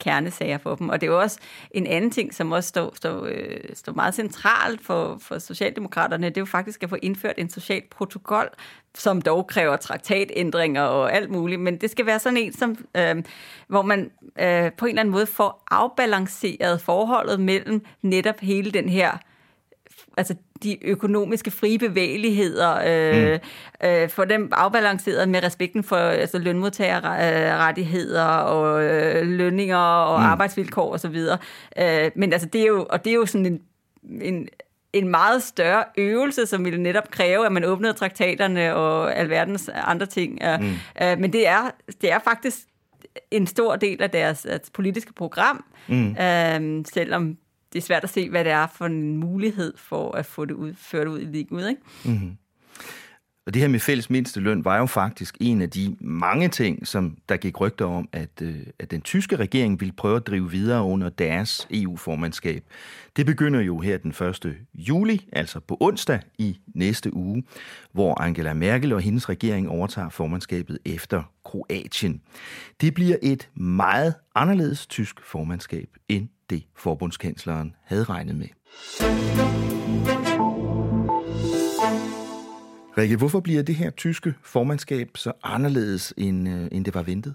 kernesager 0.00 0.58
for 0.58 0.74
dem. 0.74 0.88
Og 0.88 1.00
det 1.00 1.06
er 1.06 1.10
jo 1.10 1.20
også 1.20 1.38
en 1.70 1.86
anden 1.86 2.10
ting, 2.10 2.34
som 2.34 2.52
også 2.52 2.68
står, 2.68 2.92
står, 2.96 3.24
øh, 3.24 3.60
står 3.74 3.92
meget 3.92 4.14
centralt 4.14 4.84
for, 4.84 5.18
for 5.20 5.38
Socialdemokraterne, 5.38 6.28
det 6.28 6.36
er 6.36 6.40
jo 6.40 6.46
faktisk 6.46 6.82
at 6.82 6.88
få 6.88 6.96
indført 7.02 7.34
en 7.38 7.50
social 7.50 7.82
protokol, 7.90 8.48
som 8.94 9.22
dog 9.22 9.46
kræver 9.46 9.76
traktatændringer 9.76 10.82
og 10.82 11.12
alt 11.12 11.30
muligt, 11.30 11.60
men 11.60 11.76
det 11.76 11.90
skal 11.90 12.06
være 12.06 12.18
sådan 12.18 12.36
en, 12.36 12.52
som, 12.52 12.76
øh, 12.96 13.22
hvor 13.68 13.82
man 13.82 14.10
øh, 14.40 14.72
på 14.72 14.84
en 14.86 14.88
eller 14.88 15.00
anden 15.00 15.12
måde 15.12 15.26
får 15.26 15.64
afbalanceret 15.70 16.80
forholdet 16.80 17.40
mellem 17.40 17.84
netop 18.02 18.40
hele 18.40 18.70
den 18.70 18.88
her 18.88 19.18
altså 20.16 20.34
de 20.62 20.86
økonomiske 20.86 21.50
frie 21.50 21.78
bevægeligheder, 21.78 22.80
øh, 22.86 23.32
mm. 23.82 23.88
øh, 23.88 24.08
få 24.08 24.24
dem 24.24 24.48
afbalanceret 24.52 25.28
med 25.28 25.42
respekten 25.42 25.84
for 25.84 25.96
altså, 25.96 26.38
lønmodtagerrettigheder 26.38 28.24
og 28.24 28.84
øh, 28.84 29.26
lønninger 29.26 29.76
og 29.76 30.20
mm. 30.20 30.26
arbejdsvilkår 30.26 30.94
osv. 30.94 31.16
Øh, 31.78 32.10
men 32.16 32.32
altså, 32.32 32.48
det 32.48 32.60
er 32.60 32.66
jo, 32.66 32.86
og 32.90 33.04
det 33.04 33.10
er 33.10 33.14
jo 33.14 33.26
sådan 33.26 33.46
en, 33.46 33.60
en 34.22 34.48
en 34.94 35.08
meget 35.08 35.42
større 35.42 35.84
øvelse, 35.98 36.46
som 36.46 36.64
ville 36.64 36.82
netop 36.82 37.10
kræve, 37.10 37.46
at 37.46 37.52
man 37.52 37.64
åbnede 37.64 37.92
traktaterne 37.92 38.74
og 38.74 39.16
alverdens 39.16 39.70
andre 39.74 40.06
ting. 40.06 40.38
Mm. 40.60 40.72
Øh, 41.02 41.18
men 41.18 41.32
det 41.32 41.48
er, 41.48 41.70
det 42.00 42.12
er 42.12 42.18
faktisk 42.18 42.58
en 43.30 43.46
stor 43.46 43.76
del 43.76 44.02
af 44.02 44.10
deres, 44.10 44.42
deres 44.42 44.70
politiske 44.70 45.12
program, 45.12 45.64
mm. 45.88 46.10
øh, 46.10 46.84
selvom 46.94 47.36
det 47.74 47.80
er 47.80 47.84
svært 47.84 48.04
at 48.04 48.10
se, 48.10 48.30
hvad 48.30 48.44
det 48.44 48.52
er 48.52 48.66
for 48.66 48.86
en 48.86 49.16
mulighed 49.16 49.72
for 49.76 50.12
at 50.12 50.26
få 50.26 50.44
det 50.44 50.54
ud, 50.54 50.74
ført 50.74 51.08
ud 51.08 51.20
i 51.20 51.24
livet. 51.24 51.68
Ikke? 51.68 51.82
Mm-hmm. 52.04 52.36
Og 53.46 53.54
det 53.54 53.62
her 53.62 53.68
med 53.68 53.80
fælles 53.80 54.10
mindsteløn 54.10 54.64
var 54.64 54.78
jo 54.78 54.86
faktisk 54.86 55.36
en 55.40 55.62
af 55.62 55.70
de 55.70 55.96
mange 56.00 56.48
ting, 56.48 56.86
som 56.86 57.16
der 57.28 57.36
gik 57.36 57.60
rygter 57.60 57.84
om, 57.84 58.08
at, 58.12 58.42
øh, 58.42 58.56
at 58.78 58.90
den 58.90 59.00
tyske 59.00 59.36
regering 59.36 59.80
ville 59.80 59.92
prøve 59.92 60.16
at 60.16 60.26
drive 60.26 60.50
videre 60.50 60.82
under 60.82 61.08
deres 61.08 61.68
EU-formandskab. 61.70 62.64
Det 63.16 63.26
begynder 63.26 63.60
jo 63.60 63.80
her 63.80 63.98
den 63.98 64.10
1. 64.10 64.56
juli, 64.74 65.28
altså 65.32 65.60
på 65.60 65.76
onsdag 65.80 66.20
i 66.38 66.58
næste 66.74 67.14
uge, 67.16 67.44
hvor 67.92 68.20
Angela 68.20 68.54
Merkel 68.54 68.92
og 68.92 69.00
hendes 69.00 69.28
regering 69.28 69.68
overtager 69.68 70.08
formandskabet 70.08 70.78
efter 70.84 71.22
Kroatien. 71.44 72.20
Det 72.80 72.94
bliver 72.94 73.16
et 73.22 73.48
meget 73.54 74.14
anderledes 74.34 74.86
tysk 74.86 75.20
formandskab 75.24 75.88
end 76.08 76.28
det 76.50 76.66
forbundskansleren 76.76 77.74
havde 77.84 78.04
regnet 78.04 78.36
med. 78.36 78.46
Rikke, 82.98 83.16
hvorfor 83.16 83.40
bliver 83.40 83.62
det 83.62 83.74
her 83.74 83.90
tyske 83.90 84.34
formandskab 84.42 85.10
så 85.14 85.32
anderledes, 85.42 86.14
end, 86.16 86.48
øh, 86.48 86.68
end 86.72 86.84
det 86.84 86.94
var 86.94 87.02
ventet? 87.02 87.34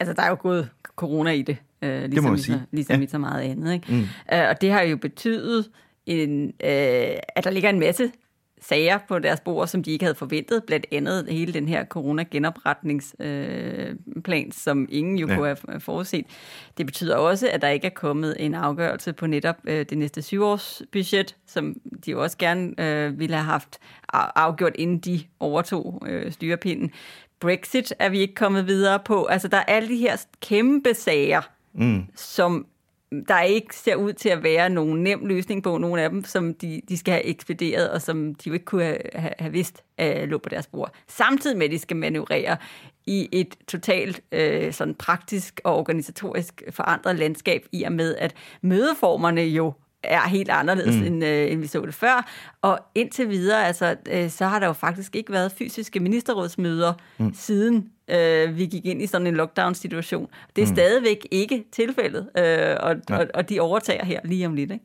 Altså, 0.00 0.12
der 0.12 0.22
er 0.22 0.28
jo 0.28 0.36
gået 0.40 0.70
corona 0.96 1.30
i 1.30 1.42
det, 1.42 1.56
øh, 1.82 1.90
ligesom, 1.90 2.10
det 2.10 2.22
må 2.22 2.36
sige. 2.36 2.62
ligesom 2.72 3.00
ja. 3.00 3.06
i 3.06 3.08
så 3.08 3.18
meget 3.18 3.42
andet. 3.42 3.74
Ikke? 3.74 3.86
Mm. 3.92 4.00
Øh, 4.32 4.48
og 4.48 4.60
det 4.60 4.70
har 4.72 4.82
jo 4.82 4.96
betydet, 4.96 5.70
en, 6.06 6.46
øh, 6.46 7.16
at 7.36 7.44
der 7.44 7.50
ligger 7.50 7.70
en 7.70 7.80
masse 7.80 8.12
sager 8.60 8.98
på 9.08 9.18
deres 9.18 9.40
bord, 9.40 9.66
som 9.66 9.82
de 9.82 9.90
ikke 9.90 10.04
havde 10.04 10.14
forventet, 10.14 10.64
blandt 10.64 10.86
andet 10.92 11.26
hele 11.30 11.52
den 11.52 11.68
her 11.68 11.84
corona-genopretningsplan, 11.84 14.46
øh, 14.46 14.52
som 14.52 14.88
ingen 14.90 15.18
jo 15.18 15.28
ja. 15.28 15.34
kunne 15.34 15.56
have 15.68 15.80
forudset. 15.80 16.24
Det 16.78 16.86
betyder 16.86 17.16
også, 17.16 17.48
at 17.52 17.62
der 17.62 17.68
ikke 17.68 17.86
er 17.86 17.90
kommet 17.90 18.36
en 18.38 18.54
afgørelse 18.54 19.12
på 19.12 19.26
netop 19.26 19.56
øh, 19.64 19.86
det 19.90 19.98
næste 19.98 20.22
syvårsbudget, 20.22 21.36
som 21.46 21.74
de 22.06 22.10
jo 22.10 22.22
også 22.22 22.38
gerne 22.38 22.74
øh, 22.78 23.18
ville 23.18 23.36
have 23.36 23.44
haft 23.44 23.78
afgjort, 24.12 24.72
inden 24.74 24.98
de 24.98 25.20
overtog 25.40 26.02
øh, 26.06 26.32
styrepinden. 26.32 26.90
Brexit 27.40 27.94
er 27.98 28.08
vi 28.08 28.18
ikke 28.18 28.34
kommet 28.34 28.66
videre 28.66 28.98
på. 29.04 29.24
Altså, 29.24 29.48
der 29.48 29.56
er 29.56 29.62
alle 29.62 29.88
de 29.88 29.96
her 29.96 30.26
kæmpe 30.40 30.94
sager, 30.94 31.42
mm. 31.74 32.04
som 32.14 32.66
der 33.24 33.42
ikke 33.42 33.76
ser 33.76 33.94
ud 33.94 34.12
til 34.12 34.28
at 34.28 34.42
være 34.42 34.70
nogen 34.70 35.02
nem 35.02 35.26
løsning 35.26 35.62
på 35.62 35.78
nogle 35.78 36.02
af 36.02 36.10
dem, 36.10 36.24
som 36.24 36.54
de, 36.54 36.80
de 36.88 36.96
skal 36.96 37.12
have 37.12 37.24
ekspederet, 37.24 37.90
og 37.90 38.02
som 38.02 38.34
de 38.34 38.48
jo 38.48 38.52
ikke 38.52 38.64
kunne 38.64 38.98
have, 39.14 39.32
have 39.38 39.52
vidst 39.52 39.84
uh, 40.02 40.22
lå 40.28 40.38
på 40.38 40.48
deres 40.48 40.66
bord. 40.66 40.92
Samtidig 41.08 41.58
med, 41.58 41.66
at 41.66 41.72
de 41.72 41.78
skal 41.78 41.96
manøvrere 41.96 42.56
i 43.06 43.28
et 43.32 43.54
totalt 43.68 44.20
uh, 44.36 44.72
sådan 44.72 44.94
praktisk 44.94 45.60
og 45.64 45.76
organisatorisk 45.76 46.62
forandret 46.70 47.16
landskab, 47.16 47.66
i 47.72 47.82
og 47.82 47.92
med, 47.92 48.16
at 48.16 48.34
mødeformerne 48.62 49.42
jo 49.42 49.72
er 50.02 50.28
helt 50.28 50.50
anderledes, 50.50 50.96
mm. 50.96 51.02
end, 51.02 51.24
øh, 51.24 51.52
end 51.52 51.60
vi 51.60 51.66
så 51.66 51.86
det 51.86 51.94
før. 51.94 52.30
Og 52.62 52.78
indtil 52.94 53.28
videre, 53.28 53.66
altså, 53.66 53.96
øh, 54.10 54.30
så 54.30 54.46
har 54.46 54.58
der 54.58 54.66
jo 54.66 54.72
faktisk 54.72 55.16
ikke 55.16 55.32
været 55.32 55.52
fysiske 55.52 56.00
ministerrådsmøder 56.00 56.92
mm. 57.18 57.34
siden 57.34 57.90
øh, 58.10 58.56
vi 58.56 58.66
gik 58.66 58.86
ind 58.86 59.02
i 59.02 59.06
sådan 59.06 59.26
en 59.26 59.34
lockdown-situation. 59.34 60.28
Det 60.56 60.62
er 60.62 60.66
mm. 60.66 60.74
stadigvæk 60.74 61.28
ikke 61.30 61.64
tilfældet, 61.72 62.28
øh, 62.38 62.76
og, 62.80 62.96
ja. 63.10 63.18
og, 63.18 63.26
og 63.34 63.48
de 63.48 63.60
overtager 63.60 64.04
her 64.04 64.20
lige 64.24 64.46
om 64.46 64.54
lidt. 64.54 64.70
Ikke? 64.70 64.84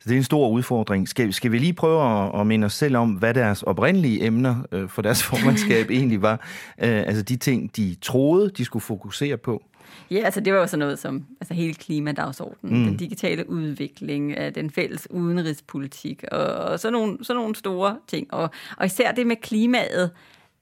Så 0.00 0.08
det 0.08 0.12
er 0.12 0.16
en 0.16 0.24
stor 0.24 0.48
udfordring. 0.48 1.08
Skal, 1.08 1.32
skal 1.32 1.52
vi 1.52 1.58
lige 1.58 1.72
prøve 1.72 2.02
at, 2.02 2.40
at 2.40 2.46
minde 2.46 2.64
os 2.64 2.72
selv 2.72 2.96
om, 2.96 3.10
hvad 3.10 3.34
deres 3.34 3.62
oprindelige 3.62 4.24
emner 4.24 4.56
øh, 4.72 4.88
for 4.88 5.02
deres 5.02 5.22
formandskab 5.28 5.90
egentlig 5.90 6.22
var? 6.22 6.32
Øh, 6.78 6.98
altså 6.98 7.22
de 7.22 7.36
ting, 7.36 7.76
de 7.76 7.96
troede, 8.02 8.50
de 8.50 8.64
skulle 8.64 8.82
fokusere 8.82 9.36
på? 9.36 9.62
Ja, 10.10 10.16
altså 10.24 10.40
det 10.40 10.52
var 10.52 10.58
jo 10.58 10.66
sådan 10.66 10.78
noget 10.78 10.98
som 10.98 11.24
altså 11.40 11.54
hele 11.54 11.74
klimadagsordenen, 11.74 12.78
mm. 12.78 12.84
den 12.84 12.96
digitale 12.96 13.50
udvikling, 13.50 14.34
øh, 14.38 14.54
den 14.54 14.70
fælles 14.70 15.10
udenrigspolitik 15.10 16.24
og, 16.32 16.46
og 16.46 16.80
sådan, 16.80 16.92
nogle, 16.92 17.24
sådan 17.24 17.40
nogle 17.40 17.56
store 17.56 17.96
ting. 18.08 18.34
Og, 18.34 18.50
og 18.76 18.86
især 18.86 19.12
det 19.12 19.26
med 19.26 19.36
klimaet 19.36 20.10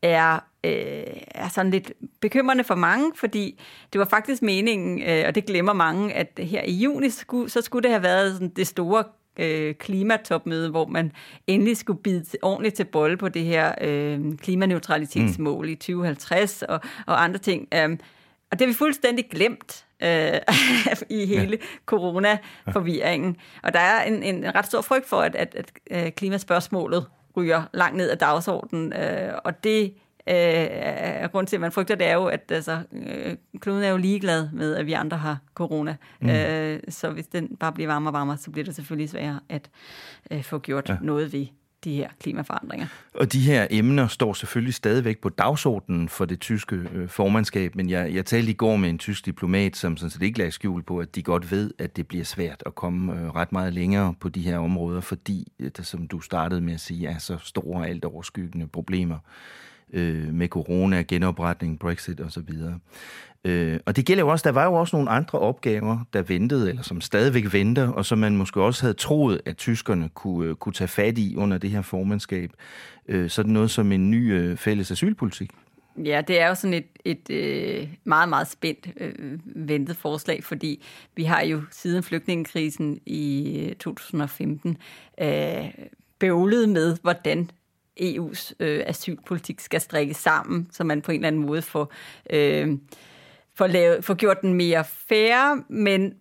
er, 0.02 0.34
øh, 0.64 1.04
er 1.34 1.48
sådan 1.48 1.70
lidt 1.70 1.92
bekymrende 2.20 2.64
for 2.64 2.74
mange, 2.74 3.12
fordi 3.14 3.60
det 3.92 3.98
var 3.98 4.04
faktisk 4.04 4.42
meningen, 4.42 5.02
øh, 5.02 5.24
og 5.26 5.34
det 5.34 5.46
glemmer 5.46 5.72
mange, 5.72 6.12
at 6.12 6.40
her 6.42 6.62
i 6.62 6.72
juni, 6.72 7.10
skulle, 7.10 7.50
så 7.50 7.60
skulle 7.60 7.82
det 7.82 7.90
have 7.90 8.02
været 8.02 8.32
sådan 8.32 8.48
det 8.48 8.66
store 8.66 9.04
øh, 9.38 9.74
klimatopmøde, 9.74 10.70
hvor 10.70 10.86
man 10.86 11.12
endelig 11.46 11.76
skulle 11.76 12.02
bide 12.02 12.24
ordentligt 12.42 12.74
til 12.74 12.84
bold 12.84 13.16
på 13.16 13.28
det 13.28 13.44
her 13.44 13.74
øh, 13.80 14.38
klimaneutralitetsmål 14.38 15.66
mm. 15.66 15.72
i 15.72 15.74
2050 15.74 16.62
og, 16.62 16.80
og 17.06 17.24
andre 17.24 17.38
ting. 17.38 17.68
Øh, 17.74 17.98
og 18.52 18.58
det 18.58 18.66
har 18.66 18.72
vi 18.72 18.76
fuldstændig 18.76 19.28
glemt 19.30 19.86
øh, 20.02 20.40
i 21.20 21.26
hele 21.26 21.58
ja. 21.60 21.66
corona-forvirringen. 21.86 23.36
Og 23.62 23.72
der 23.72 23.80
er 23.80 24.04
en, 24.04 24.22
en 24.22 24.54
ret 24.54 24.66
stor 24.66 24.80
frygt 24.80 25.08
for, 25.08 25.20
at, 25.20 25.34
at, 25.34 25.72
at 25.90 26.14
klimaspørgsmålet 26.14 27.06
ryger 27.36 27.62
langt 27.74 27.96
ned 27.96 28.10
ad 28.10 28.16
dagsordenen, 28.16 28.92
øh, 28.92 29.32
og 29.44 29.64
det 29.64 29.94
Øh, 30.26 31.30
grund 31.32 31.46
til, 31.46 31.56
at 31.56 31.60
man 31.60 31.72
frygter, 31.72 31.94
det 31.94 32.06
er 32.06 32.14
jo, 32.14 32.26
at 32.26 32.52
altså, 32.52 32.82
øh, 32.92 33.36
kloden 33.60 33.84
er 33.84 33.88
jo 33.88 33.96
ligeglad 33.96 34.48
med, 34.52 34.76
at 34.76 34.86
vi 34.86 34.92
andre 34.92 35.16
har 35.16 35.38
corona. 35.54 35.96
Mm. 36.20 36.28
Øh, 36.28 36.80
så 36.88 37.10
hvis 37.10 37.26
den 37.26 37.56
bare 37.56 37.72
bliver 37.72 37.88
varmere 37.88 38.10
og 38.10 38.12
varmere, 38.12 38.36
så 38.36 38.50
bliver 38.50 38.64
det 38.64 38.74
selvfølgelig 38.74 39.10
sværere 39.10 39.40
at 39.48 39.70
øh, 40.30 40.42
få 40.42 40.58
gjort 40.58 40.88
ja. 40.88 40.96
noget 41.00 41.32
ved 41.32 41.46
de 41.84 41.96
her 41.96 42.08
klimaforandringer. 42.20 42.86
Og 43.14 43.32
de 43.32 43.40
her 43.40 43.66
emner 43.70 44.06
står 44.06 44.32
selvfølgelig 44.32 44.74
stadigvæk 44.74 45.18
på 45.18 45.28
dagsordenen 45.28 46.08
for 46.08 46.24
det 46.24 46.40
tyske 46.40 46.76
øh, 46.76 47.08
formandskab, 47.08 47.74
men 47.74 47.90
jeg, 47.90 48.14
jeg 48.14 48.26
talte 48.26 48.50
i 48.50 48.54
går 48.54 48.76
med 48.76 48.90
en 48.90 48.98
tysk 48.98 49.26
diplomat, 49.26 49.76
som 49.76 49.96
sådan 49.96 50.10
set 50.10 50.22
ikke 50.22 50.38
lagde 50.38 50.52
skjul 50.52 50.82
på, 50.82 50.98
at 50.98 51.14
de 51.14 51.22
godt 51.22 51.50
ved, 51.50 51.70
at 51.78 51.96
det 51.96 52.08
bliver 52.08 52.24
svært 52.24 52.62
at 52.66 52.74
komme 52.74 53.12
øh, 53.12 53.28
ret 53.28 53.52
meget 53.52 53.72
længere 53.72 54.14
på 54.20 54.28
de 54.28 54.40
her 54.40 54.58
områder, 54.58 55.00
fordi, 55.00 55.52
øh, 55.58 55.70
der, 55.76 55.82
som 55.82 56.06
du 56.06 56.20
startede 56.20 56.60
med 56.60 56.74
at 56.74 56.80
sige, 56.80 57.08
er 57.08 57.18
så 57.18 57.38
store 57.38 57.88
alt 57.88 58.04
overskyggende 58.04 58.66
problemer 58.66 59.18
øh, 59.92 60.34
med 60.34 60.48
corona, 60.48 61.02
genopretning, 61.08 61.78
Brexit 61.78 62.20
osv. 62.20 62.50
Øh, 63.44 63.80
og 63.86 63.96
det 63.96 64.06
gælder 64.06 64.22
jo 64.24 64.28
også, 64.28 64.42
der 64.42 64.52
var 64.52 64.64
jo 64.64 64.74
også 64.74 64.96
nogle 64.96 65.10
andre 65.10 65.38
opgaver, 65.38 65.98
der 66.12 66.22
ventede, 66.22 66.68
eller 66.68 66.82
som 66.82 67.00
stadigvæk 67.00 67.52
venter, 67.52 67.88
og 67.88 68.06
som 68.06 68.18
man 68.18 68.36
måske 68.36 68.62
også 68.62 68.82
havde 68.82 68.94
troet, 68.94 69.40
at 69.44 69.56
tyskerne 69.56 70.08
kunne, 70.08 70.48
øh, 70.48 70.54
kunne 70.54 70.72
tage 70.72 70.88
fat 70.88 71.18
i 71.18 71.36
under 71.36 71.58
det 71.58 71.70
her 71.70 71.82
formandskab. 71.82 72.50
Øh, 73.08 73.30
sådan 73.30 73.52
noget 73.52 73.70
som 73.70 73.92
en 73.92 74.10
ny 74.10 74.32
øh, 74.32 74.56
fælles 74.56 74.90
asylpolitik. 74.90 75.50
Ja, 76.04 76.22
det 76.28 76.40
er 76.40 76.48
jo 76.48 76.54
sådan 76.54 76.74
et, 76.74 76.86
et 77.04 77.30
øh, 77.30 77.88
meget, 78.04 78.28
meget 78.28 78.48
spændt 78.48 78.88
øh, 78.96 79.38
ventet 79.44 79.96
forslag, 79.96 80.44
fordi 80.44 80.84
vi 81.16 81.24
har 81.24 81.42
jo 81.42 81.62
siden 81.70 82.02
flygtningekrisen 82.02 83.00
i 83.06 83.58
øh, 83.68 83.74
2015 83.76 84.76
øh, 85.20 85.28
bøvlet 86.18 86.68
med, 86.68 86.96
hvordan 87.02 87.50
EU's 88.00 88.52
øh, 88.60 88.82
asylpolitik 88.86 89.60
skal 89.60 89.80
strikkes 89.80 90.16
sammen, 90.16 90.68
så 90.70 90.84
man 90.84 91.02
på 91.02 91.12
en 91.12 91.16
eller 91.16 91.28
anden 91.28 91.46
måde 91.46 91.62
får, 91.62 91.92
øh, 92.30 92.78
får, 93.58 93.66
lavet, 93.66 94.04
får 94.04 94.14
gjort 94.14 94.40
den 94.42 94.54
mere 94.54 94.84
fair, 95.08 95.72
men 95.72 96.14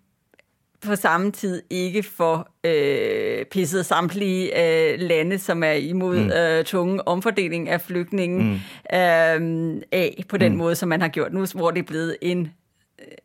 på 0.86 0.96
samme 0.96 1.32
tid 1.32 1.62
ikke 1.70 2.04
for 2.04 2.50
øh, 2.64 3.46
pisset 3.46 3.86
samtlige 3.86 4.50
øh, 4.64 5.00
lande, 5.00 5.40
som 5.40 5.64
er 5.64 5.72
imod 5.72 6.20
mm. 6.20 6.32
øh, 6.32 6.66
tunge 6.66 7.08
omfordeling 7.08 7.70
af 7.70 7.82
flygtninge 7.82 8.44
mm. 8.44 8.54
øh, 8.98 9.82
af 9.92 10.24
på 10.30 10.38
den 10.38 10.52
mm. 10.52 10.58
måde, 10.58 10.76
som 10.76 10.90
man 10.90 11.02
har 11.02 11.08
gjort 11.08 11.34
nu, 11.34 11.46
hvor 11.56 11.72
det 11.72 11.80
er 11.80 11.88
blevet 11.88 12.18
en 12.22 12.52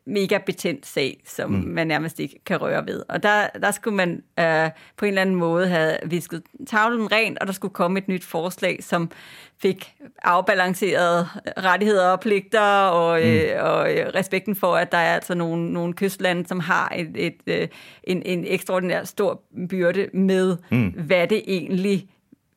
mega 0.07 0.39
betændt 0.47 0.87
sag, 0.87 1.21
som 1.25 1.51
mm. 1.51 1.57
man 1.57 1.87
nærmest 1.87 2.21
ikke 2.21 2.41
kan 2.47 2.61
røre 2.61 2.87
ved. 2.87 3.03
Og 3.09 3.23
der, 3.23 3.47
der 3.63 3.71
skulle 3.71 3.97
man 3.97 4.23
øh, 4.39 4.71
på 4.97 5.05
en 5.05 5.09
eller 5.09 5.23
anden 5.23 5.37
måde 5.37 5.69
have 5.69 5.97
visket 6.07 6.43
tavlen 6.67 7.13
rent, 7.13 7.39
og 7.39 7.47
der 7.47 7.53
skulle 7.53 7.75
komme 7.75 7.99
et 7.99 8.09
nyt 8.09 8.25
forslag, 8.25 8.79
som 8.81 9.11
fik 9.59 9.95
afbalanceret 10.23 11.29
rettigheder 11.59 12.09
og 12.09 12.21
pligter, 12.21 12.61
og, 12.61 13.21
mm. 13.21 13.27
øh, 13.27 13.65
og 13.65 13.95
øh, 13.95 14.07
respekten 14.15 14.57
for, 14.57 14.77
at 14.77 14.93
der 14.93 14.99
er 14.99 15.15
altså 15.15 15.35
nogle, 15.35 15.73
nogle 15.73 15.95
kystlande, 15.95 16.47
som 16.47 16.61
har 16.61 16.93
et, 16.97 17.11
et, 17.15 17.37
øh, 17.47 17.69
en, 18.05 18.23
en 18.23 18.45
ekstraordinær 18.47 19.05
stor 19.05 19.43
byrde 19.69 20.09
med, 20.13 20.57
mm. 20.71 20.89
hvad 20.89 21.27
det 21.27 21.43
egentlig 21.47 22.09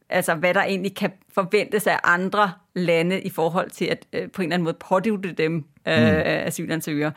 altså 0.09 0.35
hvad 0.35 0.53
der 0.53 0.63
egentlig 0.63 0.95
kan 0.95 1.11
forventes 1.33 1.87
af 1.87 1.99
andre 2.03 2.51
lande 2.75 3.21
i 3.21 3.29
forhold 3.29 3.69
til 3.69 3.85
at 3.85 4.05
øh, 4.13 4.31
på 4.31 4.41
en 4.41 4.45
eller 4.45 4.53
anden 4.53 4.63
måde 4.63 4.77
pådute 4.89 5.31
dem 5.31 5.65
øh, 5.89 6.15
mm. 6.15 6.21
asylansøgere. 6.25 7.11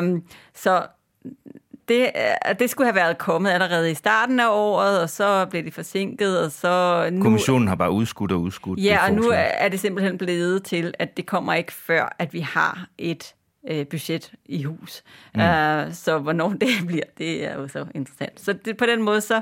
Mm. 0.00 0.14
Um, 0.14 0.22
så 0.54 0.86
det, 1.88 2.00
øh, 2.00 2.58
det 2.58 2.70
skulle 2.70 2.86
have 2.86 2.94
været 2.94 3.18
kommet 3.18 3.50
allerede 3.50 3.90
i 3.90 3.94
starten 3.94 4.40
af 4.40 4.48
året, 4.50 5.02
og 5.02 5.10
så 5.10 5.46
blev 5.50 5.64
det 5.64 5.74
forsinket, 5.74 6.44
og 6.44 6.52
så... 6.52 7.08
Nu, 7.12 7.22
Kommissionen 7.22 7.68
har 7.68 7.74
bare 7.74 7.90
udskudt 7.90 8.32
og 8.32 8.40
udskudt. 8.40 8.80
Ja, 8.80 9.06
og 9.06 9.12
nu 9.12 9.32
er 9.34 9.68
det 9.68 9.80
simpelthen 9.80 10.18
blevet 10.18 10.64
til, 10.64 10.94
at 10.98 11.16
det 11.16 11.26
kommer 11.26 11.54
ikke 11.54 11.72
før, 11.72 12.16
at 12.18 12.32
vi 12.32 12.40
har 12.40 12.86
et 12.98 13.34
øh, 13.70 13.86
budget 13.86 14.32
i 14.44 14.62
hus. 14.62 15.02
Mm. 15.34 15.40
Uh, 15.40 15.92
så 15.92 16.18
hvornår 16.22 16.48
det 16.60 16.68
bliver, 16.86 17.04
det 17.18 17.44
er 17.44 17.54
jo 17.54 17.68
så 17.68 17.86
interessant. 17.94 18.40
Så 18.40 18.52
det, 18.52 18.76
på 18.76 18.86
den 18.86 19.02
måde, 19.02 19.20
så 19.20 19.40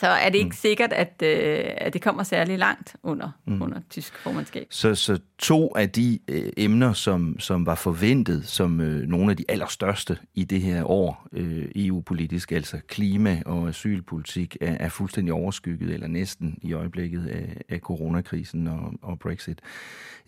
så 0.00 0.06
er 0.06 0.28
det 0.28 0.38
ikke 0.38 0.48
mm. 0.48 0.52
sikkert, 0.52 0.92
at, 0.92 1.22
øh, 1.22 1.64
at 1.76 1.92
det 1.92 2.02
kommer 2.02 2.22
særlig 2.22 2.58
langt 2.58 2.96
under, 3.02 3.30
mm. 3.46 3.62
under 3.62 3.80
tysk 3.90 4.18
formandskab. 4.18 4.66
Så, 4.70 4.94
så 4.94 5.18
to 5.38 5.76
af 5.76 5.90
de 5.90 6.18
øh, 6.28 6.52
emner, 6.56 6.92
som, 6.92 7.40
som 7.40 7.66
var 7.66 7.74
forventet 7.74 8.46
som 8.46 8.80
øh, 8.80 9.08
nogle 9.08 9.30
af 9.30 9.36
de 9.36 9.44
allerstørste 9.48 10.18
i 10.34 10.44
det 10.44 10.60
her 10.60 10.90
år 10.90 11.26
øh, 11.32 11.68
EU-politisk, 11.76 12.52
altså 12.52 12.80
klima 12.88 13.42
og 13.46 13.68
asylpolitik, 13.68 14.56
er, 14.60 14.76
er 14.80 14.88
fuldstændig 14.88 15.34
overskygget, 15.34 15.90
eller 15.90 16.06
næsten 16.06 16.58
i 16.62 16.72
øjeblikket 16.72 17.26
af, 17.26 17.56
af 17.68 17.78
coronakrisen 17.78 18.68
og, 18.68 18.92
og 19.02 19.18
Brexit. 19.18 19.60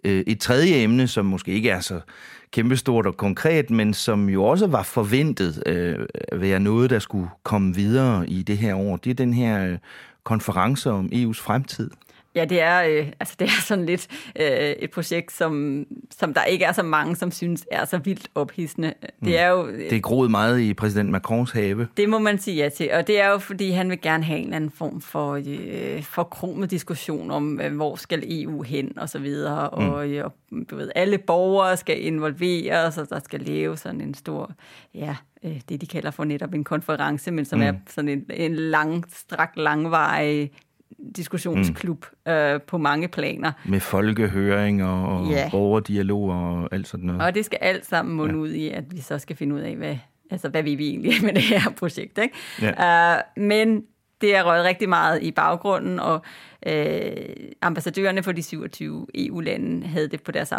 Øh, 0.05 0.25
et 0.27 0.41
tredje 0.41 0.75
emne, 0.75 1.09
som 1.09 1.27
måske 1.27 1.53
ikke 1.53 1.71
er 1.71 1.81
så 1.81 2.01
kæmpestort 2.53 3.07
og 3.07 3.17
konkret, 3.17 3.71
men 3.71 3.95
som 3.95 4.29
jo 4.29 4.45
også 4.45 4.67
var 4.67 4.83
forventet 4.83 5.63
øh, 5.67 6.07
at 6.15 6.41
være 6.41 6.61
noget, 6.61 6.91
der 6.91 6.99
skulle 6.99 7.29
komme 7.43 7.75
videre 7.75 8.29
i 8.29 8.43
det 8.43 8.59
her 8.59 8.75
år, 8.75 8.97
det 8.97 9.11
er 9.11 9.15
den 9.15 9.35
her 9.35 9.67
øh, 9.67 9.79
konference 10.25 10.91
om 10.91 11.11
EU's 11.13 11.43
fremtid. 11.43 11.91
Ja, 12.39 12.45
det 12.45 12.61
er, 12.61 12.83
øh, 12.83 13.07
altså 13.21 13.35
det 13.39 13.45
er 13.45 13.63
sådan 13.63 13.87
lidt 13.87 14.09
øh, 14.37 14.47
et 14.49 14.91
projekt, 14.91 15.33
som, 15.33 15.85
som 16.11 16.35
der 16.35 16.45
ikke 16.45 16.65
er 16.65 16.73
så 16.73 16.83
mange, 16.83 17.17
som 17.17 17.31
synes 17.31 17.67
er 17.73 17.85
så 17.85 17.99
vildt 17.99 18.29
ophidsende. 18.35 18.95
Det 19.01 19.13
mm. 19.21 19.29
er 19.37 19.47
jo... 19.47 19.67
Øh, 19.67 19.79
det 19.79 19.93
er 19.93 20.01
groet 20.01 20.31
meget 20.31 20.61
i 20.61 20.75
præsident 20.75 21.11
Macrons 21.11 21.51
have. 21.51 21.89
Det 21.97 22.09
må 22.09 22.19
man 22.19 22.39
sige 22.39 22.57
ja 22.57 22.69
til, 22.69 22.91
og 22.93 23.07
det 23.07 23.21
er 23.21 23.29
jo, 23.29 23.39
fordi 23.39 23.71
han 23.71 23.91
vil 23.91 24.01
gerne 24.01 24.25
have 24.25 24.39
en 24.39 24.45
eller 24.45 24.57
anden 24.57 24.71
form 24.71 25.01
for, 25.01 25.43
øh, 25.47 26.03
for 26.03 26.23
kromet 26.23 26.71
diskussion 26.71 27.31
om, 27.31 27.61
øh, 27.61 27.77
hvor 27.77 27.97
skal 27.97 28.23
EU 28.27 28.63
hen, 28.63 28.99
og 28.99 29.09
så 29.09 29.19
videre, 29.19 29.71
mm. 29.73 29.89
og, 29.89 30.09
øh, 30.09 30.25
og 30.25 30.33
du 30.71 30.77
ved, 30.77 30.91
alle 30.95 31.19
borgere 31.19 31.77
skal 31.77 32.05
involveres, 32.07 32.99
og 32.99 33.11
der 33.11 33.21
skal 33.25 33.41
leve 33.41 33.77
sådan 33.77 34.01
en 34.01 34.15
stor, 34.15 34.53
ja, 34.95 35.17
øh, 35.45 35.61
det 35.69 35.81
de 35.81 35.87
kalder 35.87 36.11
for 36.11 36.25
netop 36.25 36.55
en 36.55 36.65
konference, 36.65 37.31
men 37.31 37.45
som 37.45 37.59
mm. 37.59 37.65
er 37.65 37.73
sådan 37.89 38.09
en, 38.09 38.25
en 38.31 38.55
lang, 38.55 39.05
strak, 39.17 39.53
langvarig 39.57 40.51
diskussionsklub 41.17 42.07
mm. 42.27 42.33
øh, 42.33 42.61
på 42.61 42.79
mange 42.79 43.09
planer. 43.09 43.53
Med 43.65 43.81
folkehøring 43.81 44.85
og 44.85 45.31
ja. 45.31 45.49
borgerdialog 45.51 46.31
og 46.31 46.69
alt 46.73 46.89
sådan 46.89 47.07
noget. 47.07 47.23
Og 47.23 47.35
det 47.35 47.45
skal 47.45 47.59
alt 47.63 47.87
sammen 47.87 48.17
munde 48.17 48.35
ja. 48.35 48.41
ud 48.41 48.51
i, 48.51 48.69
at 48.69 48.85
vi 48.91 49.01
så 49.01 49.19
skal 49.19 49.37
finde 49.37 49.55
ud 49.55 49.61
af, 49.61 49.77
hvad, 49.77 49.97
altså, 50.31 50.49
hvad 50.49 50.63
vi 50.63 50.75
vil 50.75 50.87
egentlig 50.87 51.13
med 51.23 51.33
det 51.33 51.43
her 51.43 51.71
projekt. 51.79 52.19
Ikke? 52.19 52.35
Ja. 52.63 53.17
Uh, 53.17 53.43
men 53.43 53.83
det 54.21 54.37
er 54.37 54.43
røget 54.43 54.65
rigtig 54.65 54.89
meget 54.89 55.23
i 55.23 55.31
baggrunden, 55.31 56.01
og 56.01 56.23
øh, 56.67 57.13
ambassadørerne 57.63 58.23
for 58.23 58.33
de 58.33 58.43
27 58.43 59.07
EU-lande 59.15 59.87
havde 59.87 60.09
det 60.09 60.23
på 60.23 60.33
deres 60.33 60.53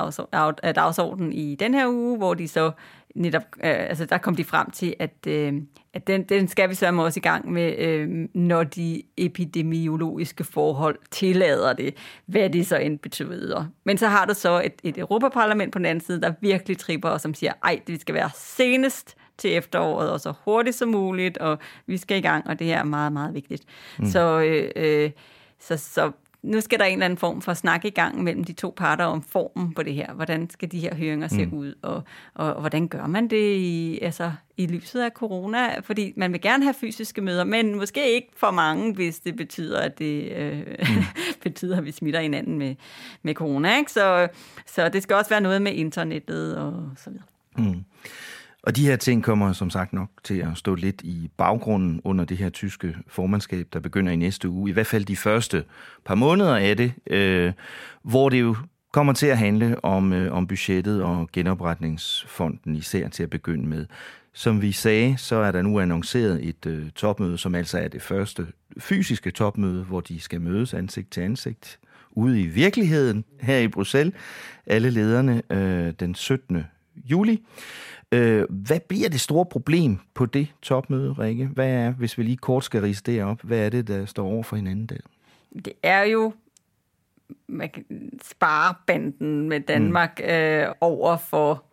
dagsorden 0.76 1.34
i 1.34 1.55
den 1.55 1.74
her 1.74 1.88
uge, 1.88 2.18
hvor 2.18 2.34
de 2.34 2.47
så 2.47 2.72
netop, 3.16 3.43
øh, 3.64 3.89
altså 3.89 4.05
der 4.05 4.18
kom 4.18 4.36
de 4.36 4.43
frem 4.43 4.72
til, 4.72 4.95
at, 4.99 5.28
øh, 5.28 5.53
at 5.93 6.07
den, 6.07 6.24
den 6.24 6.47
skal 6.47 6.70
vi 6.70 6.76
så 6.76 6.93
også 6.93 7.20
i 7.20 7.22
gang 7.22 7.51
med, 7.51 7.78
øh, 7.78 8.28
når 8.34 8.64
de 8.64 9.01
epidemiologiske 9.18 10.43
forhold 10.43 10.97
tillader 11.12 11.74
det, 11.74 11.95
hvad 12.26 12.49
det 12.49 12.68
så 12.68 12.78
end 12.78 12.99
betyder. 12.99 13.66
Men 13.84 13.97
så 13.97 14.07
har 14.07 14.26
du 14.26 14.34
så 14.34 14.62
et, 14.66 14.74
et 14.84 14.97
Europaparlament 14.97 15.74
på 15.74 15.80
den 15.80 15.86
anden 15.86 16.05
side, 16.05 16.22
der 16.22 16.34
virkelig 16.41 16.78
tripper, 16.78 17.10
og 17.10 17.22
som 17.22 17.34
siger, 17.34 17.53
ej, 17.64 17.80
det 17.88 18.01
skal 18.01 18.16
være 18.16 18.30
senest 18.36 19.16
til 19.40 19.58
efteråret, 19.58 20.12
og 20.12 20.20
så 20.20 20.34
hurtigt 20.46 20.76
som 20.76 20.90
muligt, 20.90 21.38
og 21.38 21.60
vi 21.86 21.98
skal 21.98 22.18
i 22.18 22.22
gang, 22.22 22.48
og 22.48 22.60
det 22.60 22.68
her 22.68 22.80
er 22.80 22.84
meget, 22.84 23.14
meget 23.14 23.34
vigtigt. 23.34 23.64
Mm. 24.00 24.06
Så, 24.06 24.40
øh, 24.40 24.72
øh, 24.76 25.12
så, 25.60 25.78
så 25.78 26.12
nu 26.42 26.62
skal 26.62 26.80
der 26.80 26.86
en 26.86 26.94
eller 26.94 27.06
anden 27.06 27.18
form 27.18 27.42
for 27.42 27.54
snak 27.54 27.86
i 27.86 27.90
gang 27.90 28.24
mellem 28.24 28.44
de 28.44 28.54
to 28.54 28.74
parter 28.78 29.06
om 29.06 29.22
formen 29.22 29.74
på 29.74 29.84
det 29.84 29.94
her. 29.94 30.14
Hvordan 30.14 30.50
skal 30.50 30.72
de 30.72 30.80
her 30.80 30.96
høringer 30.96 31.28
se 31.28 31.46
mm. 31.46 31.54
ud, 31.54 31.74
og, 31.82 32.04
og, 32.34 32.54
og 32.54 32.60
hvordan 32.60 32.88
gør 32.88 33.08
man 33.08 33.28
det 33.28 33.56
i, 33.56 34.00
altså, 34.02 34.32
i 34.58 34.68
lyset 34.68 35.02
af 35.02 35.12
corona? 35.12 35.80
Fordi 35.80 36.14
man 36.16 36.34
vil 36.34 36.42
gerne 36.42 36.64
have 36.64 36.74
fysiske 36.74 37.22
møder, 37.22 37.44
men 37.44 37.76
måske 37.76 38.12
ikke 38.12 38.30
for 38.38 38.52
mange, 38.52 38.94
hvis 38.94 39.20
det 39.20 39.36
betyder, 39.36 39.80
at 39.80 40.00
det 40.00 40.32
øh, 40.32 40.58
mm. 40.58 41.04
betyder, 41.44 41.78
at 41.78 41.86
vi 41.86 41.92
smitter 41.92 42.22
hinanden 42.22 42.58
med, 42.58 42.76
med 43.24 43.34
corona. 43.34 43.78
Ikke? 43.78 43.92
Så, 43.92 44.28
så 44.66 44.90
det 44.90 45.04
skal 45.04 45.16
også 45.16 45.30
være 45.30 45.42
noget 45.42 45.62
med 45.62 45.74
internettet 45.74 46.58
og 46.58 46.90
så 46.98 47.10
videre. 47.10 47.26
Mm. 47.58 47.84
Og 48.70 48.76
de 48.76 48.86
her 48.88 48.95
ting 48.95 49.24
kommer 49.24 49.53
som 49.53 49.70
sagt 49.70 49.93
nok 49.93 50.09
til 50.24 50.38
at 50.39 50.47
stå 50.55 50.76
lidt 50.76 51.01
i 51.01 51.30
baggrunden 51.38 52.01
under 52.03 52.26
det 52.26 52.38
her 52.38 52.49
tyske 52.49 52.95
formandskab, 53.07 53.67
der 53.74 53.80
begynder 53.80 54.11
i 54.11 54.15
næste 54.15 54.49
uge. 54.49 54.70
I 54.70 54.74
hvert 54.74 54.88
fald 54.88 55.05
de 55.05 55.15
første 55.15 55.63
par 56.05 56.15
måneder 56.15 56.55
af 56.55 56.78
det, 56.78 56.93
øh, 57.07 57.53
hvor 58.03 58.30
det 58.30 58.41
jo 58.41 58.55
kommer 58.91 59.13
til 59.13 59.28
at 59.28 59.38
handle 59.38 59.86
om, 59.86 60.13
øh, 60.13 60.34
om 60.34 60.47
budgettet 60.47 61.03
og 61.03 61.30
genopretningsfonden 61.34 62.76
især 62.76 63.07
til 63.07 63.24
at 63.24 63.30
begynde 63.30 63.67
med. 63.67 63.86
Som 64.34 64.61
vi 64.61 64.72
sagde, 64.72 65.17
så 65.17 65.36
er 65.36 65.51
der 65.51 65.61
nu 65.61 65.80
annonceret 65.80 66.45
et 66.45 66.65
øh, 66.65 66.89
topmøde, 66.91 67.38
som 67.38 67.55
altså 67.55 67.80
er 67.80 67.88
det 67.88 68.01
første 68.01 68.47
fysiske 68.80 69.32
topmøde, 69.32 69.84
hvor 69.84 70.01
de 70.01 70.20
skal 70.20 70.41
mødes 70.41 70.74
ansigt 70.74 71.11
til 71.11 71.22
ansigt 71.22 71.80
ude 72.11 72.41
i 72.41 72.45
virkeligheden 72.45 73.26
her 73.39 73.57
i 73.57 73.67
Bruxelles. 73.67 74.13
Alle 74.65 74.89
lederne 74.89 75.41
øh, 75.49 75.93
den 75.99 76.15
17. 76.15 76.63
juli. 76.95 77.43
Øh, 78.12 78.45
hvad 78.49 78.80
bliver 78.80 79.10
det 79.10 79.22
store 79.22 79.45
problem 79.45 79.99
på 80.14 80.26
det 80.26 80.47
topmøde, 80.62 81.14
Rikke? 81.14 81.45
Hvad 81.45 81.70
er, 81.70 81.91
hvis 81.91 82.18
vi 82.18 82.24
lige 82.24 82.38
kort 82.38 82.64
skal 82.64 82.82
rise 82.82 83.03
det 83.05 83.24
op, 83.24 83.41
hvad 83.43 83.66
er 83.66 83.70
det, 83.70 83.88
der 83.88 84.05
står 84.05 84.26
over 84.26 84.43
for 84.43 84.55
hinanden 84.55 84.86
der? 84.86 84.95
Det 85.66 85.74
er 85.84 86.01
jo 86.01 86.34
sparebanden 88.22 89.49
med 89.49 89.60
Danmark 89.60 90.20
mm. 90.24 90.30
øh, 90.30 90.68
over 90.82 91.18
for 91.18 91.64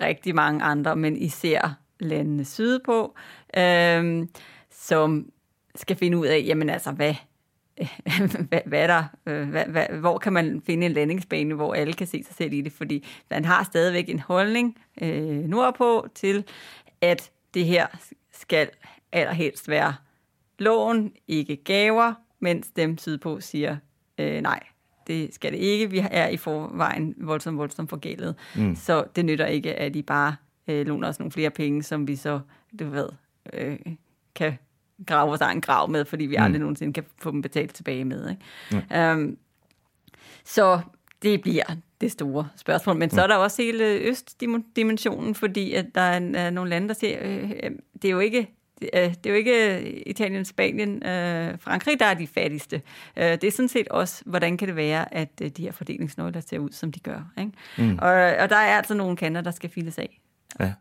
rigtig 0.00 0.34
mange 0.34 0.64
andre, 0.64 0.96
men 0.96 1.16
især 1.16 1.78
landene 2.00 2.44
sydpå, 2.44 3.14
øh, 3.56 4.26
som 4.70 5.30
skal 5.74 5.96
finde 5.96 6.18
ud 6.18 6.26
af, 6.26 6.42
jamen 6.46 6.70
altså, 6.70 6.92
hvad, 6.92 7.14
hvad, 8.48 8.60
hvad 8.66 8.88
der, 8.88 9.04
øh, 9.26 9.48
hvad, 9.48 9.64
hvad, 9.64 9.86
hvor 9.86 10.18
kan 10.18 10.32
man 10.32 10.62
finde 10.66 10.86
en 10.86 10.92
landingsbane, 10.92 11.54
hvor 11.54 11.74
alle 11.74 11.92
kan 11.92 12.06
se 12.06 12.24
sig 12.24 12.34
selv 12.34 12.52
i 12.52 12.60
det, 12.60 12.72
fordi 12.72 13.06
man 13.30 13.44
har 13.44 13.64
stadigvæk 13.64 14.08
en 14.08 14.18
holdning 14.18 14.78
øh, 15.02 15.44
nordpå 15.44 16.06
til, 16.14 16.44
at 17.00 17.30
det 17.54 17.64
her 17.64 17.86
skal 18.32 18.70
allerhelst 19.12 19.68
være 19.68 19.94
lån, 20.58 21.12
ikke 21.28 21.56
gaver, 21.56 22.14
mens 22.40 22.70
dem 22.70 22.98
sydpå 22.98 23.40
siger, 23.40 23.76
øh, 24.18 24.40
nej, 24.40 24.60
det 25.06 25.34
skal 25.34 25.52
det 25.52 25.58
ikke. 25.58 25.90
Vi 25.90 26.04
er 26.10 26.28
i 26.28 26.36
forvejen 26.36 27.14
voldsomt, 27.18 27.58
voldsomt 27.58 27.90
forgældet. 27.90 28.34
Mm. 28.56 28.76
Så 28.76 29.04
det 29.16 29.24
nytter 29.24 29.46
ikke, 29.46 29.74
at 29.74 29.96
I 29.96 30.02
bare 30.02 30.36
øh, 30.68 30.86
låner 30.86 31.08
os 31.08 31.18
nogle 31.18 31.32
flere 31.32 31.50
penge, 31.50 31.82
som 31.82 32.08
vi 32.08 32.16
så, 32.16 32.40
du 32.78 32.88
ved, 32.88 33.08
øh, 33.52 33.78
kan 34.34 34.58
grave 35.06 35.28
vores 35.28 35.40
egen 35.40 35.60
grav 35.60 35.90
med, 35.90 36.04
fordi 36.04 36.26
vi 36.26 36.36
mm. 36.36 36.42
aldrig 36.42 36.60
nogensinde 36.60 36.92
kan 36.92 37.04
få 37.18 37.30
dem 37.30 37.42
betalt 37.42 37.74
tilbage 37.74 38.04
med. 38.04 38.30
Ikke? 38.30 38.86
Mm. 38.90 39.28
Um, 39.28 39.38
så 40.44 40.80
det 41.22 41.42
bliver 41.42 41.64
det 42.00 42.12
store 42.12 42.48
spørgsmål. 42.56 42.96
Men 42.96 43.06
mm. 43.06 43.10
så 43.10 43.22
er 43.22 43.26
der 43.26 43.36
også 43.36 43.62
hele 43.62 43.84
østdimensionen, 43.84 45.34
fordi 45.34 45.74
at 45.74 45.86
der 45.94 46.00
er 46.00 46.50
nogle 46.50 46.70
lande, 46.70 46.88
der 46.88 46.94
siger, 46.94 47.18
øh, 47.22 47.50
øh 47.62 47.70
det 48.02 48.08
er 48.08 48.12
jo 48.12 48.18
ikke 48.18 48.48
det 48.92 49.26
er 49.26 49.30
jo 49.30 49.34
ikke 49.34 49.82
Italien, 50.08 50.44
Spanien, 50.44 51.06
øh, 51.06 51.58
Frankrig, 51.58 52.00
der 52.00 52.06
er 52.06 52.14
de 52.14 52.26
fattigste. 52.26 52.82
Øh, 53.16 53.24
det 53.24 53.44
er 53.44 53.50
sådan 53.50 53.68
set 53.68 53.88
også, 53.88 54.22
hvordan 54.26 54.56
kan 54.56 54.68
det 54.68 54.76
være, 54.76 55.14
at 55.14 55.28
øh, 55.42 55.50
de 55.50 55.62
her 55.62 55.72
fordelingsnøgler 55.72 56.40
ser 56.40 56.58
ud, 56.58 56.70
som 56.70 56.92
de 56.92 57.00
gør. 57.00 57.32
Ikke? 57.38 57.52
Mm. 57.78 57.98
Og, 58.02 58.12
og 58.12 58.50
der 58.50 58.56
er 58.56 58.76
altså 58.76 58.94
nogle 58.94 59.16
kanter, 59.16 59.40
der 59.40 59.50
skal 59.50 59.70
files 59.70 59.98
af. 59.98 60.20
Ja. 60.60 60.72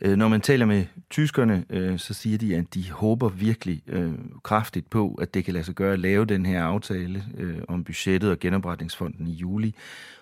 Øh, 0.00 0.16
når 0.16 0.28
man 0.28 0.40
taler 0.40 0.66
med 0.66 0.84
tyskerne, 1.10 1.64
øh, 1.70 1.98
så 1.98 2.14
siger 2.14 2.38
de, 2.38 2.56
at 2.56 2.74
de 2.74 2.90
håber 2.90 3.28
virkelig 3.28 3.82
øh, 3.86 4.12
kraftigt 4.42 4.90
på, 4.90 5.18
at 5.20 5.34
det 5.34 5.44
kan 5.44 5.54
lade 5.54 5.64
sig 5.64 5.74
gøre 5.74 5.92
at 5.92 5.98
lave 5.98 6.24
den 6.24 6.46
her 6.46 6.62
aftale 6.62 7.24
øh, 7.38 7.58
om 7.68 7.84
budgettet 7.84 8.30
og 8.30 8.38
genopretningsfonden 8.38 9.26
i 9.26 9.32
juli, 9.32 9.74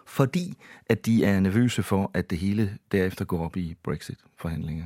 fordi 0.07 0.55
at 0.89 1.07
de 1.07 1.25
er 1.25 1.41
nervøse 1.41 1.83
for, 1.83 2.11
at 2.15 2.31
det 2.31 2.39
hele 2.39 2.79
derefter 2.93 3.25
går 3.25 3.45
op 3.45 3.57
i 3.57 3.77
Brexit-forhandlinger. 3.83 4.85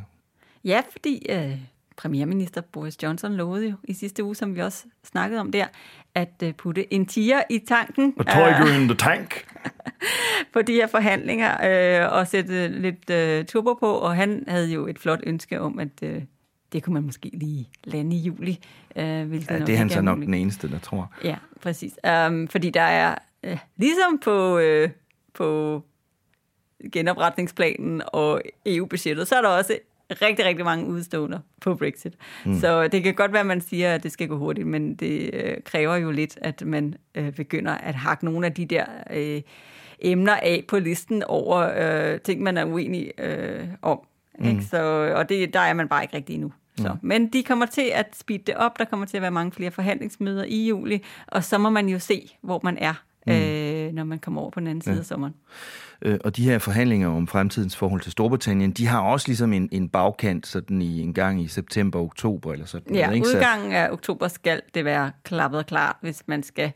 Ja, 0.64 0.82
fordi 0.90 1.26
øh, 1.30 1.58
premierminister 2.00 2.60
Boris 2.60 3.02
Johnson 3.02 3.34
lovede 3.34 3.68
jo 3.68 3.74
i 3.84 3.94
sidste 3.94 4.24
uge, 4.24 4.34
som 4.34 4.54
vi 4.54 4.60
også 4.60 4.84
snakkede 5.04 5.40
om 5.40 5.52
der, 5.52 5.66
at 6.14 6.42
øh, 6.42 6.52
putte 6.52 6.94
en 6.94 7.06
tiger 7.06 7.42
i 7.50 7.58
tanken. 7.68 8.14
A 8.18 8.22
tiger 8.22 8.80
in 8.80 8.88
the 8.88 8.96
tank. 8.96 9.46
på 10.52 10.62
de 10.62 10.72
her 10.72 10.86
forhandlinger 10.86 11.50
øh, 12.04 12.12
og 12.12 12.26
sætte 12.26 12.68
lidt 12.68 13.10
øh, 13.10 13.44
turbo 13.44 13.74
på, 13.74 13.92
og 13.92 14.16
han 14.16 14.44
havde 14.48 14.72
jo 14.72 14.86
et 14.86 14.98
flot 14.98 15.20
ønske 15.22 15.60
om, 15.60 15.78
at 15.78 16.02
øh, 16.02 16.22
det 16.72 16.82
kunne 16.82 16.94
man 16.94 17.02
måske 17.02 17.30
lige 17.32 17.68
lande 17.84 18.16
i 18.16 18.18
juli. 18.18 18.58
Øh, 18.96 19.04
ja, 19.04 19.58
det 19.58 19.68
er 19.68 19.76
han 19.76 19.90
så 19.90 20.00
nok 20.00 20.18
den 20.18 20.34
eneste, 20.34 20.70
der 20.70 20.78
tror. 20.78 21.12
Ja, 21.24 21.36
præcis. 21.62 21.92
Um, 22.26 22.48
fordi 22.48 22.70
der 22.70 22.82
er, 22.82 23.14
øh, 23.44 23.58
ligesom 23.76 24.18
på, 24.18 24.58
øh, 24.58 24.90
på 25.34 25.82
genopretningsplanen 26.92 28.02
og 28.06 28.42
EU-budgettet, 28.66 29.28
så 29.28 29.36
er 29.36 29.42
der 29.42 29.48
også 29.48 29.78
rigtig, 30.10 30.44
rigtig 30.44 30.64
mange 30.64 30.86
udstående 30.86 31.40
på 31.60 31.74
Brexit. 31.74 32.14
Mm. 32.44 32.60
Så 32.60 32.88
det 32.88 33.02
kan 33.02 33.14
godt 33.14 33.32
være, 33.32 33.40
at 33.40 33.46
man 33.46 33.60
siger, 33.60 33.94
at 33.94 34.02
det 34.02 34.12
skal 34.12 34.28
gå 34.28 34.38
hurtigt, 34.38 34.66
men 34.66 34.94
det 34.94 35.30
øh, 35.32 35.56
kræver 35.64 35.96
jo 35.96 36.10
lidt, 36.10 36.38
at 36.42 36.62
man 36.66 36.94
øh, 37.14 37.32
begynder 37.32 37.72
at 37.72 37.94
hakke 37.94 38.24
nogle 38.24 38.46
af 38.46 38.52
de 38.52 38.66
der 38.66 38.84
øh, 39.12 39.40
emner 40.00 40.36
af 40.36 40.64
på 40.68 40.78
listen 40.78 41.22
over 41.22 41.72
øh, 41.76 42.20
ting, 42.20 42.42
man 42.42 42.56
er 42.56 42.64
uenig 42.64 43.10
øh, 43.18 43.66
om. 43.82 44.00
Mm. 44.38 44.48
Ikke? 44.48 44.62
Så, 44.64 45.12
og 45.16 45.28
det, 45.28 45.54
der 45.54 45.60
er 45.60 45.72
man 45.72 45.88
bare 45.88 46.04
ikke 46.04 46.16
rigtig 46.16 46.34
endnu. 46.34 46.52
Så. 46.76 46.92
Mm. 46.92 47.08
Men 47.08 47.32
de 47.32 47.42
kommer 47.42 47.66
til 47.66 47.90
at 47.94 48.06
speede 48.16 48.42
det 48.46 48.54
op. 48.54 48.78
Der 48.78 48.84
kommer 48.84 49.06
til 49.06 49.16
at 49.16 49.22
være 49.22 49.30
mange 49.30 49.52
flere 49.52 49.70
forhandlingsmøder 49.70 50.44
i 50.44 50.66
juli, 50.66 51.02
og 51.26 51.44
så 51.44 51.58
må 51.58 51.70
man 51.70 51.88
jo 51.88 51.98
se, 51.98 52.36
hvor 52.42 52.60
man 52.64 52.78
er, 52.78 52.94
mm. 53.26 53.32
øh, 53.32 53.92
når 53.92 54.04
man 54.04 54.18
kommer 54.18 54.40
over 54.40 54.50
på 54.50 54.60
den 54.60 54.66
anden 54.66 54.82
side 54.82 54.94
ja. 54.94 55.00
af 55.00 55.06
sommeren. 55.06 55.34
Øh, 56.02 56.18
og 56.24 56.36
de 56.36 56.44
her 56.44 56.58
forhandlinger 56.58 57.08
om 57.08 57.26
fremtidens 57.26 57.76
forhold 57.76 58.00
til 58.00 58.12
Storbritannien, 58.12 58.70
de 58.70 58.86
har 58.86 59.00
også 59.00 59.28
ligesom 59.28 59.52
en, 59.52 59.68
en 59.72 59.88
bagkant 59.88 60.46
sådan 60.46 60.82
i 60.82 61.00
en 61.00 61.14
gang 61.14 61.42
i 61.42 61.48
september, 61.48 62.00
oktober 62.00 62.52
eller 62.52 62.66
sådan 62.66 62.94
Ja, 62.94 63.10
ikke? 63.10 63.26
udgangen 63.26 63.72
af 63.72 63.90
oktober 63.90 64.28
skal 64.28 64.60
det 64.74 64.84
være 64.84 65.12
klappet 65.22 65.60
og 65.60 65.66
klart, 65.66 65.96
hvis 66.00 66.22
man 66.26 66.42
skal 66.42 66.72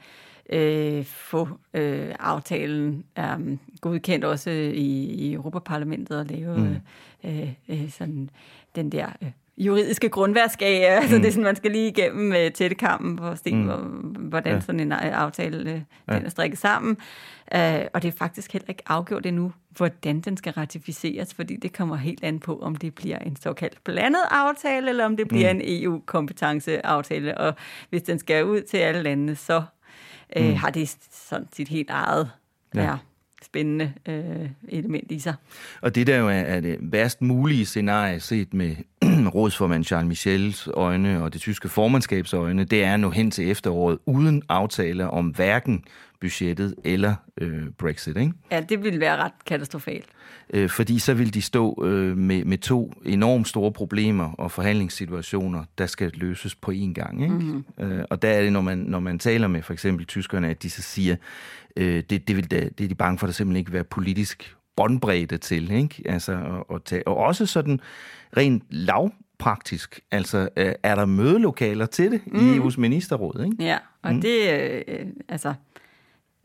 øh, 0.50 1.04
få 1.04 1.48
øh, 1.74 2.14
aftalen 2.20 3.04
øh, 3.18 3.58
godkendt 3.80 4.24
også 4.24 4.50
i, 4.50 5.04
i 5.04 5.32
Europaparlamentet 5.32 6.18
og 6.18 6.26
lave 6.26 6.58
mm. 6.58 6.76
øh, 7.24 7.48
øh, 7.68 7.90
sådan 7.90 8.30
den 8.74 8.92
der 8.92 9.06
øh, 9.22 9.30
juridiske 9.58 10.08
grundværk 10.08 10.50
af. 10.60 10.96
Mm. 10.96 11.02
Altså 11.02 11.16
det 11.16 11.26
er 11.26 11.30
sådan, 11.30 11.44
man 11.44 11.56
skal 11.56 11.70
lige 11.70 11.88
igennem 11.88 12.30
uh, 12.30 12.52
tættekampen 12.54 13.18
for 13.18 13.30
at 13.30 13.38
se, 13.38 13.54
mm. 13.54 13.68
hvordan 14.28 14.54
ja. 14.54 14.60
sådan 14.60 14.80
en 14.80 14.92
uh, 14.92 14.98
aftale 15.00 15.64
den 15.64 15.86
ja. 16.08 16.14
er 16.14 16.28
strikket 16.28 16.58
sammen. 16.58 16.96
Uh, 17.54 17.60
og 17.94 18.02
det 18.02 18.04
er 18.04 18.12
faktisk 18.18 18.52
heller 18.52 18.68
ikke 18.68 18.82
afgjort 18.86 19.26
endnu, 19.26 19.52
hvordan 19.76 20.20
den 20.20 20.36
skal 20.36 20.52
ratificeres, 20.52 21.34
fordi 21.34 21.56
det 21.56 21.72
kommer 21.72 21.96
helt 21.96 22.24
an 22.24 22.40
på, 22.40 22.58
om 22.58 22.76
det 22.76 22.94
bliver 22.94 23.18
en 23.18 23.36
såkaldt 23.36 23.84
blandet 23.84 24.22
aftale, 24.30 24.88
eller 24.88 25.04
om 25.04 25.16
det 25.16 25.28
bliver 25.28 25.52
mm. 25.52 25.60
en 25.60 25.82
EU-kompetenceaftale. 25.82 27.38
Og 27.38 27.54
hvis 27.90 28.02
den 28.02 28.18
skal 28.18 28.44
ud 28.44 28.60
til 28.60 28.76
alle 28.76 29.02
landene, 29.02 29.36
så 29.36 29.62
uh, 30.36 30.44
mm. 30.44 30.54
har 30.54 30.70
det 30.70 30.96
sådan 31.10 31.48
sit 31.52 31.68
helt 31.68 31.90
eget... 31.90 32.30
Ja. 32.74 32.82
Ja 32.82 32.96
spændende 33.44 33.92
øh, 34.08 34.50
element 34.68 35.12
i 35.12 35.18
sig. 35.18 35.34
Og 35.80 35.94
det 35.94 36.06
der 36.06 36.16
jo 36.16 36.28
er, 36.28 36.32
er 36.32 36.60
det 36.60 36.78
værst 36.80 37.22
mulige 37.22 37.66
scenarie 37.66 38.20
set 38.20 38.54
med 38.54 38.76
rådsformand 39.34 39.84
Charles 39.84 40.08
Michels 40.08 40.68
øjne 40.74 41.22
og 41.22 41.32
det 41.32 41.40
tyske 41.40 41.68
formandskabs 41.68 42.34
øjne, 42.34 42.64
det 42.64 42.84
er 42.84 42.96
nå 42.96 43.10
hen 43.10 43.30
til 43.30 43.50
efteråret 43.50 43.98
uden 44.06 44.42
aftaler 44.48 45.06
om 45.06 45.26
hverken 45.26 45.84
budgettet 46.20 46.74
eller 46.84 47.14
øh, 47.40 47.62
Brexit. 47.78 48.16
Ikke? 48.16 48.32
Ja, 48.50 48.60
det 48.60 48.82
ville 48.84 49.00
være 49.00 49.16
ret 49.16 49.32
katastrofalt. 49.46 50.04
Øh, 50.50 50.70
fordi 50.70 50.98
så 50.98 51.14
vil 51.14 51.34
de 51.34 51.42
stå 51.42 51.84
øh, 51.84 52.16
med, 52.16 52.44
med 52.44 52.58
to 52.58 52.92
enormt 53.04 53.48
store 53.48 53.72
problemer 53.72 54.32
og 54.32 54.50
forhandlingssituationer, 54.50 55.64
der 55.78 55.86
skal 55.86 56.10
løses 56.14 56.54
på 56.54 56.70
én 56.70 56.92
gang. 56.92 57.22
Ikke? 57.22 57.34
Mm-hmm. 57.34 57.64
Øh, 57.80 58.04
og 58.10 58.22
der 58.22 58.28
er 58.28 58.42
det, 58.42 58.52
når 58.52 58.60
man, 58.60 58.78
når 58.78 59.00
man 59.00 59.18
taler 59.18 59.48
med 59.48 59.62
for 59.62 59.72
eksempel 59.72 60.06
tyskerne, 60.06 60.48
at 60.48 60.62
de 60.62 60.70
så 60.70 60.82
siger, 60.82 61.16
øh, 61.76 62.02
det, 62.10 62.28
det, 62.28 62.36
vil 62.36 62.50
da, 62.50 62.68
det 62.78 62.84
er 62.84 62.88
de 62.88 62.94
bange 62.94 63.18
for, 63.18 63.26
at 63.26 63.28
der 63.28 63.34
simpelthen 63.34 63.60
ikke 63.60 63.72
være 63.72 63.84
politisk 63.84 64.56
båndbredde 64.76 65.38
til. 65.38 65.70
Ikke? 65.70 66.02
Altså, 66.04 66.32
og, 66.32 66.70
og, 66.70 66.84
tage, 66.84 67.08
og 67.08 67.16
også 67.16 67.46
sådan 67.46 67.80
rent 68.36 68.62
lavpraktisk. 69.40 70.00
Altså, 70.10 70.48
øh, 70.56 70.72
er 70.82 70.94
der 70.94 71.04
mødelokaler 71.04 71.86
til 71.86 72.10
det 72.10 72.20
mm. 72.26 72.54
i 72.54 72.58
EU's 72.58 72.80
ministerråd? 72.80 73.44
Ikke? 73.44 73.64
Ja, 73.64 73.78
og 74.02 74.14
mm. 74.14 74.20
det, 74.20 74.50
øh, 74.88 75.06
altså, 75.28 75.54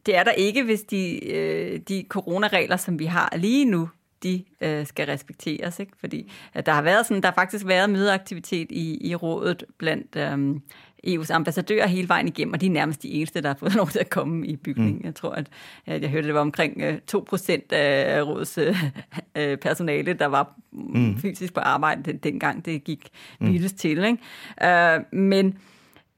det 0.06 0.18
er 0.18 0.24
der 0.24 0.32
ikke, 0.32 0.64
hvis 0.64 0.82
de, 0.82 1.32
øh, 1.34 1.80
de 1.80 2.06
coronaregler, 2.10 2.78
som 2.78 3.00
vi 3.00 3.06
har 3.06 3.34
lige 3.38 3.66
nu, 3.66 3.90
de 4.24 4.44
øh, 4.62 4.86
skal 4.86 5.06
respekteres, 5.06 5.80
ikke? 5.80 5.92
Fordi 6.00 6.32
at 6.54 6.66
der 6.66 6.72
har 6.72 6.82
været 6.82 7.06
sådan, 7.06 7.24
der 7.24 7.30
har 7.30 7.36
faktisk 7.36 7.68
været 7.68 7.90
mødeaktivitet 7.90 8.72
i, 8.72 9.08
i 9.10 9.16
rådet 9.16 9.64
blandt 9.78 10.16
øh, 10.16 10.62
EU's 11.08 11.32
ambassadører 11.32 11.88
hele 11.88 12.10
vejen 12.10 12.28
igennem, 12.28 12.54
og 12.54 12.62
de 12.62 12.66
er 12.66 12.70
nærmest 12.70 13.04
de 13.04 13.10
eneste, 13.10 13.42
der 13.42 13.48
har 13.48 13.56
fået 13.56 13.76
lov 13.82 13.88
til 13.88 14.00
at 14.00 14.10
komme 14.10 14.48
i 14.48 14.56
bygningen. 14.56 14.98
Mm. 14.98 15.06
Jeg 15.06 15.16
tror, 15.16 15.32
at, 15.32 15.48
at 15.86 16.02
jeg 16.02 16.10
hørte, 16.10 16.28
det 16.28 16.36
var 16.36 16.42
omkring 16.42 16.82
øh, 16.82 16.98
2% 17.12 17.74
af 17.74 18.24
rådets 18.24 18.58
øh, 18.58 18.84
øh, 19.38 19.58
personale, 19.58 20.14
der 20.14 20.26
var 20.26 20.56
mm. 20.72 21.18
fysisk 21.18 21.54
på 21.54 21.60
arbejde 21.60 22.04
den, 22.04 22.18
dengang 22.18 22.66
det 22.66 22.84
gik 22.84 23.10
mm. 23.40 23.60
til. 23.78 24.04
Ikke? 24.04 24.18
Øh, 24.64 25.20
men 25.20 25.58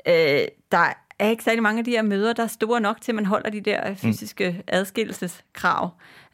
øh, 0.08 0.46
der 0.72 0.94
er 1.20 1.30
ikke 1.30 1.44
særlig 1.44 1.64
mange 1.64 1.80
af 1.80 1.86
de 1.86 1.92
her 1.92 2.02
møder, 2.02 2.34
der 2.34 2.44
er 2.44 2.48
store 2.48 2.82
nok 2.82 3.02
til, 3.02 3.12
at 3.12 3.16
man 3.16 3.26
holder 3.26 3.50
de 3.50 3.62
der 3.62 3.96
fysiske 3.96 4.52
mm. 4.52 4.64
adskillelseskrav. 4.68 5.90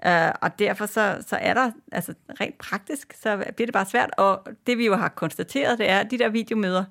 Uh, 0.05 0.11
og 0.41 0.59
derfor 0.59 0.85
så, 0.85 1.23
så 1.27 1.35
er 1.35 1.53
der, 1.53 1.71
altså 1.91 2.13
rent 2.41 2.57
praktisk, 2.57 3.13
så 3.21 3.37
bliver 3.55 3.65
det 3.65 3.73
bare 3.73 3.85
svært. 3.85 4.09
Og 4.17 4.47
det 4.67 4.77
vi 4.77 4.85
jo 4.85 4.95
har 4.95 5.09
konstateret, 5.09 5.79
det 5.79 5.89
er, 5.89 5.99
at 5.99 6.11
de 6.11 6.17
der 6.17 6.29
videomøder, 6.29 6.83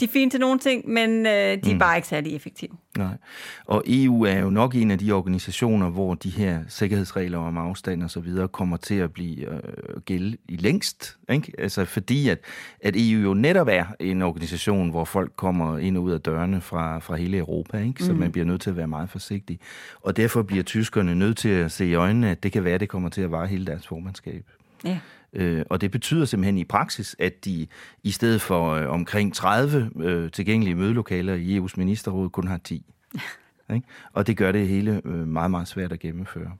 de 0.00 0.04
er 0.04 0.08
fine 0.08 0.30
til 0.30 0.40
nogle 0.40 0.58
ting, 0.58 0.88
men 0.88 1.26
øh, 1.26 1.32
de 1.32 1.70
er 1.70 1.72
mm. 1.72 1.78
bare 1.78 1.96
ikke 1.96 2.08
særlig 2.08 2.36
effektive. 2.36 2.70
Nej. 2.98 3.16
Og 3.64 3.84
EU 3.86 4.22
er 4.22 4.38
jo 4.38 4.50
nok 4.50 4.74
en 4.74 4.90
af 4.90 4.98
de 4.98 5.12
organisationer, 5.12 5.90
hvor 5.90 6.14
de 6.14 6.30
her 6.30 6.60
sikkerhedsregler 6.68 7.38
om 7.38 7.58
afstand 7.58 8.02
og 8.02 8.10
så 8.10 8.20
videre 8.20 8.48
kommer 8.48 8.76
til 8.76 8.94
at 8.94 9.12
blive 9.12 9.52
øh, 9.52 10.00
gælde 10.04 10.36
i 10.48 10.56
længst. 10.56 11.16
Ikke? 11.30 11.52
Altså 11.58 11.84
fordi, 11.84 12.28
at, 12.28 12.38
at 12.80 12.94
EU 12.96 13.20
jo 13.20 13.34
netop 13.34 13.68
er 13.70 13.84
en 14.00 14.22
organisation, 14.22 14.90
hvor 14.90 15.04
folk 15.04 15.32
kommer 15.36 15.78
ind 15.78 15.96
og 15.96 16.02
ud 16.02 16.12
af 16.12 16.20
dørene 16.20 16.60
fra, 16.60 16.98
fra 16.98 17.16
hele 17.16 17.38
Europa. 17.38 17.78
Ikke? 17.78 18.04
Så 18.04 18.12
mm. 18.12 18.18
man 18.18 18.32
bliver 18.32 18.44
nødt 18.44 18.60
til 18.60 18.70
at 18.70 18.76
være 18.76 18.88
meget 18.88 19.10
forsigtig. 19.10 19.60
Og 20.02 20.16
derfor 20.16 20.42
bliver 20.42 20.62
tyskerne 20.62 21.14
nødt 21.14 21.36
til 21.36 21.48
at 21.48 21.72
se 21.72 21.86
i 21.86 21.94
øjnene, 21.94 22.30
at 22.30 22.42
det 22.42 22.52
kan 22.52 22.64
være, 22.64 22.74
at 22.74 22.80
det 22.80 22.88
kommer 22.88 23.08
til 23.08 23.22
at 23.22 23.30
vare 23.30 23.46
hele 23.46 23.66
deres 23.66 23.86
formandskab. 23.86 24.44
Ja. 24.84 24.98
Øh, 25.36 25.64
og 25.70 25.80
det 25.80 25.90
betyder 25.90 26.24
simpelthen 26.24 26.58
i 26.58 26.64
praksis, 26.64 27.16
at 27.18 27.44
de 27.44 27.66
i 28.02 28.10
stedet 28.10 28.40
for 28.40 28.70
øh, 28.70 28.88
omkring 28.88 29.34
30 29.34 29.90
øh, 29.96 30.30
tilgængelige 30.30 30.74
mødelokaler 30.74 31.34
i 31.34 31.58
EU's 31.58 31.74
ministerråd 31.76 32.28
kun 32.28 32.48
har 32.48 32.58
10. 32.58 32.86
Ikke? 33.74 33.86
Og 34.12 34.26
det 34.26 34.36
gør 34.36 34.52
det 34.52 34.68
hele 34.68 35.02
øh, 35.04 35.28
meget, 35.28 35.50
meget 35.50 35.68
svært 35.68 35.92
at 35.92 36.00
gennemføre. 36.00 36.52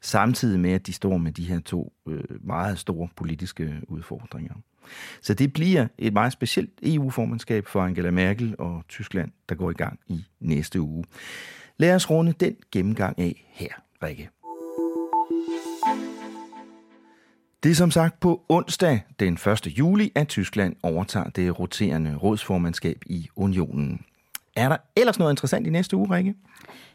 Samtidig 0.00 0.60
med, 0.60 0.72
at 0.72 0.86
de 0.86 0.92
står 0.92 1.16
med 1.16 1.32
de 1.32 1.44
her 1.44 1.60
to 1.60 1.92
øh, 2.08 2.24
meget 2.40 2.78
store 2.78 3.08
politiske 3.16 3.80
udfordringer. 3.88 4.54
Så 5.22 5.34
det 5.34 5.52
bliver 5.52 5.86
et 5.98 6.12
meget 6.12 6.32
specielt 6.32 6.70
EU-formandskab 6.82 7.66
for 7.66 7.82
Angela 7.82 8.10
Merkel 8.10 8.54
og 8.58 8.82
Tyskland, 8.88 9.30
der 9.48 9.54
går 9.54 9.70
i 9.70 9.74
gang 9.74 10.00
i 10.08 10.24
næste 10.40 10.80
uge. 10.80 11.04
Lad 11.76 11.94
os 11.94 12.10
runde 12.10 12.32
den 12.32 12.56
gennemgang 12.72 13.18
af 13.18 13.46
her, 13.48 13.72
Rikke. 14.02 14.28
Det 17.66 17.72
er 17.72 17.76
som 17.76 17.90
sagt 17.90 18.20
på 18.20 18.42
onsdag 18.48 19.00
den 19.20 19.34
1. 19.34 19.66
juli, 19.66 20.12
at 20.14 20.28
Tyskland 20.28 20.76
overtager 20.82 21.30
det 21.30 21.58
roterende 21.58 22.16
rådsformandskab 22.16 23.02
i 23.06 23.28
unionen. 23.36 24.00
Er 24.56 24.68
der 24.68 24.76
ellers 24.96 25.18
noget 25.18 25.32
interessant 25.32 25.66
i 25.66 25.70
næste 25.70 25.96
uge, 25.96 26.16
Rikke? 26.16 26.34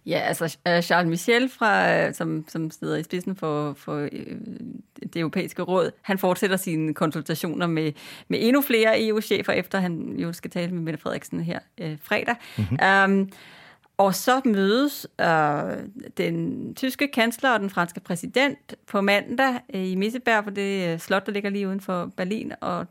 Ja, 0.05 0.19
altså 0.19 0.57
øh, 0.67 0.81
Charles 0.81 1.09
Michel, 1.09 1.49
fra, 1.49 1.97
øh, 1.97 2.13
som, 2.13 2.45
som 2.47 2.71
sidder 2.71 2.97
i 2.97 3.03
spidsen 3.03 3.35
for, 3.35 3.73
for 3.73 4.09
øh, 4.11 4.35
det 5.13 5.15
europæiske 5.15 5.61
råd, 5.61 5.91
han 6.01 6.17
fortsætter 6.17 6.57
sine 6.57 6.93
konsultationer 6.93 7.67
med, 7.67 7.91
med 8.27 8.39
endnu 8.41 8.61
flere 8.61 9.07
EU-chefer, 9.07 9.53
efter 9.53 9.79
han 9.79 10.15
jo 10.17 10.33
skal 10.33 10.51
tale 10.51 10.71
med 10.71 10.81
Mette 10.81 10.99
Frederiksen 10.99 11.41
her 11.41 11.59
øh, 11.77 11.97
fredag. 12.01 12.35
Mm-hmm. 12.57 12.77
Um, 13.05 13.29
og 14.01 14.15
så 14.15 14.41
mødes 14.45 15.07
øh, 15.21 15.27
den 16.17 16.75
tyske 16.75 17.07
kansler 17.07 17.51
og 17.51 17.59
den 17.59 17.69
franske 17.69 17.99
præsident 17.99 18.75
på 18.87 19.01
mandag 19.01 19.59
øh, 19.73 19.87
i 19.87 19.95
Misseberg 19.95 20.43
på 20.43 20.49
det 20.49 20.93
øh, 20.93 20.99
slot, 20.99 21.25
der 21.25 21.31
ligger 21.31 21.49
lige 21.49 21.67
uden 21.67 21.81
for 21.81 22.11
Berlin, 22.17 22.51
og 22.61 22.87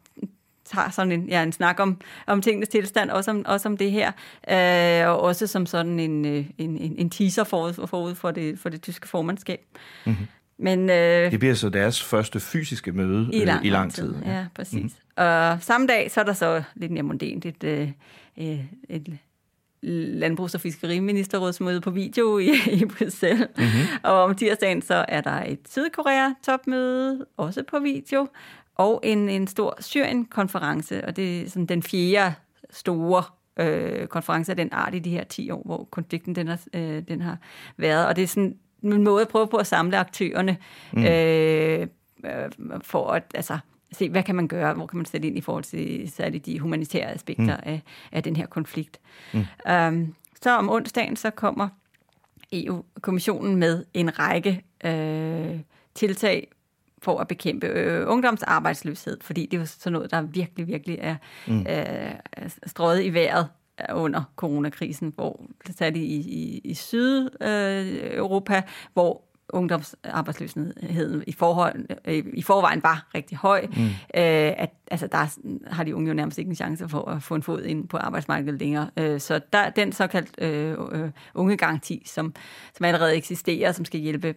tager 0.65 0.91
sådan 0.91 1.13
en, 1.13 1.29
ja, 1.29 1.43
en 1.43 1.53
snak 1.53 1.81
om, 1.81 2.01
om 2.27 2.43
tingenes 2.43 2.69
tilstand, 2.69 3.11
også 3.11 3.31
om, 3.31 3.43
også 3.47 3.69
om 3.69 3.77
det 3.77 3.91
her, 3.91 4.13
øh, 4.51 5.09
og 5.09 5.21
også 5.21 5.47
som 5.47 5.67
sådan 5.67 6.01
en, 6.01 6.25
en, 6.25 6.47
en, 6.59 6.95
en 6.99 7.11
teaser 7.11 7.45
forud, 7.45 7.87
forud 7.87 8.15
for, 8.15 8.31
det, 8.31 8.59
for 8.59 8.69
det 8.69 8.83
tyske 8.83 9.09
formandskab. 9.09 9.61
Mm-hmm. 10.07 10.27
Men, 10.59 10.91
øh, 10.91 11.31
det 11.31 11.39
bliver 11.39 11.55
så 11.55 11.69
deres 11.69 12.03
første 12.03 12.41
fysiske 12.41 12.93
møde 12.93 13.31
i 13.33 13.45
lang, 13.45 13.61
øh, 13.61 13.67
i 13.67 13.71
lang 13.71 13.93
tid. 13.93 14.15
tid. 14.15 14.23
Ja, 14.27 14.47
præcis. 14.55 14.75
Mm-hmm. 14.75 15.25
Og 15.27 15.63
samme 15.63 15.87
dag, 15.87 16.11
så 16.11 16.21
er 16.21 16.25
der 16.25 16.33
så 16.33 16.63
lidt 16.75 16.93
mere 16.93 17.03
mondent 17.03 17.47
et, 17.47 17.65
øh, 17.65 17.91
et 18.89 19.19
landbrugs- 19.83 20.55
og 20.55 20.61
fiskeriministerrådsmøde 20.61 21.81
på 21.81 21.91
video 21.91 22.39
i, 22.39 22.51
i 22.81 22.85
Bruxelles. 22.85 23.49
Mm-hmm. 23.57 23.99
Og 24.03 24.23
om 24.23 24.35
tirsdagen 24.35 24.83
så 24.83 25.05
er 25.09 25.21
der 25.21 25.45
et 25.45 25.61
Sydkorea-topmøde, 25.69 27.27
også 27.37 27.63
på 27.63 27.79
video, 27.79 28.29
og 28.75 29.01
en, 29.03 29.29
en 29.29 29.47
stor 29.47 29.77
Syrien-konference, 29.81 31.05
og 31.05 31.17
det 31.17 31.41
er 31.41 31.49
sådan 31.49 31.67
den 31.67 31.83
fjerde 31.83 32.35
store 32.71 33.23
øh, 33.57 34.07
konference 34.07 34.53
af 34.53 34.57
den 34.57 34.69
art 34.73 34.95
i 34.95 34.99
de 34.99 35.11
her 35.11 35.25
10 35.25 35.51
år, 35.51 35.63
hvor 35.65 35.89
konflikten 35.91 36.35
den 36.35 36.49
har, 36.49 36.61
øh, 36.75 37.03
den 37.09 37.21
har 37.21 37.39
været. 37.77 38.07
Og 38.07 38.17
det 38.17 38.25
er 38.25 38.29
sådan 38.29 38.57
en 38.83 39.05
måde 39.05 39.23
at 39.23 39.29
prøve 39.29 39.49
på 39.49 39.57
at 39.57 39.67
samle 39.67 39.99
aktørerne 39.99 40.57
mm. 40.93 41.05
øh, 41.05 41.87
øh, 42.25 42.51
for 42.83 43.11
at 43.11 43.23
altså, 43.35 43.59
se, 43.93 44.09
hvad 44.09 44.23
kan 44.23 44.35
man 44.35 44.49
gøre, 44.49 44.75
hvor 44.75 44.87
kan 44.87 44.97
man 44.97 45.07
sætte 45.07 45.29
ind 45.29 45.39
i 45.39 45.41
forhold 45.41 45.65
til 45.65 46.13
særligt 46.13 46.47
de 46.47 46.59
humanitære 46.59 47.11
aspekter 47.11 47.57
mm. 47.57 47.63
af, 47.63 47.83
af 48.13 48.23
den 48.23 48.37
her 48.37 48.47
konflikt. 48.47 49.01
Mm. 49.33 49.45
Um, 49.71 50.15
så 50.43 50.51
om 50.51 50.71
onsdagen 50.71 51.17
så 51.17 51.31
kommer 51.31 51.69
EU-kommissionen 52.53 53.57
med 53.57 53.85
en 53.95 54.19
række 54.19 54.65
øh, 54.85 55.61
tiltag 55.95 56.49
for 57.03 57.19
at 57.19 57.29
bekæmpe 57.29 57.67
øh, 57.67 58.05
ungdomsarbejdsløshed, 58.09 59.19
fordi 59.21 59.47
det 59.47 59.57
er 59.57 59.61
jo 59.61 59.67
sådan 59.67 59.93
noget, 59.93 60.11
der 60.11 60.23
virkelig, 60.23 60.67
virkelig 60.67 60.99
er 61.01 61.17
mm. 61.47 61.67
øh, 61.69 62.51
strøget 62.67 63.05
i 63.05 63.15
vejret 63.15 63.49
under 63.93 64.23
coronakrisen, 64.37 65.13
hvor 65.15 65.41
særligt 65.71 66.05
i, 66.05 66.17
i, 66.17 66.59
i 66.65 66.75
Sydeuropa, 66.75 68.57
øh, 68.57 68.63
hvor 68.93 69.23
ungdomsarbejdsløsheden 69.53 71.25
i, 71.27 71.33
forhold, 71.33 71.87
øh, 72.05 72.25
i 72.35 72.43
forvejen 72.43 72.83
var 72.83 73.09
rigtig 73.15 73.39
høj, 73.39 73.67
mm. 73.67 73.85
øh, 73.85 73.93
at 74.15 74.71
altså, 74.91 75.07
der 75.07 75.39
har 75.67 75.85
de 75.85 75.97
unge 75.97 76.09
jo 76.09 76.15
nærmest 76.15 76.39
ikke 76.39 76.49
en 76.49 76.55
chance 76.55 76.89
for 76.89 77.09
at 77.09 77.23
få 77.23 77.35
en 77.35 77.43
fod 77.43 77.63
ind 77.63 77.89
på 77.89 77.97
arbejdsmarkedet 77.97 78.61
længere. 78.61 78.91
Øh, 78.97 79.21
så 79.21 79.41
der 79.53 79.71
den 79.71 79.93
såkaldt 79.93 80.31
øh, 80.39 80.77
øh, 80.93 81.11
ungegaranti, 81.35 82.03
som, 82.07 82.35
som 82.77 82.85
allerede 82.85 83.17
eksisterer, 83.17 83.73
som 83.73 83.85
skal 83.85 84.01
hjælpe 84.01 84.35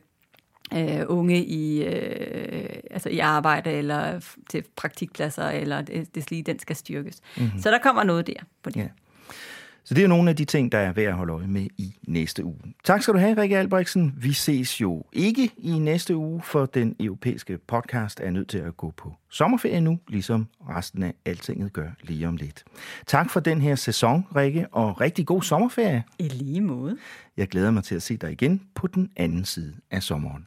øh, 0.74 1.02
unge 1.08 1.46
i, 1.46 1.84
øh, 1.84 2.70
altså 2.92 3.10
i 3.10 3.20
arbejde 3.20 3.72
eller 3.72 4.20
til 4.50 4.64
praktikpladser, 4.76 5.50
eller 5.50 5.82
det, 5.82 6.16
det 6.16 6.32
lige, 6.32 6.44
den 6.44 6.60
skal 6.60 6.76
styrkes. 6.76 7.22
Mm-hmm. 7.38 7.60
Så 7.60 7.72
der 7.72 7.78
kommer 7.78 8.04
noget 8.04 8.28
der 8.28 8.44
på 8.64 8.70
det. 8.70 8.78
Yeah. 8.78 8.90
Så 9.86 9.94
det 9.94 10.04
er 10.04 10.08
nogle 10.08 10.30
af 10.30 10.36
de 10.36 10.46
ting, 10.46 10.72
der 10.72 10.78
er 10.78 10.94
værd 10.94 11.08
at 11.08 11.14
holde 11.14 11.34
øje 11.34 11.48
med 11.48 11.68
i 11.78 11.96
næste 12.08 12.46
uge. 12.46 12.60
Tak 12.84 13.02
skal 13.02 13.14
du 13.14 13.20
have, 13.20 13.42
Rikke 13.42 13.58
Albrechtsen. 13.58 14.14
Vi 14.18 14.34
ses 14.34 14.82
jo 14.82 15.04
ikke 15.14 15.50
i 15.58 15.80
næste 15.80 16.16
uge, 16.16 16.42
for 16.42 16.66
den 16.66 16.96
europæiske 17.00 17.58
podcast 17.58 18.20
er 18.24 18.30
nødt 18.32 18.50
til 18.50 18.58
at 18.58 18.78
gå 18.78 18.94
på 18.98 19.14
sommerferie 19.30 19.82
nu, 19.82 20.00
ligesom 20.08 20.48
resten 20.70 21.04
af 21.04 21.14
Altinget 21.26 21.74
gør 21.74 21.90
lige 22.02 22.28
om 22.28 22.38
lidt. 22.38 22.64
Tak 23.08 23.30
for 23.30 23.40
den 23.40 23.62
her 23.62 23.76
sæson, 23.76 24.26
Rikke, 24.36 24.68
og 24.72 25.02
rigtig 25.02 25.26
god 25.26 25.42
sommerferie. 25.42 26.04
I 26.20 26.28
lige 26.28 26.62
måde. 26.62 26.98
Jeg 27.38 27.48
glæder 27.48 27.72
mig 27.72 27.84
til 27.84 27.96
at 27.96 28.02
se 28.02 28.18
dig 28.18 28.32
igen 28.32 28.62
på 28.76 28.88
den 28.88 29.10
anden 29.18 29.46
side 29.46 29.74
af 29.92 30.04
sommeren. 30.04 30.46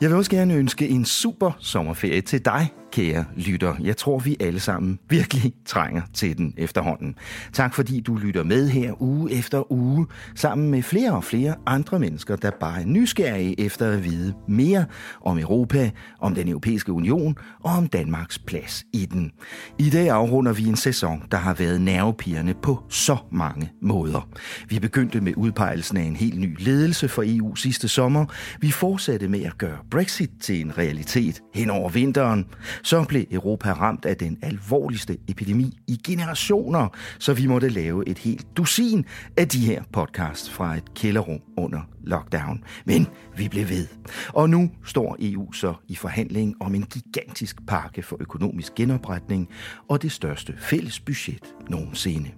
Jeg 0.00 0.10
vil 0.10 0.16
også 0.16 0.30
gerne 0.30 0.54
ønske 0.54 0.88
en 0.88 1.04
super 1.04 1.50
sommerferie 1.58 2.20
til 2.20 2.44
dig, 2.44 2.72
kære 2.92 3.24
lytter. 3.36 3.74
Jeg 3.80 3.96
tror, 3.96 4.18
vi 4.18 4.36
alle 4.40 4.60
sammen 4.60 4.98
virkelig 5.08 5.52
trænger 5.66 6.02
til 6.14 6.38
den 6.38 6.54
efterhånden. 6.56 7.14
Tak 7.52 7.74
fordi 7.74 8.00
du 8.00 8.14
lytter 8.14 8.44
med 8.44 8.68
her 8.68 9.02
uge 9.02 9.32
efter 9.32 9.72
uge, 9.72 10.06
sammen 10.34 10.70
med 10.70 10.82
flere 10.82 11.12
og 11.12 11.24
flere 11.24 11.54
andre 11.66 11.98
mennesker, 11.98 12.36
der 12.36 12.50
bare 12.60 12.80
er 12.80 12.86
nysgerrige 12.86 13.60
efter 13.60 13.90
at 13.90 14.04
vide 14.04 14.34
mere 14.48 14.84
om 15.20 15.38
Europa, 15.38 15.90
om 16.20 16.34
den 16.34 16.48
europæiske 16.48 16.92
union 16.92 17.36
og 17.60 17.72
om 17.72 17.86
Danmarks 17.86 18.38
plads 18.38 18.84
i 18.92 19.06
den. 19.06 19.32
I 19.78 19.90
dag 19.90 20.08
afrunder 20.08 20.52
vi 20.52 20.64
en 20.64 20.76
sæson, 20.76 21.22
der 21.30 21.38
har 21.38 21.54
været 21.54 21.80
nervepirrende 21.80 22.54
på 22.62 22.82
så 22.88 23.16
mange 23.32 23.72
måder. 23.82 24.28
Vi 24.68 24.78
begyndte 24.78 25.20
med 25.20 25.32
udpegelsen 25.36 25.96
af 25.96 26.02
en 26.02 26.16
helt 26.16 26.40
ny 26.40 26.56
ledelse 26.58 27.08
for 27.08 27.22
EU 27.26 27.54
sidste 27.54 27.88
sommer. 27.88 28.26
Vi 28.60 28.70
fortsatte 28.70 29.28
med 29.28 29.42
at 29.42 29.58
gøre 29.58 29.78
Brexit 29.90 30.30
til 30.40 30.60
en 30.60 30.78
realitet 30.78 31.42
hen 31.54 31.70
over 31.70 31.88
vinteren 31.88 32.46
så 32.82 33.04
blev 33.04 33.24
Europa 33.30 33.72
ramt 33.72 34.04
af 34.04 34.16
den 34.16 34.38
alvorligste 34.42 35.16
epidemi 35.28 35.78
i 35.86 36.00
generationer, 36.04 36.88
så 37.18 37.34
vi 37.34 37.46
måtte 37.46 37.68
lave 37.68 38.08
et 38.08 38.18
helt 38.18 38.46
dusin 38.56 39.04
af 39.36 39.48
de 39.48 39.58
her 39.58 39.82
podcasts 39.92 40.50
fra 40.50 40.76
et 40.76 40.94
kælderrum 40.94 41.40
under 41.56 41.80
lockdown. 42.04 42.64
Men 42.84 43.06
vi 43.36 43.48
blev 43.48 43.68
ved. 43.68 43.86
Og 44.28 44.50
nu 44.50 44.70
står 44.84 45.16
EU 45.20 45.52
så 45.52 45.74
i 45.88 45.94
forhandling 45.94 46.54
om 46.60 46.74
en 46.74 46.82
gigantisk 46.82 47.66
pakke 47.66 48.02
for 48.02 48.16
økonomisk 48.20 48.74
genopretning 48.74 49.48
og 49.88 50.02
det 50.02 50.12
største 50.12 50.54
fælles 50.58 51.00
budget 51.00 51.54
nogensinde. 51.70 52.30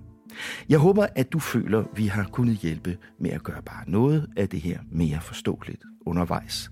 Jeg 0.69 0.79
håber, 0.79 1.07
at 1.17 1.33
du 1.33 1.39
føler, 1.39 1.85
vi 1.97 2.07
har 2.07 2.25
kunnet 2.33 2.57
hjælpe 2.57 2.97
med 3.21 3.31
at 3.31 3.43
gøre 3.43 3.63
bare 3.63 3.91
noget 3.91 4.29
af 4.37 4.49
det 4.49 4.61
her 4.61 4.79
mere 4.93 5.21
forståeligt 5.21 5.83
undervejs. 6.07 6.71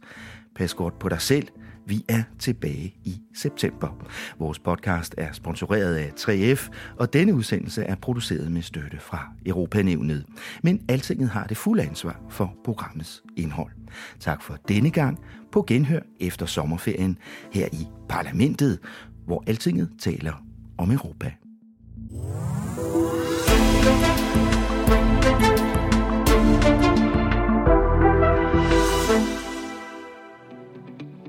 Pas 0.58 0.74
godt 0.74 0.98
på 0.98 1.08
dig 1.08 1.20
selv, 1.20 1.48
vi 1.86 2.04
er 2.08 2.22
tilbage 2.38 2.94
i 3.04 3.20
september. 3.34 4.06
Vores 4.38 4.58
podcast 4.58 5.14
er 5.18 5.32
sponsoreret 5.32 5.94
af 5.94 6.10
3F, 6.18 6.68
og 6.96 7.12
denne 7.12 7.34
udsendelse 7.34 7.82
er 7.82 7.94
produceret 7.94 8.52
med 8.52 8.62
støtte 8.62 8.98
fra 9.00 9.32
Europanævnet. 9.46 10.24
Men 10.62 10.84
Altinget 10.88 11.28
har 11.28 11.46
det 11.46 11.56
fulde 11.56 11.82
ansvar 11.82 12.20
for 12.30 12.54
programmets 12.64 13.22
indhold. 13.36 13.72
Tak 14.20 14.42
for 14.42 14.56
denne 14.68 14.90
gang 14.90 15.18
på 15.52 15.64
genhør 15.66 16.00
efter 16.20 16.46
sommerferien 16.46 17.18
her 17.52 17.68
i 17.72 17.86
Parlamentet, 18.08 18.78
hvor 19.26 19.44
Altinget 19.46 19.90
taler 20.00 20.44
om 20.78 20.90
Europa. 20.90 21.32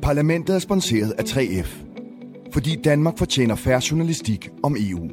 Parlamentet 0.10 0.56
er 0.56 0.60
sponsoreret 0.60 1.12
af 1.12 1.24
3F, 1.24 1.70
fordi 2.54 2.76
Danmark 2.76 3.18
fortjener 3.18 3.56
færre 3.56 3.82
journalistik 3.92 4.50
om 4.64 4.76
EU. 4.80 5.10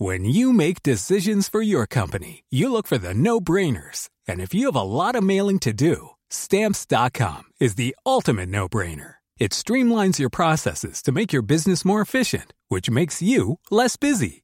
When 0.00 0.26
you 0.26 0.52
make 0.52 0.74
decisions 0.84 1.50
for 1.50 1.62
your 1.62 1.86
company, 1.86 2.42
you 2.52 2.68
look 2.68 2.86
for 2.86 2.98
the 2.98 3.14
no-brainers. 3.14 4.08
And 4.28 4.40
if 4.40 4.54
you 4.54 4.70
have 4.70 4.80
a 4.80 5.04
lot 5.04 5.16
of 5.16 5.24
mailing 5.24 5.60
to 5.62 5.72
do, 5.72 5.94
stamps.com 6.30 7.42
is 7.60 7.74
the 7.74 7.94
ultimate 8.06 8.48
no-brainer. 8.48 9.12
It 9.40 9.52
streamlines 9.52 10.18
your 10.18 10.30
processes 10.30 11.02
to 11.02 11.12
make 11.12 11.32
your 11.32 11.46
business 11.46 11.84
more 11.84 12.02
efficient, 12.02 12.52
which 12.68 12.90
makes 12.90 13.22
you 13.22 13.58
less 13.70 13.96
busy. 13.96 14.43